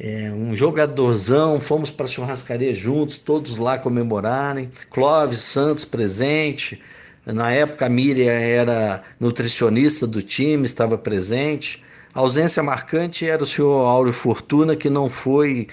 É, 0.01 0.31
um 0.31 0.55
jogadorzão, 0.55 1.59
fomos 1.59 1.91
para 1.91 2.05
a 2.05 2.09
churrascaria 2.09 2.73
juntos, 2.73 3.19
todos 3.19 3.57
lá 3.57 3.77
comemorarem. 3.77 4.69
Clóvis 4.89 5.41
Santos 5.41 5.83
presente. 5.83 6.81
Na 7.25 7.51
época 7.51 7.85
a 7.85 7.89
Miriam 7.89 8.31
era 8.31 9.03
nutricionista 9.19 10.07
do 10.07 10.21
time, 10.21 10.65
estava 10.65 10.97
presente. 10.97 11.83
A 12.13 12.19
ausência 12.19 12.63
marcante 12.63 13.25
era 13.25 13.43
o 13.43 13.45
senhor 13.45 13.85
Áureo 13.85 14.13
Fortuna, 14.13 14.75
que 14.75 14.89
não 14.89 15.09
foi 15.09 15.67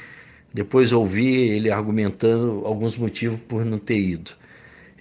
depois 0.53 0.91
ouvi 0.91 1.35
ele 1.51 1.71
argumentando 1.71 2.63
alguns 2.65 2.97
motivos 2.97 3.39
por 3.47 3.63
não 3.63 3.79
ter 3.79 3.99
ido. 3.99 4.31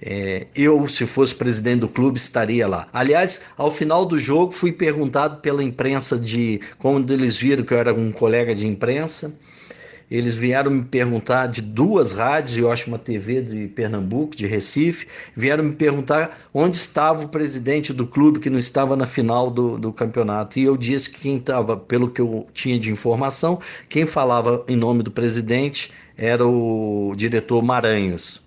É, 0.02 0.48
eu, 0.54 0.86
se 0.90 1.06
fosse 1.06 1.34
presidente 1.34 1.80
do 1.80 1.88
clube, 1.88 2.18
estaria 2.18 2.68
lá. 2.68 2.90
Aliás, 2.92 3.42
ao 3.58 3.72
final 3.72 4.06
do 4.06 4.20
jogo, 4.20 4.52
fui 4.52 4.74
perguntado 4.74 5.40
pela 5.40 5.64
imprensa 5.64 6.20
de 6.20 6.60
quando 6.78 7.14
eles 7.14 7.38
viram 7.38 7.64
que 7.64 7.74
eu 7.74 7.78
era 7.78 7.94
um 7.94 8.12
colega 8.12 8.54
de 8.54 8.68
imprensa 8.68 9.34
eles 10.10 10.36
vieram 10.36 10.70
me 10.70 10.84
perguntar 10.84 11.48
de 11.48 11.62
duas 11.62 12.12
rádios, 12.12 12.58
eu 12.58 12.72
acho 12.72 12.88
uma 12.88 13.00
TV 13.00 13.42
de 13.42 13.68
Pernambuco, 13.68 14.36
de 14.36 14.46
Recife, 14.46 15.08
vieram 15.36 15.64
me 15.64 15.76
perguntar 15.76 16.40
onde 16.54 16.78
estava 16.78 17.24
o 17.24 17.30
presidente 17.30 17.92
do 17.92 18.06
clube 18.06 18.40
que 18.40 18.50
não 18.50 18.60
estava 18.60 18.96
na 18.96 19.08
final 19.08 19.50
do, 19.50 19.78
do 19.78 19.92
campeonato. 19.92 20.60
E 20.60 20.64
eu 20.64 20.78
disse 20.78 21.10
que 21.10 21.22
quem 21.22 21.38
estava, 21.38 21.76
pelo 21.76 22.10
que 22.10 22.22
eu 22.22 22.48
tinha 22.54 22.80
de 22.80 22.92
informação, 22.92 23.60
quem 23.90 24.06
falava 24.06 24.64
em 24.68 24.76
nome 24.76 25.02
do 25.02 25.12
presidente 25.12 25.92
era 26.18 26.46
o 26.46 27.14
diretor 27.16 27.62
Maranhos. 27.64 28.44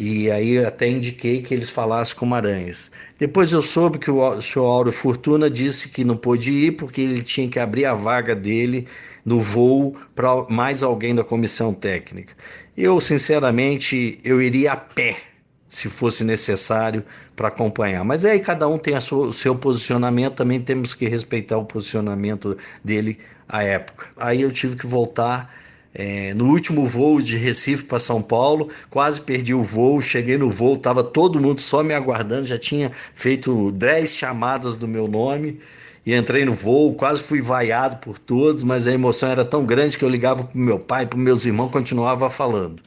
E 0.00 0.30
aí 0.30 0.58
até 0.58 0.88
indiquei 0.88 1.42
que 1.42 1.52
eles 1.52 1.70
falassem 1.70 2.16
com 2.16 2.26
Maranhas. 2.26 2.90
Depois 3.18 3.52
eu 3.52 3.62
soube 3.62 3.98
que 3.98 4.10
o 4.10 4.40
senhor 4.40 4.66
Auro 4.66 4.90
Fortuna 4.90 5.50
disse 5.50 5.88
que 5.88 6.04
não 6.04 6.16
pôde 6.16 6.50
ir 6.50 6.72
porque 6.72 7.00
ele 7.02 7.22
tinha 7.22 7.48
que 7.48 7.58
abrir 7.58 7.84
a 7.84 7.94
vaga 7.94 8.34
dele 8.34 8.88
no 9.24 9.40
voo 9.40 9.96
para 10.14 10.44
mais 10.48 10.82
alguém 10.82 11.14
da 11.14 11.24
comissão 11.24 11.72
técnica. 11.72 12.34
Eu, 12.76 13.00
sinceramente, 13.00 14.20
eu 14.24 14.40
iria 14.40 14.72
a 14.72 14.76
pé 14.76 15.16
se 15.68 15.88
fosse 15.88 16.22
necessário 16.22 17.02
para 17.34 17.48
acompanhar. 17.48 18.04
Mas 18.04 18.24
aí 18.24 18.38
cada 18.38 18.68
um 18.68 18.76
tem 18.76 19.00
sua, 19.00 19.28
o 19.28 19.32
seu 19.32 19.54
posicionamento, 19.54 20.34
também 20.34 20.60
temos 20.60 20.92
que 20.92 21.08
respeitar 21.08 21.56
o 21.56 21.64
posicionamento 21.64 22.56
dele 22.84 23.18
à 23.48 23.64
época. 23.64 24.10
Aí 24.18 24.42
eu 24.42 24.52
tive 24.52 24.76
que 24.76 24.86
voltar 24.86 25.50
é, 25.94 26.34
no 26.34 26.46
último 26.46 26.86
voo 26.86 27.20
de 27.22 27.36
Recife 27.36 27.84
para 27.84 27.98
São 27.98 28.22
Paulo, 28.22 28.68
quase 28.90 29.20
perdi 29.20 29.54
o 29.54 29.62
voo, 29.62 30.00
cheguei 30.00 30.36
no 30.36 30.50
voo, 30.50 30.74
estava 30.74 31.02
todo 31.02 31.40
mundo 31.40 31.60
só 31.60 31.82
me 31.82 31.94
aguardando, 31.94 32.46
já 32.46 32.58
tinha 32.58 32.92
feito 33.14 33.72
10 33.72 34.10
chamadas 34.10 34.76
do 34.76 34.86
meu 34.86 35.08
nome 35.08 35.58
e 36.04 36.14
entrei 36.14 36.44
no 36.44 36.54
voo, 36.54 36.94
quase 36.94 37.22
fui 37.22 37.40
vaiado 37.40 37.96
por 37.98 38.18
todos, 38.18 38.62
mas 38.62 38.86
a 38.86 38.92
emoção 38.92 39.30
era 39.30 39.44
tão 39.44 39.64
grande 39.64 39.96
que 39.96 40.04
eu 40.04 40.08
ligava 40.08 40.44
para 40.44 40.60
meu 40.60 40.78
pai, 40.78 41.06
para 41.06 41.18
meus 41.18 41.46
irmãos, 41.46 41.70
continuava 41.70 42.28
falando. 42.28 42.82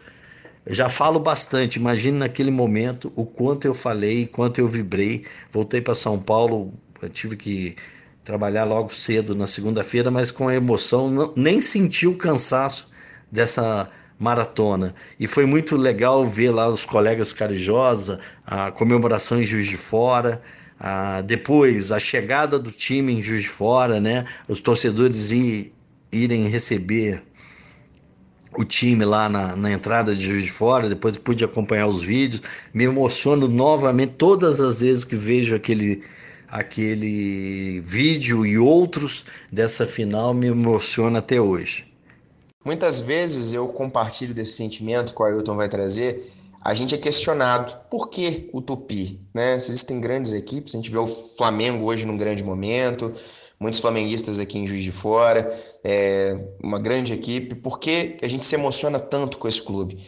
Eu 0.66 0.74
já 0.74 0.90
falo 0.90 1.20
bastante, 1.20 1.78
imagine 1.78 2.18
naquele 2.18 2.52
momento 2.52 3.14
o 3.16 3.26
quanto 3.26 3.66
eu 3.66 3.74
falei, 3.74 4.26
quanto 4.26 4.60
eu 4.60 4.68
vibrei. 4.68 5.24
Voltei 5.52 5.80
para 5.80 5.94
São 5.94 6.20
Paulo, 6.20 6.74
tive 7.14 7.36
que 7.38 7.76
trabalhar 8.24 8.64
logo 8.64 8.92
cedo 8.94 9.36
na 9.36 9.46
segunda-feira, 9.46 10.10
mas 10.10 10.32
com 10.32 10.48
a 10.48 10.56
emoção, 10.56 11.10
não, 11.10 11.32
nem 11.38 11.62
senti 11.62 12.08
o 12.08 12.18
cansaço 12.18 12.92
dessa 13.32 13.90
maratona. 14.18 14.96
E 15.20 15.28
foi 15.28 15.46
muito 15.46 15.76
legal 15.78 16.26
ver 16.26 16.50
lá 16.50 16.68
os 16.68 16.84
colegas 16.84 17.32
Carijosa, 17.32 18.20
a 18.46 18.72
comemoração 18.72 19.40
em 19.40 19.46
Juiz 19.46 19.68
de 19.68 19.78
Fora. 19.78 20.42
Ah, 20.88 21.22
depois, 21.22 21.92
a 21.92 21.98
chegada 21.98 22.60
do 22.60 22.72
time 22.72 23.12
em 23.12 23.24
Juiz 23.24 23.42
de 23.42 23.50
Fora, 23.50 24.00
né? 24.00 24.24
Os 24.48 24.62
torcedores 24.62 25.32
ir, 25.32 25.74
irem 26.12 26.48
receber 26.48 27.24
o 28.56 28.64
time 28.64 29.04
lá 29.04 29.28
na, 29.28 29.56
na, 29.56 29.72
entrada 29.72 30.14
de 30.14 30.24
Juiz 30.24 30.44
de 30.44 30.52
Fora, 30.52 30.88
depois 30.88 31.18
pude 31.18 31.44
acompanhar 31.44 31.88
os 31.88 32.04
vídeos, 32.04 32.44
me 32.72 32.84
emociono 32.84 33.48
novamente 33.48 34.14
todas 34.14 34.60
as 34.60 34.82
vezes 34.82 35.04
que 35.04 35.16
vejo 35.16 35.56
aquele, 35.56 36.04
aquele 36.48 37.80
vídeo 37.80 38.46
e 38.46 38.60
outros 38.60 39.26
dessa 39.52 39.88
final, 39.88 40.36
me 40.36 40.46
emociona 40.50 41.18
até 41.18 41.42
hoje. 41.42 41.92
Muitas 42.64 43.02
vezes 43.02 43.54
eu 43.54 43.68
compartilho 43.70 44.36
desse 44.36 44.54
sentimento 44.54 45.16
que 45.16 45.22
o 45.22 45.26
Ailton 45.26 45.56
vai 45.56 45.68
trazer, 45.68 46.32
a 46.66 46.74
gente 46.74 46.96
é 46.96 46.98
questionado 46.98 47.78
por 47.92 48.10
que 48.10 48.50
o 48.52 48.60
Tupi, 48.60 49.22
né? 49.32 49.54
Existem 49.54 50.02
grandes 50.02 50.34
equipes, 50.34 50.74
a 50.74 50.78
gente 50.78 50.90
vê 50.90 50.98
o 50.98 51.06
Flamengo 51.06 51.86
hoje 51.86 52.08
num 52.08 52.18
grande 52.18 52.44
momento, 52.44 53.14
muitos 53.60 53.80
flamenguistas 53.80 54.40
aqui 54.40 54.58
em 54.58 54.66
Juiz 54.66 54.84
de 54.84 54.92
Fora, 54.92 55.56
é 55.84 56.36
uma 56.64 56.80
grande 56.80 57.14
equipe. 57.14 57.54
Por 57.54 57.78
que 57.78 58.18
a 58.20 58.28
gente 58.28 58.44
se 58.44 58.56
emociona 58.56 58.98
tanto 58.98 59.38
com 59.38 59.48
esse 59.48 59.62
clube? 59.62 60.04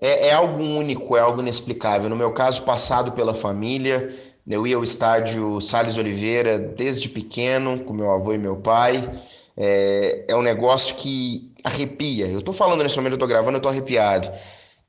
É, 0.00 0.28
é 0.28 0.32
algo 0.32 0.62
único, 0.62 1.16
é 1.16 1.20
algo 1.20 1.42
inexplicável. 1.42 2.08
No 2.08 2.14
meu 2.14 2.32
caso, 2.32 2.62
passado 2.62 3.10
pela 3.10 3.34
família, 3.34 4.14
eu 4.46 4.64
ia 4.64 4.76
ao 4.76 4.84
estádio 4.84 5.60
Salles 5.60 5.96
Oliveira 5.96 6.56
desde 6.56 7.08
pequeno, 7.08 7.80
com 7.80 7.92
meu 7.92 8.12
avô 8.12 8.32
e 8.32 8.38
meu 8.38 8.58
pai. 8.58 9.10
É, 9.56 10.26
é 10.28 10.36
um 10.36 10.42
negócio 10.42 10.94
que 10.94 11.50
arrepia. 11.64 12.28
Eu 12.28 12.38
estou 12.38 12.54
falando 12.54 12.84
nesse 12.84 12.94
momento, 12.94 13.14
eu 13.14 13.16
estou 13.16 13.28
gravando, 13.28 13.56
eu 13.56 13.58
estou 13.58 13.72
arrepiado. 13.72 14.30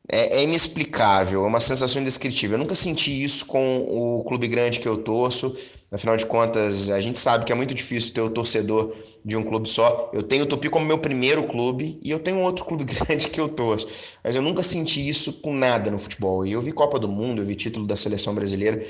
É, 0.09 0.39
é, 0.39 0.43
inexplicável, 0.43 1.43
é 1.43 1.47
uma 1.47 1.59
sensação 1.59 2.01
indescritível. 2.01 2.55
Eu 2.55 2.59
nunca 2.59 2.75
senti 2.75 3.23
isso 3.23 3.45
com 3.45 3.85
o 3.89 4.23
clube 4.23 4.47
grande 4.47 4.79
que 4.79 4.87
eu 4.87 4.97
torço. 4.97 5.55
Afinal 5.91 6.15
de 6.17 6.25
contas, 6.25 6.89
a 6.89 6.99
gente 6.99 7.17
sabe 7.17 7.45
que 7.45 7.51
é 7.51 7.55
muito 7.55 7.73
difícil 7.73 8.13
ter 8.13 8.21
o 8.21 8.29
torcedor 8.29 8.93
de 9.23 9.35
um 9.35 9.43
clube 9.43 9.67
só. 9.67 10.09
Eu 10.13 10.23
tenho 10.23 10.43
o 10.43 10.45
Tupi 10.45 10.69
como 10.69 10.85
meu 10.85 10.97
primeiro 10.97 11.47
clube 11.47 11.99
e 12.01 12.09
eu 12.11 12.19
tenho 12.19 12.39
outro 12.39 12.63
clube 12.63 12.85
grande 12.93 13.27
que 13.27 13.39
eu 13.39 13.49
torço. 13.49 13.87
Mas 14.23 14.35
eu 14.35 14.41
nunca 14.41 14.63
senti 14.63 15.07
isso 15.07 15.33
com 15.41 15.53
nada 15.53 15.91
no 15.91 15.99
futebol. 15.99 16.45
E 16.45 16.53
eu 16.53 16.61
vi 16.61 16.71
Copa 16.71 16.97
do 16.99 17.09
Mundo, 17.09 17.41
eu 17.41 17.45
vi 17.45 17.55
título 17.55 17.85
da 17.85 17.95
seleção 17.95 18.33
brasileira. 18.33 18.85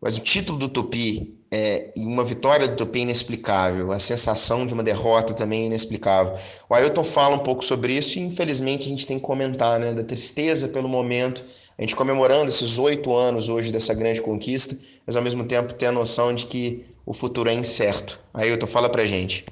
Mas 0.00 0.16
o 0.16 0.20
título 0.20 0.58
do 0.58 0.68
Tupi 0.68 1.38
é, 1.50 1.90
e 1.96 2.06
uma 2.06 2.24
vitória 2.24 2.66
do 2.66 2.76
Tupi 2.76 3.00
é 3.00 3.02
inexplicável. 3.02 3.92
A 3.92 3.98
sensação 3.98 4.66
de 4.66 4.72
uma 4.72 4.82
derrota 4.82 5.34
também 5.34 5.64
é 5.64 5.66
inexplicável. 5.66 6.38
O 6.68 6.74
Ailton 6.74 7.04
fala 7.04 7.36
um 7.36 7.40
pouco 7.40 7.64
sobre 7.64 7.92
isso 7.92 8.18
e 8.18 8.22
infelizmente 8.22 8.86
a 8.86 8.90
gente 8.90 9.06
tem 9.06 9.18
que 9.18 9.24
comentar, 9.24 9.78
né? 9.78 9.92
Da 9.92 10.04
tristeza 10.04 10.68
pelo 10.68 10.88
momento 10.88 11.44
a 11.80 11.82
gente 11.82 11.96
comemorando 11.96 12.50
esses 12.50 12.78
oito 12.78 13.14
anos 13.16 13.48
hoje 13.48 13.72
dessa 13.72 13.94
grande 13.94 14.20
conquista, 14.20 14.76
mas 15.06 15.16
ao 15.16 15.22
mesmo 15.22 15.44
tempo 15.44 15.72
ter 15.72 15.86
a 15.86 15.92
noção 15.92 16.34
de 16.34 16.44
que 16.44 16.84
o 17.06 17.14
futuro 17.14 17.48
é 17.48 17.54
incerto. 17.54 18.20
Ailton, 18.34 18.66
fala 18.66 18.90
pra 18.90 19.06
gente. 19.06 19.46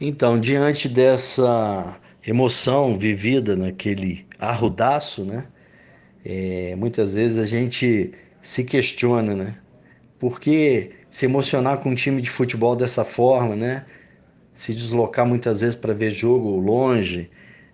Então, 0.00 0.38
diante 0.38 0.88
dessa 0.88 1.96
emoção 2.26 2.98
vivida 2.98 3.54
naquele 3.54 4.26
arrudaço, 4.36 5.24
né? 5.24 5.46
É, 6.24 6.74
muitas 6.76 7.14
vezes 7.14 7.38
a 7.38 7.46
gente 7.46 8.12
se 8.48 8.64
questiona, 8.64 9.34
né? 9.34 9.58
Por 10.18 10.40
que 10.40 10.92
se 11.10 11.26
emocionar 11.26 11.82
com 11.82 11.90
um 11.90 11.94
time 11.94 12.22
de 12.22 12.30
futebol 12.30 12.74
dessa 12.74 13.04
forma, 13.04 13.54
né? 13.54 13.84
Se 14.54 14.72
deslocar 14.72 15.26
muitas 15.26 15.60
vezes 15.60 15.76
para 15.76 15.92
ver 15.92 16.10
jogo 16.10 16.56
longe, 16.56 17.30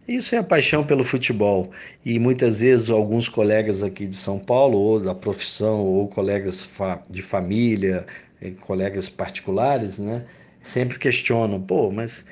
isso 0.09 0.35
é 0.35 0.39
a 0.39 0.43
paixão 0.43 0.83
pelo 0.85 1.05
futebol. 1.05 1.71
E 2.05 2.19
muitas 2.19 2.59
vezes 2.59 2.91
alguns 2.91 3.29
colegas 3.29 3.85
aqui 3.85 4.05
de 4.09 4.17
São 4.17 4.37
Paulo, 4.37 4.77
ou 4.77 4.99
da 4.99 5.15
profissão, 5.15 5.79
ou 5.79 6.09
colegas 6.09 6.69
de 7.09 7.23
família, 7.23 8.05
eh, 8.43 8.51
colegas 8.61 9.09
particulares, 9.09 10.01
né, 10.01 10.25
sempre 10.61 10.99
questionam: 10.99 11.61
pô, 11.61 11.89
mas 11.93 12.25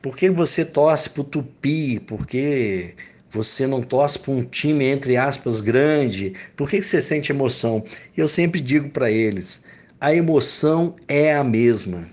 por 0.00 0.16
que 0.16 0.30
você 0.30 0.64
torce 0.64 1.10
para 1.10 1.20
o 1.20 1.24
Tupi? 1.24 2.00
Por 2.00 2.26
que 2.26 2.94
você 3.36 3.66
não 3.66 3.82
torce 3.82 4.18
para 4.18 4.32
um 4.32 4.42
time, 4.42 4.86
entre 4.86 5.16
aspas, 5.16 5.60
grande? 5.60 6.32
Por 6.56 6.70
que 6.70 6.80
você 6.80 7.02
sente 7.02 7.30
emoção? 7.30 7.84
Eu 8.16 8.26
sempre 8.26 8.60
digo 8.60 8.88
para 8.88 9.10
eles: 9.10 9.62
a 10.00 10.14
emoção 10.14 10.96
é 11.06 11.34
a 11.34 11.44
mesma. 11.44 12.08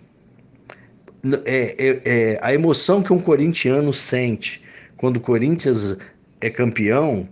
É, 1.45 1.75
é, 1.79 2.01
é, 2.03 2.39
a 2.41 2.53
emoção 2.53 3.01
que 3.01 3.13
um 3.13 3.21
corintiano 3.21 3.93
sente 3.93 4.61
quando 4.97 5.17
o 5.17 5.21
Corinthians 5.21 5.97
é 6.41 6.49
campeão, 6.49 7.29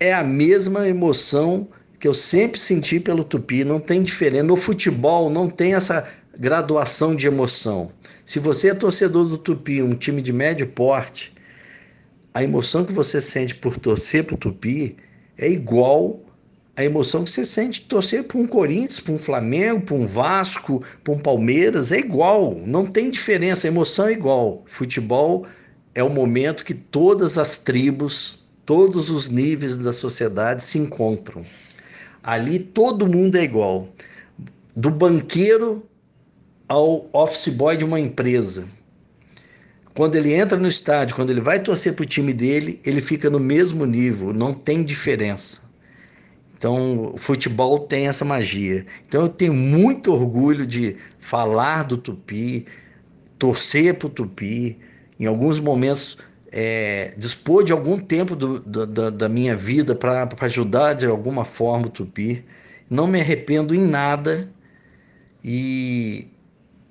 é 0.00 0.12
a 0.12 0.24
mesma 0.24 0.88
emoção 0.88 1.68
que 2.00 2.08
eu 2.08 2.14
sempre 2.14 2.58
senti 2.58 2.98
pelo 2.98 3.22
Tupi, 3.22 3.62
não 3.62 3.78
tem 3.78 4.02
diferença. 4.02 4.42
No 4.42 4.56
futebol 4.56 5.30
não 5.30 5.48
tem 5.48 5.74
essa 5.74 6.08
graduação 6.36 7.14
de 7.14 7.28
emoção. 7.28 7.92
Se 8.26 8.40
você 8.40 8.70
é 8.70 8.74
torcedor 8.74 9.28
do 9.28 9.38
Tupi, 9.38 9.80
um 9.80 9.94
time 9.94 10.20
de 10.20 10.32
médio 10.32 10.66
porte, 10.66 11.32
a 12.32 12.42
emoção 12.42 12.84
que 12.84 12.92
você 12.92 13.20
sente 13.20 13.54
por 13.54 13.76
torcer 13.76 14.24
para 14.24 14.34
o 14.34 14.38
Tupi 14.38 14.96
é 15.36 15.48
igual 15.48 16.20
à 16.76 16.84
emoção 16.84 17.24
que 17.24 17.30
você 17.30 17.44
sente 17.44 17.82
torcer 17.82 18.24
para 18.24 18.38
um 18.38 18.46
Corinthians, 18.46 19.00
para 19.00 19.14
um 19.14 19.18
Flamengo, 19.18 19.80
para 19.80 19.96
um 19.96 20.06
Vasco, 20.06 20.82
para 21.02 21.12
um 21.12 21.18
Palmeiras, 21.18 21.90
é 21.90 21.98
igual, 21.98 22.54
não 22.54 22.86
tem 22.86 23.10
diferença, 23.10 23.66
a 23.66 23.70
emoção 23.70 24.06
é 24.06 24.12
igual. 24.12 24.62
Futebol 24.66 25.46
é 25.94 26.02
o 26.02 26.10
momento 26.10 26.64
que 26.64 26.74
todas 26.74 27.36
as 27.36 27.56
tribos, 27.56 28.40
todos 28.64 29.10
os 29.10 29.28
níveis 29.28 29.76
da 29.76 29.92
sociedade 29.92 30.62
se 30.62 30.78
encontram. 30.78 31.44
Ali 32.22 32.58
todo 32.58 33.06
mundo 33.06 33.36
é 33.36 33.42
igual, 33.42 33.88
do 34.76 34.90
banqueiro 34.90 35.82
ao 36.68 37.08
office 37.12 37.48
boy 37.48 37.76
de 37.76 37.84
uma 37.84 37.98
empresa. 37.98 38.64
Quando 40.00 40.16
ele 40.16 40.32
entra 40.32 40.56
no 40.56 40.66
estádio, 40.66 41.14
quando 41.14 41.28
ele 41.28 41.42
vai 41.42 41.60
torcer 41.60 41.92
para 41.92 42.04
o 42.04 42.06
time 42.06 42.32
dele, 42.32 42.80
ele 42.86 43.02
fica 43.02 43.28
no 43.28 43.38
mesmo 43.38 43.84
nível, 43.84 44.32
não 44.32 44.54
tem 44.54 44.82
diferença. 44.82 45.60
Então, 46.56 47.12
o 47.12 47.18
futebol 47.18 47.80
tem 47.80 48.08
essa 48.08 48.24
magia. 48.24 48.86
Então, 49.06 49.24
eu 49.24 49.28
tenho 49.28 49.52
muito 49.52 50.10
orgulho 50.10 50.66
de 50.66 50.96
falar 51.18 51.82
do 51.82 51.98
Tupi, 51.98 52.64
torcer 53.38 53.92
para 53.92 54.06
o 54.06 54.08
Tupi, 54.08 54.78
em 55.18 55.26
alguns 55.26 55.60
momentos 55.60 56.16
é, 56.50 57.12
dispor 57.18 57.62
de 57.62 57.70
algum 57.70 57.98
tempo 57.98 58.34
do, 58.34 58.58
do, 58.58 59.10
da 59.10 59.28
minha 59.28 59.54
vida 59.54 59.94
para 59.94 60.26
ajudar 60.40 60.94
de 60.94 61.04
alguma 61.04 61.44
forma 61.44 61.88
o 61.88 61.90
Tupi. 61.90 62.42
Não 62.88 63.06
me 63.06 63.20
arrependo 63.20 63.74
em 63.74 63.86
nada 63.86 64.50
e, 65.44 66.29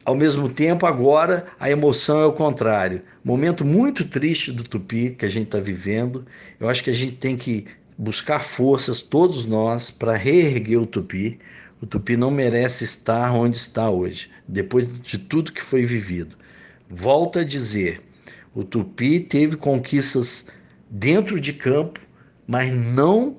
ao 0.09 0.15
mesmo 0.15 0.49
tempo, 0.49 0.87
agora 0.87 1.45
a 1.59 1.69
emoção 1.69 2.19
é 2.19 2.25
o 2.25 2.33
contrário. 2.33 3.03
Momento 3.23 3.63
muito 3.63 4.03
triste 4.03 4.51
do 4.51 4.63
Tupi 4.63 5.11
que 5.11 5.23
a 5.23 5.29
gente 5.29 5.45
está 5.45 5.59
vivendo. 5.59 6.25
Eu 6.59 6.67
acho 6.67 6.83
que 6.83 6.89
a 6.89 6.93
gente 6.93 7.11
tem 7.17 7.37
que 7.37 7.67
buscar 7.95 8.43
forças, 8.43 9.03
todos 9.03 9.45
nós, 9.45 9.91
para 9.91 10.17
reerguer 10.17 10.79
o 10.79 10.87
Tupi. 10.87 11.37
O 11.79 11.85
Tupi 11.85 12.17
não 12.17 12.31
merece 12.31 12.85
estar 12.85 13.31
onde 13.35 13.55
está 13.55 13.87
hoje, 13.91 14.31
depois 14.47 14.87
de 15.03 15.19
tudo 15.19 15.51
que 15.51 15.61
foi 15.61 15.85
vivido. 15.85 16.35
Volto 16.89 17.37
a 17.37 17.43
dizer, 17.43 18.01
o 18.55 18.63
Tupi 18.63 19.19
teve 19.19 19.57
conquistas 19.57 20.47
dentro 20.89 21.39
de 21.39 21.53
campo, 21.53 21.99
mas 22.47 22.73
não 22.73 23.37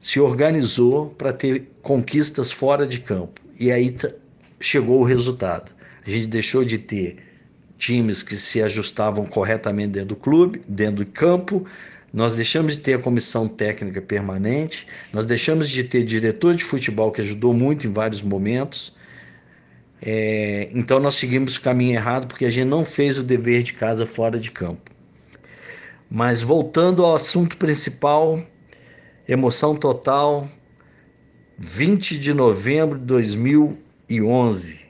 se 0.00 0.18
organizou 0.18 1.10
para 1.10 1.32
ter 1.32 1.70
conquistas 1.82 2.50
fora 2.50 2.84
de 2.84 2.98
campo. 2.98 3.40
E 3.60 3.70
aí 3.70 3.94
chegou 4.60 5.00
o 5.00 5.04
resultado. 5.04 5.72
A 6.06 6.10
gente 6.10 6.26
deixou 6.26 6.64
de 6.64 6.78
ter 6.78 7.16
times 7.76 8.22
que 8.22 8.36
se 8.36 8.60
ajustavam 8.60 9.24
corretamente 9.24 9.92
dentro 9.92 10.08
do 10.08 10.16
clube, 10.16 10.62
dentro 10.68 11.04
do 11.04 11.06
campo. 11.06 11.64
Nós 12.12 12.34
deixamos 12.34 12.76
de 12.76 12.82
ter 12.82 12.94
a 12.94 12.98
comissão 12.98 13.46
técnica 13.46 14.00
permanente, 14.00 14.86
nós 15.12 15.26
deixamos 15.26 15.68
de 15.68 15.84
ter 15.84 16.04
diretor 16.04 16.54
de 16.54 16.64
futebol 16.64 17.12
que 17.12 17.20
ajudou 17.20 17.52
muito 17.52 17.86
em 17.86 17.92
vários 17.92 18.22
momentos. 18.22 18.96
É, 20.00 20.70
então 20.72 20.98
nós 21.00 21.16
seguimos 21.16 21.56
o 21.56 21.60
caminho 21.60 21.94
errado 21.94 22.26
porque 22.26 22.46
a 22.46 22.50
gente 22.50 22.68
não 22.68 22.84
fez 22.84 23.18
o 23.18 23.22
dever 23.22 23.62
de 23.62 23.74
casa 23.74 24.06
fora 24.06 24.38
de 24.38 24.50
campo. 24.50 24.90
Mas 26.10 26.40
voltando 26.40 27.04
ao 27.04 27.14
assunto 27.14 27.56
principal, 27.58 28.42
emoção 29.28 29.76
total, 29.76 30.48
20 31.58 32.18
de 32.18 32.32
novembro 32.32 32.98
de 32.98 33.04
2011, 34.08 34.80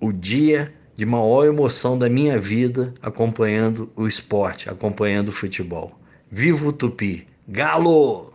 o 0.00 0.12
dia 0.12 0.72
de 0.94 1.04
maior 1.04 1.44
emoção 1.44 1.98
da 1.98 2.08
minha 2.08 2.38
vida 2.38 2.94
acompanhando 3.02 3.92
o 3.94 4.08
esporte, 4.08 4.70
acompanhando 4.70 5.28
o 5.28 5.32
futebol. 5.32 5.92
Viva 6.30 6.66
o 6.68 6.72
Tupi! 6.72 7.28
Galo! 7.46 8.32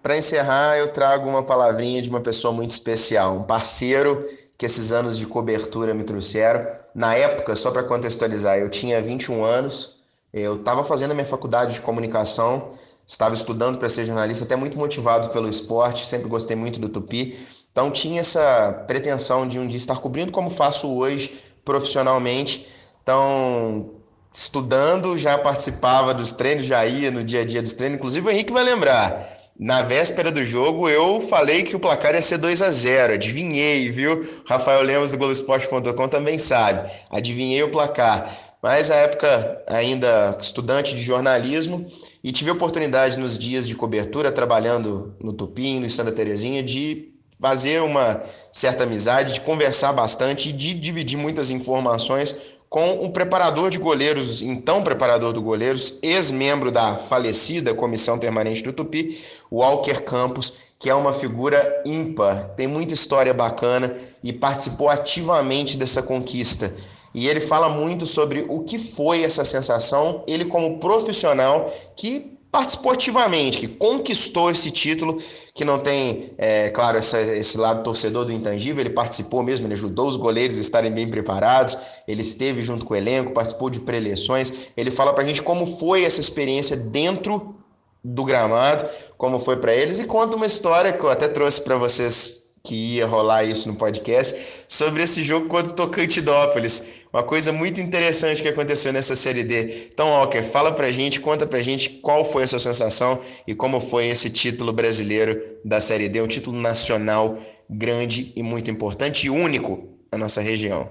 Para 0.00 0.16
encerrar, 0.16 0.78
eu 0.78 0.92
trago 0.92 1.28
uma 1.28 1.42
palavrinha 1.42 2.00
de 2.00 2.08
uma 2.08 2.20
pessoa 2.20 2.54
muito 2.54 2.70
especial, 2.70 3.38
um 3.38 3.42
parceiro 3.42 4.24
que 4.56 4.64
esses 4.64 4.92
anos 4.92 5.18
de 5.18 5.26
cobertura 5.26 5.92
me 5.92 6.04
trouxeram. 6.04 6.64
Na 6.94 7.14
época, 7.14 7.56
só 7.56 7.72
para 7.72 7.82
contextualizar, 7.82 8.58
eu 8.58 8.68
tinha 8.68 9.00
21 9.00 9.44
anos, 9.44 10.00
eu 10.32 10.56
estava 10.56 10.84
fazendo 10.84 11.10
a 11.10 11.14
minha 11.14 11.26
faculdade 11.26 11.74
de 11.74 11.80
comunicação, 11.80 12.70
estava 13.06 13.34
estudando 13.34 13.78
para 13.78 13.88
ser 13.88 14.04
jornalista, 14.04 14.44
até 14.44 14.54
muito 14.54 14.78
motivado 14.78 15.28
pelo 15.30 15.48
esporte, 15.48 16.06
sempre 16.06 16.28
gostei 16.28 16.56
muito 16.56 16.78
do 16.78 16.88
Tupi. 16.88 17.36
Então 17.80 17.90
tinha 17.90 18.20
essa 18.20 18.84
pretensão 18.86 19.48
de 19.48 19.58
um 19.58 19.66
dia 19.66 19.78
estar 19.78 19.96
cobrindo 19.96 20.30
como 20.30 20.50
faço 20.50 20.86
hoje 20.86 21.40
profissionalmente. 21.64 22.66
Então, 23.02 23.92
estudando, 24.30 25.16
já 25.16 25.38
participava 25.38 26.12
dos 26.12 26.34
treinos, 26.34 26.66
já 26.66 26.84
ia 26.84 27.10
no 27.10 27.24
dia 27.24 27.40
a 27.40 27.44
dia 27.46 27.62
dos 27.62 27.72
treinos. 27.72 27.96
Inclusive 27.96 28.28
o 28.28 28.30
Henrique 28.30 28.52
vai 28.52 28.64
lembrar. 28.64 29.26
Na 29.58 29.80
véspera 29.80 30.30
do 30.30 30.44
jogo, 30.44 30.90
eu 30.90 31.22
falei 31.22 31.62
que 31.62 31.74
o 31.74 31.80
placar 31.80 32.14
ia 32.14 32.20
ser 32.20 32.36
2 32.36 32.60
a 32.60 32.70
0 32.70 33.14
Adivinhei, 33.14 33.88
viu? 33.88 34.28
Rafael 34.46 34.82
Lemos 34.82 35.12
do 35.12 35.16
Globoesporte.com 35.16 36.08
também 36.08 36.36
sabe. 36.38 36.86
Adivinhei 37.08 37.62
o 37.62 37.70
placar. 37.70 38.30
Mas 38.62 38.90
na 38.90 38.96
época, 38.96 39.62
ainda 39.66 40.36
estudante 40.38 40.94
de 40.94 41.00
jornalismo, 41.02 41.90
e 42.22 42.30
tive 42.30 42.50
a 42.50 42.52
oportunidade 42.52 43.18
nos 43.18 43.38
dias 43.38 43.66
de 43.66 43.74
cobertura, 43.74 44.30
trabalhando 44.30 45.16
no 45.18 45.32
Tupim, 45.32 45.80
no 45.80 45.88
Santa 45.88 46.12
Terezinha, 46.12 46.62
de 46.62 47.10
fazer 47.40 47.80
uma 47.82 48.22
certa 48.52 48.84
amizade, 48.84 49.34
de 49.34 49.40
conversar 49.40 49.92
bastante 49.92 50.50
e 50.50 50.52
de 50.52 50.74
dividir 50.74 51.18
muitas 51.18 51.50
informações 51.50 52.36
com 52.68 53.04
o 53.04 53.10
preparador 53.10 53.68
de 53.68 53.78
goleiros, 53.78 54.42
então 54.42 54.84
preparador 54.84 55.32
do 55.32 55.42
goleiros, 55.42 55.98
ex-membro 56.02 56.70
da 56.70 56.94
falecida 56.94 57.74
Comissão 57.74 58.18
Permanente 58.18 58.62
do 58.62 58.72
Tupi, 58.72 59.18
Walker 59.50 60.02
Campos, 60.02 60.70
que 60.78 60.88
é 60.88 60.94
uma 60.94 61.12
figura 61.12 61.82
ímpar, 61.84 62.50
tem 62.50 62.68
muita 62.68 62.94
história 62.94 63.34
bacana 63.34 63.94
e 64.22 64.32
participou 64.32 64.88
ativamente 64.88 65.76
dessa 65.76 66.02
conquista. 66.02 66.72
E 67.12 67.26
ele 67.26 67.40
fala 67.40 67.68
muito 67.68 68.06
sobre 68.06 68.46
o 68.48 68.60
que 68.60 68.78
foi 68.78 69.24
essa 69.24 69.44
sensação, 69.44 70.22
ele 70.28 70.44
como 70.44 70.78
profissional 70.78 71.74
que 71.96 72.38
participou 72.50 72.92
ativamente, 72.92 73.58
que 73.58 73.68
conquistou 73.68 74.50
esse 74.50 74.70
título, 74.70 75.22
que 75.54 75.64
não 75.64 75.78
tem, 75.78 76.32
é, 76.36 76.68
claro, 76.70 76.98
essa, 76.98 77.20
esse 77.20 77.56
lado 77.56 77.84
torcedor 77.84 78.24
do 78.24 78.32
intangível, 78.32 78.80
ele 78.80 78.90
participou 78.90 79.42
mesmo, 79.42 79.66
ele 79.66 79.74
ajudou 79.74 80.08
os 80.08 80.16
goleiros 80.16 80.58
a 80.58 80.60
estarem 80.60 80.92
bem 80.92 81.08
preparados, 81.08 81.78
ele 82.08 82.22
esteve 82.22 82.60
junto 82.62 82.84
com 82.84 82.94
o 82.94 82.96
elenco, 82.96 83.32
participou 83.32 83.70
de 83.70 83.80
preleções, 83.80 84.52
ele 84.76 84.90
fala 84.90 85.12
pra 85.12 85.24
gente 85.24 85.42
como 85.42 85.64
foi 85.64 86.04
essa 86.04 86.20
experiência 86.20 86.76
dentro 86.76 87.54
do 88.02 88.24
gramado, 88.24 88.84
como 89.16 89.38
foi 89.38 89.58
para 89.58 89.74
eles, 89.74 90.00
e 90.00 90.04
conta 90.04 90.36
uma 90.36 90.46
história 90.46 90.92
que 90.92 91.04
eu 91.04 91.10
até 91.10 91.28
trouxe 91.28 91.62
para 91.62 91.76
vocês 91.76 92.40
que 92.62 92.96
ia 92.96 93.06
rolar 93.06 93.44
isso 93.44 93.68
no 93.68 93.76
podcast, 93.76 94.64
sobre 94.68 95.02
esse 95.02 95.22
jogo 95.22 95.48
contra 95.48 95.72
o 95.72 95.74
Tocantidópolis. 95.74 96.99
Uma 97.12 97.24
coisa 97.24 97.52
muito 97.52 97.80
interessante 97.80 98.40
que 98.40 98.48
aconteceu 98.48 98.92
nessa 98.92 99.16
Série 99.16 99.42
D. 99.42 99.88
Então, 99.92 100.10
Walker, 100.10 100.42
fala 100.44 100.72
pra 100.72 100.92
gente, 100.92 101.18
conta 101.18 101.44
pra 101.44 101.58
gente 101.58 101.90
qual 101.90 102.24
foi 102.24 102.44
a 102.44 102.46
sua 102.46 102.60
sensação 102.60 103.20
e 103.46 103.54
como 103.54 103.80
foi 103.80 104.06
esse 104.06 104.30
título 104.30 104.72
brasileiro 104.72 105.58
da 105.64 105.80
Série 105.80 106.08
D, 106.08 106.22
um 106.22 106.28
título 106.28 106.56
nacional 106.56 107.36
grande 107.68 108.32
e 108.36 108.42
muito 108.42 108.70
importante 108.70 109.26
e 109.26 109.30
único 109.30 109.88
na 110.12 110.18
nossa 110.18 110.40
região. 110.40 110.88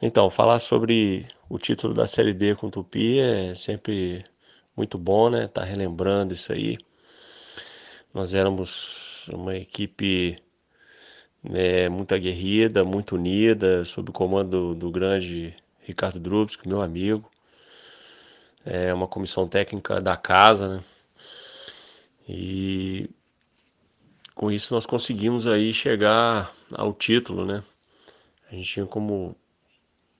Então, 0.00 0.30
falar 0.30 0.58
sobre 0.58 1.26
o 1.50 1.58
título 1.58 1.92
da 1.92 2.06
Série 2.06 2.32
D 2.32 2.54
com 2.54 2.68
o 2.68 2.70
Tupi 2.70 3.20
é 3.20 3.54
sempre 3.54 4.24
muito 4.74 4.96
bom, 4.96 5.28
né? 5.28 5.48
Tá 5.48 5.64
relembrando 5.64 6.32
isso 6.32 6.50
aí. 6.50 6.78
Nós 8.14 8.32
éramos 8.32 9.28
uma 9.30 9.54
equipe 9.56 10.38
né, 11.42 11.88
muito 11.88 12.14
aguerrida, 12.14 12.84
muito 12.84 13.14
unida, 13.14 13.84
sob 13.84 14.10
o 14.10 14.12
comando 14.12 14.50
do, 14.50 14.74
do 14.74 14.90
grande 14.90 15.54
Ricardo 15.82 16.20
Drubsky, 16.20 16.68
meu 16.68 16.82
amigo. 16.82 17.30
É 18.64 18.92
uma 18.92 19.06
comissão 19.06 19.48
técnica 19.48 20.00
da 20.00 20.16
casa, 20.16 20.76
né? 20.76 20.84
E 22.28 23.08
com 24.34 24.52
isso 24.52 24.74
nós 24.74 24.84
conseguimos 24.84 25.46
aí 25.46 25.72
chegar 25.72 26.52
ao 26.74 26.92
título, 26.92 27.46
né? 27.46 27.62
A 28.50 28.54
gente 28.54 28.72
tinha 28.72 28.86
como 28.86 29.34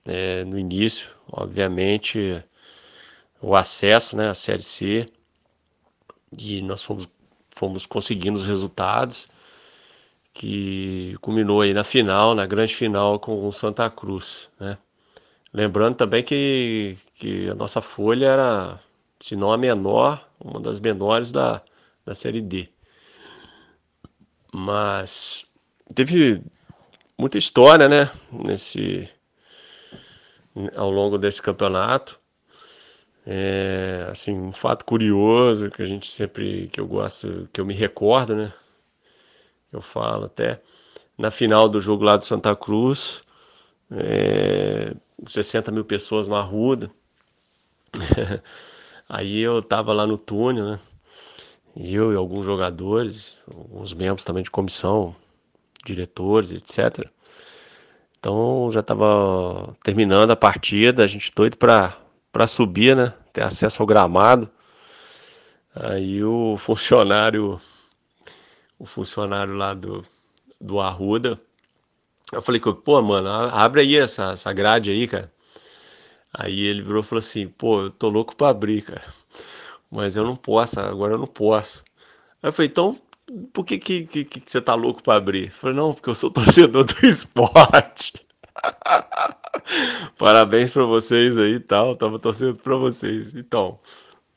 é, 0.04 0.44
no 0.44 0.58
início, 0.58 1.10
obviamente, 1.30 2.42
o 3.40 3.54
acesso, 3.54 4.16
né, 4.16 4.30
à 4.30 4.34
Série 4.34 4.62
C, 4.62 5.08
e 6.36 6.62
nós 6.62 6.82
fomos, 6.82 7.08
fomos 7.50 7.86
conseguindo 7.86 8.38
os 8.38 8.46
resultados 8.46 9.28
que 10.38 11.16
culminou 11.20 11.62
aí 11.62 11.74
na 11.74 11.82
final, 11.82 12.32
na 12.32 12.46
grande 12.46 12.72
final 12.72 13.18
com 13.18 13.48
o 13.48 13.52
Santa 13.52 13.90
Cruz, 13.90 14.48
né? 14.60 14.78
Lembrando 15.52 15.96
também 15.96 16.22
que, 16.22 16.96
que 17.16 17.50
a 17.50 17.56
nossa 17.56 17.82
folha 17.82 18.26
era, 18.26 18.80
se 19.18 19.34
não 19.34 19.50
a 19.52 19.58
menor, 19.58 20.24
uma 20.38 20.60
das 20.60 20.78
menores 20.78 21.32
da, 21.32 21.60
da 22.06 22.14
Série 22.14 22.40
D. 22.40 22.68
Mas 24.52 25.44
teve 25.92 26.40
muita 27.18 27.36
história, 27.36 27.88
né, 27.88 28.08
nesse 28.30 29.08
ao 30.76 30.90
longo 30.90 31.18
desse 31.18 31.42
campeonato. 31.42 32.20
É, 33.26 34.06
assim, 34.08 34.32
um 34.38 34.52
fato 34.52 34.84
curioso 34.84 35.68
que 35.68 35.82
a 35.82 35.86
gente 35.86 36.08
sempre 36.08 36.68
que 36.68 36.80
eu 36.80 36.86
gosto, 36.86 37.48
que 37.52 37.60
eu 37.60 37.66
me 37.66 37.74
recordo, 37.74 38.36
né? 38.36 38.52
Eu 39.72 39.80
falo 39.80 40.26
até 40.26 40.60
na 41.16 41.30
final 41.30 41.68
do 41.68 41.80
jogo 41.80 42.04
lá 42.04 42.16
do 42.16 42.24
Santa 42.24 42.54
Cruz, 42.54 43.22
é, 43.90 44.94
60 45.26 45.70
mil 45.72 45.84
pessoas 45.84 46.28
na 46.28 46.40
rua. 46.40 46.90
Aí 49.08 49.40
eu 49.40 49.62
tava 49.62 49.92
lá 49.92 50.06
no 50.06 50.18
túnel, 50.18 50.64
né? 50.64 50.80
E 51.74 51.94
eu 51.94 52.12
e 52.12 52.16
alguns 52.16 52.44
jogadores, 52.44 53.36
alguns 53.46 53.92
membros 53.94 54.24
também 54.24 54.42
de 54.42 54.50
comissão, 54.50 55.14
diretores, 55.84 56.50
etc. 56.50 57.08
Então 58.18 58.68
já 58.72 58.80
estava 58.80 59.76
terminando 59.82 60.30
a 60.30 60.36
partida, 60.36 61.04
a 61.04 61.06
gente 61.06 61.32
doido 61.34 61.56
para 61.56 62.46
subir, 62.46 62.96
né? 62.96 63.14
Ter 63.32 63.42
acesso 63.42 63.82
ao 63.82 63.86
gramado. 63.86 64.50
Aí 65.74 66.22
o 66.24 66.56
funcionário 66.56 67.60
o 68.78 68.86
funcionário 68.86 69.54
lá 69.54 69.74
do, 69.74 70.04
do 70.60 70.80
Arruda. 70.80 71.40
Eu 72.32 72.42
falei, 72.42 72.60
pô, 72.60 73.02
mano, 73.02 73.28
abre 73.28 73.80
aí 73.80 73.96
essa, 73.96 74.32
essa 74.32 74.52
grade 74.52 74.90
aí, 74.90 75.08
cara. 75.08 75.32
Aí 76.32 76.66
ele 76.66 76.82
virou 76.82 77.02
e 77.02 77.06
falou 77.06 77.20
assim, 77.20 77.48
pô, 77.48 77.82
eu 77.82 77.90
tô 77.90 78.08
louco 78.08 78.36
pra 78.36 78.50
abrir, 78.50 78.82
cara. 78.82 79.04
Mas 79.90 80.16
eu 80.16 80.24
não 80.24 80.36
posso, 80.36 80.78
agora 80.80 81.14
eu 81.14 81.18
não 81.18 81.26
posso. 81.26 81.82
Aí 82.42 82.48
eu 82.48 82.52
falei, 82.52 82.68
então, 82.68 82.98
por 83.52 83.64
que, 83.64 83.78
que, 83.78 84.06
que, 84.06 84.24
que 84.24 84.42
você 84.46 84.60
tá 84.60 84.74
louco 84.74 85.02
pra 85.02 85.16
abrir? 85.16 85.46
Eu 85.46 85.52
falei, 85.52 85.76
não, 85.76 85.94
porque 85.94 86.10
eu 86.10 86.14
sou 86.14 86.30
torcedor 86.32 86.84
do 86.84 87.06
esporte. 87.06 88.26
Parabéns 90.18 90.72
pra 90.72 90.84
vocês 90.84 91.36
aí 91.38 91.54
e 91.54 91.60
tal, 91.60 91.96
tava 91.96 92.18
torcendo 92.18 92.58
pra 92.58 92.76
vocês. 92.76 93.34
Então, 93.34 93.78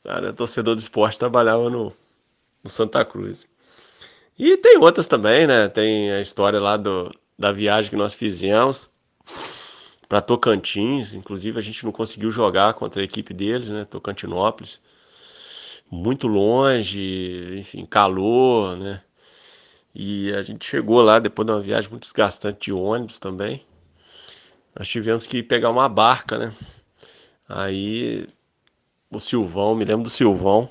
cara, 0.04 0.32
torcedor 0.32 0.74
do 0.74 0.80
esporte 0.80 1.18
trabalhava 1.18 1.68
no, 1.70 1.92
no 2.64 2.70
Santa 2.70 3.04
Cruz. 3.04 3.46
E 4.38 4.56
tem 4.56 4.78
outras 4.78 5.06
também, 5.06 5.46
né? 5.46 5.68
Tem 5.68 6.12
a 6.12 6.20
história 6.20 6.58
lá 6.58 6.76
do, 6.76 7.14
da 7.38 7.52
viagem 7.52 7.90
que 7.90 7.96
nós 7.96 8.14
fizemos 8.14 8.80
para 10.08 10.20
Tocantins. 10.20 11.14
Inclusive, 11.14 11.58
a 11.58 11.62
gente 11.62 11.84
não 11.84 11.92
conseguiu 11.92 12.30
jogar 12.30 12.74
contra 12.74 13.02
a 13.02 13.04
equipe 13.04 13.34
deles, 13.34 13.68
né? 13.68 13.84
Tocantinópolis. 13.84 14.80
Muito 15.90 16.26
longe, 16.26 17.58
enfim, 17.58 17.84
calor, 17.84 18.76
né? 18.76 19.02
E 19.94 20.32
a 20.32 20.42
gente 20.42 20.66
chegou 20.66 21.02
lá 21.02 21.18
depois 21.18 21.46
de 21.46 21.52
uma 21.52 21.60
viagem 21.60 21.90
muito 21.90 22.04
desgastante 22.04 22.60
de 22.60 22.72
ônibus 22.72 23.18
também. 23.18 23.62
Nós 24.74 24.88
tivemos 24.88 25.26
que 25.26 25.42
pegar 25.42 25.68
uma 25.68 25.88
barca, 25.88 26.38
né? 26.38 26.52
Aí 27.46 28.26
o 29.10 29.20
Silvão, 29.20 29.74
me 29.74 29.84
lembro 29.84 30.04
do 30.04 30.10
Silvão, 30.10 30.70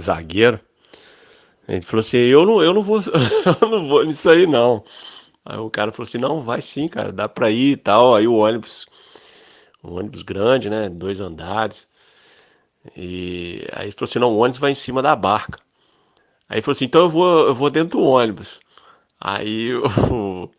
zagueiro. 0.00 0.58
Ele 1.68 1.82
falou 1.82 2.00
assim: 2.00 2.18
eu 2.18 2.46
não, 2.46 2.62
eu 2.62 2.72
não 2.72 2.82
vou, 2.82 3.00
eu 3.60 3.68
não 3.68 3.88
vou 3.88 4.04
nisso 4.04 4.28
aí 4.30 4.46
não. 4.46 4.84
Aí 5.44 5.58
o 5.58 5.70
cara 5.70 5.92
falou 5.92 6.06
assim: 6.06 6.18
não, 6.18 6.40
vai 6.40 6.62
sim, 6.62 6.88
cara, 6.88 7.12
dá 7.12 7.28
pra 7.28 7.50
ir 7.50 7.72
e 7.72 7.76
tal. 7.76 8.14
Aí 8.14 8.26
o 8.28 8.34
ônibus, 8.34 8.86
um 9.82 9.94
ônibus 9.94 10.22
grande, 10.22 10.70
né? 10.70 10.88
Dois 10.88 11.20
andares. 11.20 11.88
E 12.96 13.66
aí 13.72 13.86
ele 13.86 13.92
falou 13.92 14.08
assim: 14.08 14.18
não, 14.18 14.32
o 14.32 14.38
ônibus 14.38 14.60
vai 14.60 14.70
em 14.70 14.74
cima 14.74 15.02
da 15.02 15.16
barca. 15.16 15.58
Aí 16.48 16.56
ele 16.56 16.62
falou 16.62 16.72
assim: 16.74 16.84
então 16.86 17.02
eu 17.02 17.10
vou, 17.10 17.46
eu 17.48 17.54
vou 17.54 17.70
dentro 17.70 17.98
do 17.98 18.04
ônibus. 18.04 18.60
Aí 19.20 19.74
o, 19.74 20.50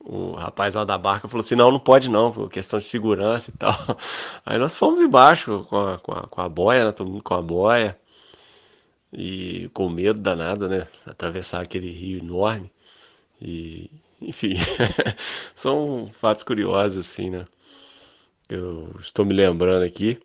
o 0.00 0.32
rapaz 0.34 0.74
lá 0.74 0.84
da 0.84 0.96
barca 0.98 1.28
falou 1.28 1.44
assim: 1.44 1.54
não, 1.54 1.70
não 1.70 1.80
pode 1.80 2.08
não, 2.10 2.32
por 2.32 2.48
questão 2.50 2.78
de 2.78 2.86
segurança 2.86 3.50
e 3.50 3.58
tal. 3.58 3.74
Aí 4.46 4.58
nós 4.58 4.76
fomos 4.76 5.00
embaixo 5.02 5.66
com 5.68 5.76
a, 5.76 5.98
com 5.98 6.12
a, 6.12 6.22
com 6.28 6.40
a 6.40 6.48
boia, 6.48 6.86
né? 6.86 6.92
Todo 6.92 7.10
mundo 7.10 7.22
com 7.22 7.34
a 7.34 7.42
boia 7.42 7.98
e 9.12 9.68
com 9.74 9.88
medo 9.88 10.20
danado, 10.20 10.68
né? 10.68 10.86
Atravessar 11.06 11.62
aquele 11.62 11.90
rio 11.90 12.18
enorme. 12.18 12.70
E, 13.40 13.90
enfim, 14.20 14.54
são 15.54 16.08
fatos 16.12 16.42
curiosos, 16.44 16.98
assim, 17.10 17.30
né? 17.30 17.44
Eu 18.48 18.94
estou 19.00 19.24
me 19.24 19.34
lembrando 19.34 19.84
aqui. 19.84 20.20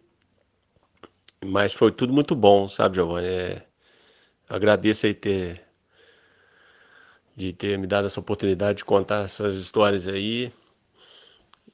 Mas 1.45 1.73
foi 1.73 1.91
tudo 1.91 2.11
muito 2.11 2.36
bom, 2.36 2.67
sabe, 2.67 2.95
Giovanni? 2.95 3.27
É, 3.27 3.65
agradeço 4.49 5.05
aí 5.05 5.13
ter, 5.13 5.63
de 7.36 7.53
ter 7.53 7.77
me 7.77 7.88
dado 7.88 8.05
essa 8.07 8.19
oportunidade 8.19 8.79
de 8.79 8.86
contar 8.86 9.23
essas 9.25 9.55
histórias 9.55 10.07
aí. 10.07 10.51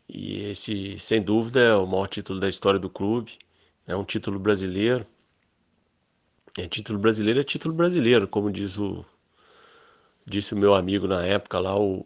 E 0.08 0.44
esse, 0.52 0.98
sem 1.00 1.22
dúvida, 1.22 1.60
é 1.60 1.74
o 1.76 1.88
maior 1.88 2.08
título 2.08 2.40
da 2.40 2.50
história 2.50 2.80
do 2.80 2.90
clube. 2.90 3.40
É 3.88 3.96
um 3.96 4.04
título 4.04 4.40
brasileiro. 4.40 5.06
É 6.58 6.68
título 6.68 7.00
brasileiro 7.00 7.40
é 7.40 7.44
título 7.44 7.74
brasileiro, 7.74 8.28
como 8.28 8.52
diz 8.52 8.78
o 8.78 9.06
disse 10.26 10.54
o 10.54 10.58
meu 10.58 10.76
amigo 10.76 11.08
na 11.08 11.24
época 11.26 11.60
lá, 11.60 11.78
o, 11.78 12.06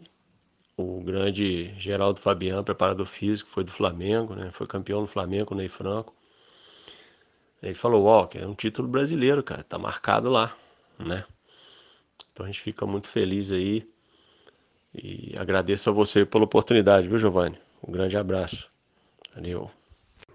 o 0.76 1.00
grande 1.02 1.74
Geraldo 1.78 2.20
Fabiano, 2.20 2.64
preparador 2.64 3.06
físico, 3.06 3.50
foi 3.50 3.64
do 3.64 3.70
Flamengo, 3.70 4.34
né? 4.34 4.50
Foi 4.52 4.66
campeão 4.66 5.02
do 5.02 5.06
Flamengo, 5.06 5.54
Ney 5.54 5.68
Franco. 5.68 6.14
Ele 7.62 7.74
falou, 7.74 8.04
ó, 8.04 8.26
oh, 8.26 8.38
é 8.38 8.46
um 8.46 8.54
título 8.54 8.86
brasileiro, 8.88 9.42
cara, 9.42 9.62
tá 9.62 9.78
marcado 9.78 10.28
lá, 10.28 10.54
né? 10.98 11.24
Então 12.32 12.44
a 12.44 12.48
gente 12.48 12.60
fica 12.60 12.86
muito 12.86 13.08
feliz 13.08 13.50
aí 13.50 13.88
e 14.94 15.34
agradeço 15.38 15.88
a 15.90 15.92
você 15.92 16.24
pela 16.24 16.44
oportunidade, 16.44 17.08
viu, 17.08 17.18
Giovanni? 17.18 17.58
Um 17.86 17.90
grande 17.92 18.16
abraço. 18.16 18.70
Valeu. 19.34 19.70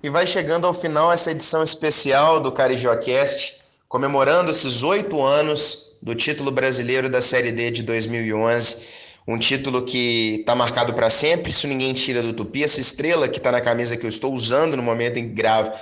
E 0.03 0.09
vai 0.09 0.25
chegando 0.25 0.65
ao 0.65 0.73
final 0.73 1.11
essa 1.11 1.31
edição 1.31 1.63
especial 1.63 2.39
do 2.39 2.51
CarijoaCast, 2.51 3.60
comemorando 3.91 4.49
esses 4.49 4.83
oito 4.83 5.21
anos 5.21 5.97
do 6.01 6.15
título 6.15 6.49
brasileiro 6.49 7.09
da 7.09 7.21
Série 7.21 7.51
D 7.51 7.71
de 7.71 7.83
2011. 7.83 8.87
Um 9.27 9.37
título 9.37 9.81
que 9.81 10.37
está 10.39 10.55
marcado 10.55 10.93
para 10.93 11.09
sempre, 11.09 11.51
isso 11.51 11.67
ninguém 11.67 11.91
tira 11.91 12.23
do 12.23 12.31
Tupi. 12.31 12.63
Essa 12.63 12.79
estrela 12.79 13.27
que 13.27 13.37
está 13.37 13.51
na 13.51 13.59
camisa 13.59 13.97
que 13.97 14.05
eu 14.05 14.09
estou 14.09 14.33
usando 14.33 14.77
no 14.77 14.81
momento 14.81 15.17
em 15.17 15.27
que 15.27 15.35
gravo, 15.35 15.73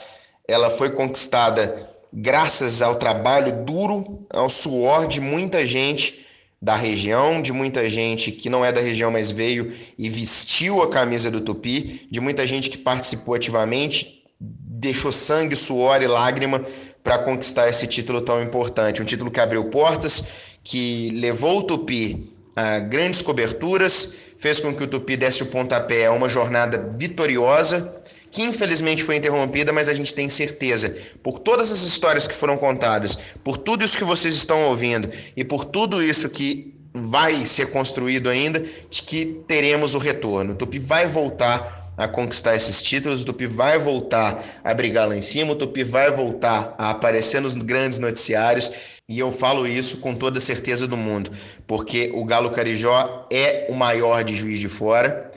ela 0.47 0.71
foi 0.71 0.89
conquistada 0.89 1.87
graças 2.11 2.81
ao 2.81 2.95
trabalho 2.95 3.63
duro, 3.63 4.19
ao 4.31 4.49
suor 4.49 5.07
de 5.07 5.21
muita 5.21 5.63
gente 5.63 6.25
da 6.59 6.75
região, 6.75 7.39
de 7.39 7.53
muita 7.53 7.87
gente 7.87 8.31
que 8.31 8.49
não 8.49 8.65
é 8.65 8.71
da 8.71 8.81
região, 8.81 9.11
mas 9.11 9.29
veio 9.29 9.71
e 9.99 10.09
vestiu 10.09 10.81
a 10.81 10.89
camisa 10.89 11.29
do 11.29 11.41
Tupi, 11.41 12.07
de 12.09 12.19
muita 12.19 12.47
gente 12.47 12.71
que 12.71 12.77
participou 12.79 13.35
ativamente, 13.35 14.23
deixou 14.39 15.11
sangue, 15.11 15.55
suor 15.55 16.01
e 16.01 16.07
lágrima 16.07 16.65
para 17.03 17.19
conquistar 17.19 17.69
esse 17.69 17.87
título 17.87 18.21
tão 18.21 18.41
importante. 18.41 19.01
Um 19.01 19.05
título 19.05 19.31
que 19.31 19.39
abriu 19.39 19.65
portas, 19.65 20.27
que 20.63 21.09
levou 21.11 21.59
o 21.59 21.63
Tupi 21.63 22.31
a 22.55 22.79
grandes 22.79 23.21
coberturas, 23.21 24.17
fez 24.37 24.59
com 24.59 24.73
que 24.73 24.83
o 24.83 24.87
Tupi 24.87 25.15
desse 25.15 25.43
o 25.43 25.47
pontapé 25.47 26.05
a 26.05 26.11
uma 26.11 26.29
jornada 26.29 26.89
vitoriosa 26.93 27.99
que 28.31 28.43
infelizmente 28.43 29.03
foi 29.03 29.15
interrompida, 29.15 29.73
mas 29.73 29.89
a 29.89 29.93
gente 29.93 30.13
tem 30.13 30.29
certeza, 30.29 30.95
por 31.23 31.39
todas 31.39 31.71
as 31.71 31.81
histórias 31.81 32.27
que 32.27 32.35
foram 32.35 32.57
contadas, 32.57 33.17
por 33.43 33.57
tudo 33.57 33.83
isso 33.83 33.97
que 33.97 34.03
vocês 34.03 34.35
estão 34.35 34.65
ouvindo 34.65 35.09
e 35.35 35.43
por 35.43 35.65
tudo 35.65 36.03
isso 36.03 36.29
que 36.29 36.75
vai 36.93 37.45
ser 37.45 37.67
construído 37.71 38.29
ainda, 38.29 38.63
de 38.89 39.01
que 39.03 39.43
teremos 39.47 39.93
o 39.93 39.97
retorno. 39.97 40.53
O 40.53 40.55
Tupi 40.55 40.79
vai 40.79 41.07
voltar 41.07 41.78
a 41.99 42.07
conquistar 42.07 42.55
esses 42.55 42.81
títulos, 42.81 43.21
o 43.21 43.25
Tupi 43.25 43.45
vai 43.45 43.77
voltar 43.77 44.43
a 44.63 44.73
brigar 44.73 45.07
lá 45.07 45.15
em 45.15 45.21
cima, 45.21 45.51
o 45.51 45.55
Tupi 45.55 45.83
vai 45.83 46.09
voltar 46.09 46.73
a 46.77 46.89
aparecer 46.89 47.41
nos 47.41 47.53
grandes 47.55 47.99
noticiários. 47.99 48.71
E 49.07 49.19
eu 49.19 49.31
falo 49.31 49.67
isso 49.67 49.97
com 49.97 50.15
toda 50.15 50.39
certeza 50.39 50.87
do 50.87 50.95
mundo, 50.95 51.31
porque 51.67 52.11
o 52.13 52.23
Galo 52.25 52.51
Carijó 52.51 53.27
é 53.31 53.67
o 53.69 53.73
maior 53.73 54.23
de 54.23 54.35
Juiz 54.35 54.59
de 54.59 54.69
Fora 54.69 55.29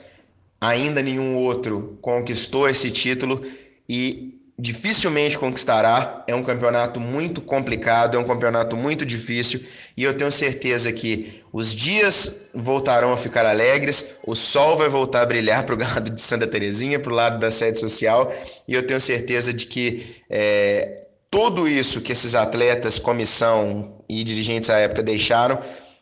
ainda 0.63 1.01
nenhum 1.03 1.35
outro 1.35 1.97
conquistou 2.01 2.69
esse 2.69 2.89
título 2.89 3.41
e 3.87 4.32
dificilmente 4.57 5.37
conquistará. 5.37 6.23
É 6.27 6.35
um 6.35 6.43
campeonato 6.43 6.99
muito 6.99 7.41
complicado, 7.41 8.15
é 8.15 8.19
um 8.19 8.27
campeonato 8.27 8.77
muito 8.77 9.05
difícil. 9.05 9.61
E 9.97 10.03
eu 10.03 10.15
tenho 10.15 10.31
certeza 10.31 10.91
que 10.91 11.43
os 11.51 11.73
dias 11.73 12.51
voltarão 12.53 13.11
a 13.11 13.17
ficar 13.17 13.45
alegres, 13.45 14.19
o 14.25 14.35
sol 14.35 14.77
vai 14.77 14.89
voltar 14.89 15.21
a 15.21 15.25
brilhar 15.25 15.65
para 15.65 15.75
o 15.75 15.79
lado 15.79 16.09
de 16.09 16.21
Santa 16.21 16.47
Terezinha, 16.47 16.99
para 16.99 17.11
o 17.11 17.15
lado 17.15 17.39
da 17.39 17.51
sede 17.51 17.79
social. 17.79 18.33
E 18.67 18.73
eu 18.73 18.85
tenho 18.85 18.99
certeza 18.99 19.53
de 19.53 19.65
que 19.65 20.17
é, 20.29 21.07
tudo 21.29 21.67
isso 21.67 22.01
que 22.01 22.11
esses 22.11 22.35
atletas, 22.35 22.99
comissão 22.99 24.03
e 24.07 24.23
dirigentes 24.23 24.69
à 24.69 24.77
época 24.77 25.01
deixaram 25.01 25.59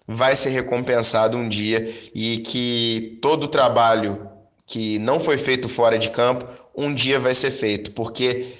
vai 0.07 0.35
ser 0.35 0.49
recompensado 0.49 1.37
um 1.37 1.47
dia. 1.47 1.89
E 2.13 2.39
que 2.39 3.17
todo 3.21 3.45
o 3.45 3.47
trabalho 3.47 4.27
que 4.65 4.99
não 4.99 5.19
foi 5.19 5.37
feito 5.37 5.67
fora 5.67 5.97
de 5.97 6.09
campo, 6.09 6.45
um 6.75 6.93
dia 6.93 7.19
vai 7.19 7.33
ser 7.33 7.51
feito, 7.51 7.91
porque 7.91 8.53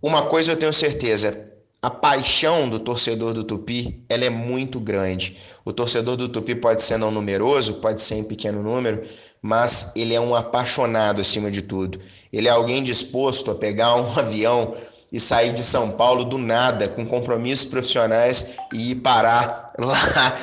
uma 0.00 0.26
coisa 0.26 0.52
eu 0.52 0.56
tenho 0.56 0.72
certeza, 0.72 1.52
a 1.80 1.90
paixão 1.90 2.68
do 2.68 2.78
torcedor 2.78 3.32
do 3.32 3.44
Tupi, 3.44 4.04
ela 4.08 4.24
é 4.24 4.30
muito 4.30 4.80
grande. 4.80 5.36
O 5.64 5.72
torcedor 5.72 6.16
do 6.16 6.28
Tupi 6.28 6.54
pode 6.54 6.82
ser 6.82 6.98
não 6.98 7.10
numeroso, 7.10 7.74
pode 7.74 8.00
ser 8.00 8.16
em 8.16 8.24
pequeno 8.24 8.62
número, 8.62 9.02
mas 9.40 9.92
ele 9.94 10.14
é 10.14 10.20
um 10.20 10.34
apaixonado 10.34 11.20
acima 11.20 11.50
de 11.50 11.62
tudo. 11.62 12.00
Ele 12.32 12.48
é 12.48 12.50
alguém 12.50 12.82
disposto 12.82 13.50
a 13.50 13.54
pegar 13.54 13.94
um 13.94 14.10
avião 14.18 14.74
e 15.12 15.20
sair 15.20 15.54
de 15.54 15.62
São 15.62 15.92
Paulo 15.92 16.24
do 16.24 16.36
nada, 16.36 16.88
com 16.88 17.06
compromissos 17.06 17.66
profissionais 17.66 18.56
e 18.72 18.90
ir 18.90 18.96
parar 18.96 19.72
lá 19.78 20.38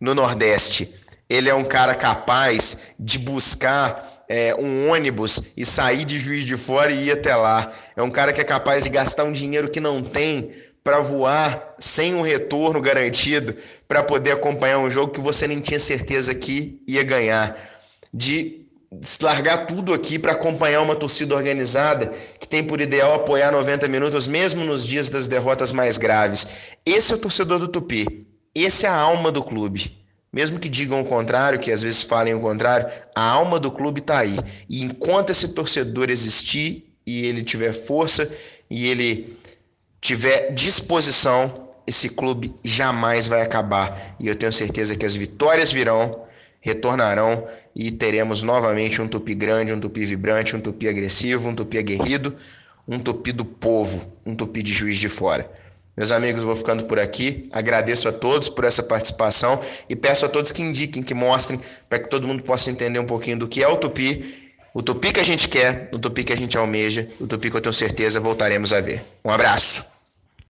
no 0.00 0.14
Nordeste. 0.14 0.92
Ele 1.30 1.48
é 1.48 1.54
um 1.54 1.64
cara 1.64 1.94
capaz 1.94 2.94
de 2.98 3.18
buscar 3.18 4.11
é, 4.32 4.54
um 4.58 4.90
ônibus 4.90 5.52
e 5.58 5.62
sair 5.62 6.06
de 6.06 6.18
Juiz 6.18 6.46
de 6.46 6.56
Fora 6.56 6.90
e 6.90 7.08
ir 7.08 7.12
até 7.12 7.36
lá. 7.36 7.70
É 7.94 8.02
um 8.02 8.10
cara 8.10 8.32
que 8.32 8.40
é 8.40 8.44
capaz 8.44 8.82
de 8.82 8.88
gastar 8.88 9.24
um 9.24 9.32
dinheiro 9.32 9.68
que 9.68 9.78
não 9.78 10.02
tem 10.02 10.50
para 10.82 11.00
voar 11.00 11.74
sem 11.78 12.14
um 12.14 12.22
retorno 12.22 12.80
garantido 12.80 13.54
para 13.86 14.02
poder 14.02 14.30
acompanhar 14.30 14.78
um 14.78 14.90
jogo 14.90 15.12
que 15.12 15.20
você 15.20 15.46
nem 15.46 15.60
tinha 15.60 15.78
certeza 15.78 16.34
que 16.34 16.82
ia 16.88 17.02
ganhar. 17.02 17.54
De 18.12 18.64
largar 19.20 19.66
tudo 19.66 19.92
aqui 19.92 20.18
para 20.18 20.32
acompanhar 20.32 20.80
uma 20.80 20.96
torcida 20.96 21.34
organizada 21.34 22.06
que 22.40 22.48
tem 22.48 22.64
por 22.64 22.80
ideal 22.80 23.12
apoiar 23.12 23.52
90 23.52 23.86
minutos 23.88 24.26
mesmo 24.26 24.64
nos 24.64 24.86
dias 24.86 25.10
das 25.10 25.28
derrotas 25.28 25.72
mais 25.72 25.98
graves. 25.98 26.48
Esse 26.86 27.12
é 27.12 27.16
o 27.16 27.18
torcedor 27.18 27.58
do 27.58 27.68
Tupi. 27.68 28.26
Esse 28.54 28.86
é 28.86 28.88
a 28.88 28.96
alma 28.96 29.30
do 29.30 29.42
clube. 29.42 30.01
Mesmo 30.32 30.58
que 30.58 30.68
digam 30.68 31.00
o 31.02 31.04
contrário, 31.04 31.58
que 31.58 31.70
às 31.70 31.82
vezes 31.82 32.02
falem 32.02 32.34
o 32.34 32.40
contrário, 32.40 32.88
a 33.14 33.22
alma 33.22 33.60
do 33.60 33.70
clube 33.70 34.00
está 34.00 34.20
aí. 34.20 34.38
E 34.68 34.82
enquanto 34.82 35.30
esse 35.30 35.48
torcedor 35.48 36.08
existir 36.08 36.90
e 37.06 37.26
ele 37.26 37.42
tiver 37.42 37.72
força 37.74 38.34
e 38.70 38.86
ele 38.86 39.36
tiver 40.00 40.52
disposição, 40.54 41.68
esse 41.86 42.08
clube 42.08 42.54
jamais 42.64 43.26
vai 43.26 43.42
acabar. 43.42 44.16
E 44.18 44.26
eu 44.26 44.34
tenho 44.34 44.52
certeza 44.52 44.96
que 44.96 45.04
as 45.04 45.14
vitórias 45.14 45.70
virão, 45.70 46.24
retornarão 46.60 47.46
e 47.74 47.90
teremos 47.90 48.42
novamente 48.42 49.02
um 49.02 49.08
tupi 49.08 49.34
grande, 49.34 49.74
um 49.74 49.80
tupi 49.80 50.04
vibrante, 50.06 50.56
um 50.56 50.60
tupi 50.60 50.88
agressivo, 50.88 51.50
um 51.50 51.54
tupi 51.54 51.76
aguerrido, 51.76 52.34
um 52.88 52.98
tupi 52.98 53.32
do 53.32 53.44
povo, 53.44 54.12
um 54.24 54.34
tupi 54.34 54.62
de 54.62 54.72
juiz 54.72 54.96
de 54.96 55.10
fora. 55.10 55.50
Meus 55.96 56.10
amigos, 56.10 56.42
vou 56.42 56.56
ficando 56.56 56.84
por 56.84 56.98
aqui. 56.98 57.48
Agradeço 57.52 58.08
a 58.08 58.12
todos 58.12 58.48
por 58.48 58.64
essa 58.64 58.82
participação 58.82 59.60
e 59.88 59.94
peço 59.94 60.24
a 60.24 60.28
todos 60.28 60.50
que 60.50 60.62
indiquem, 60.62 61.02
que 61.02 61.12
mostrem, 61.12 61.60
para 61.88 61.98
que 61.98 62.08
todo 62.08 62.26
mundo 62.26 62.42
possa 62.42 62.70
entender 62.70 62.98
um 62.98 63.04
pouquinho 63.04 63.38
do 63.38 63.46
que 63.46 63.62
é 63.62 63.68
o 63.68 63.76
Tupi, 63.76 64.52
o 64.72 64.82
Tupi 64.82 65.12
que 65.12 65.20
a 65.20 65.24
gente 65.24 65.48
quer, 65.48 65.88
o 65.92 65.98
Tupi 65.98 66.24
que 66.24 66.32
a 66.32 66.36
gente 66.36 66.56
almeja, 66.56 67.08
o 67.20 67.26
Tupi 67.26 67.50
que 67.50 67.56
eu 67.56 67.60
tenho 67.60 67.74
certeza 67.74 68.20
voltaremos 68.20 68.72
a 68.72 68.80
ver. 68.80 69.02
Um 69.22 69.30
abraço. 69.30 69.91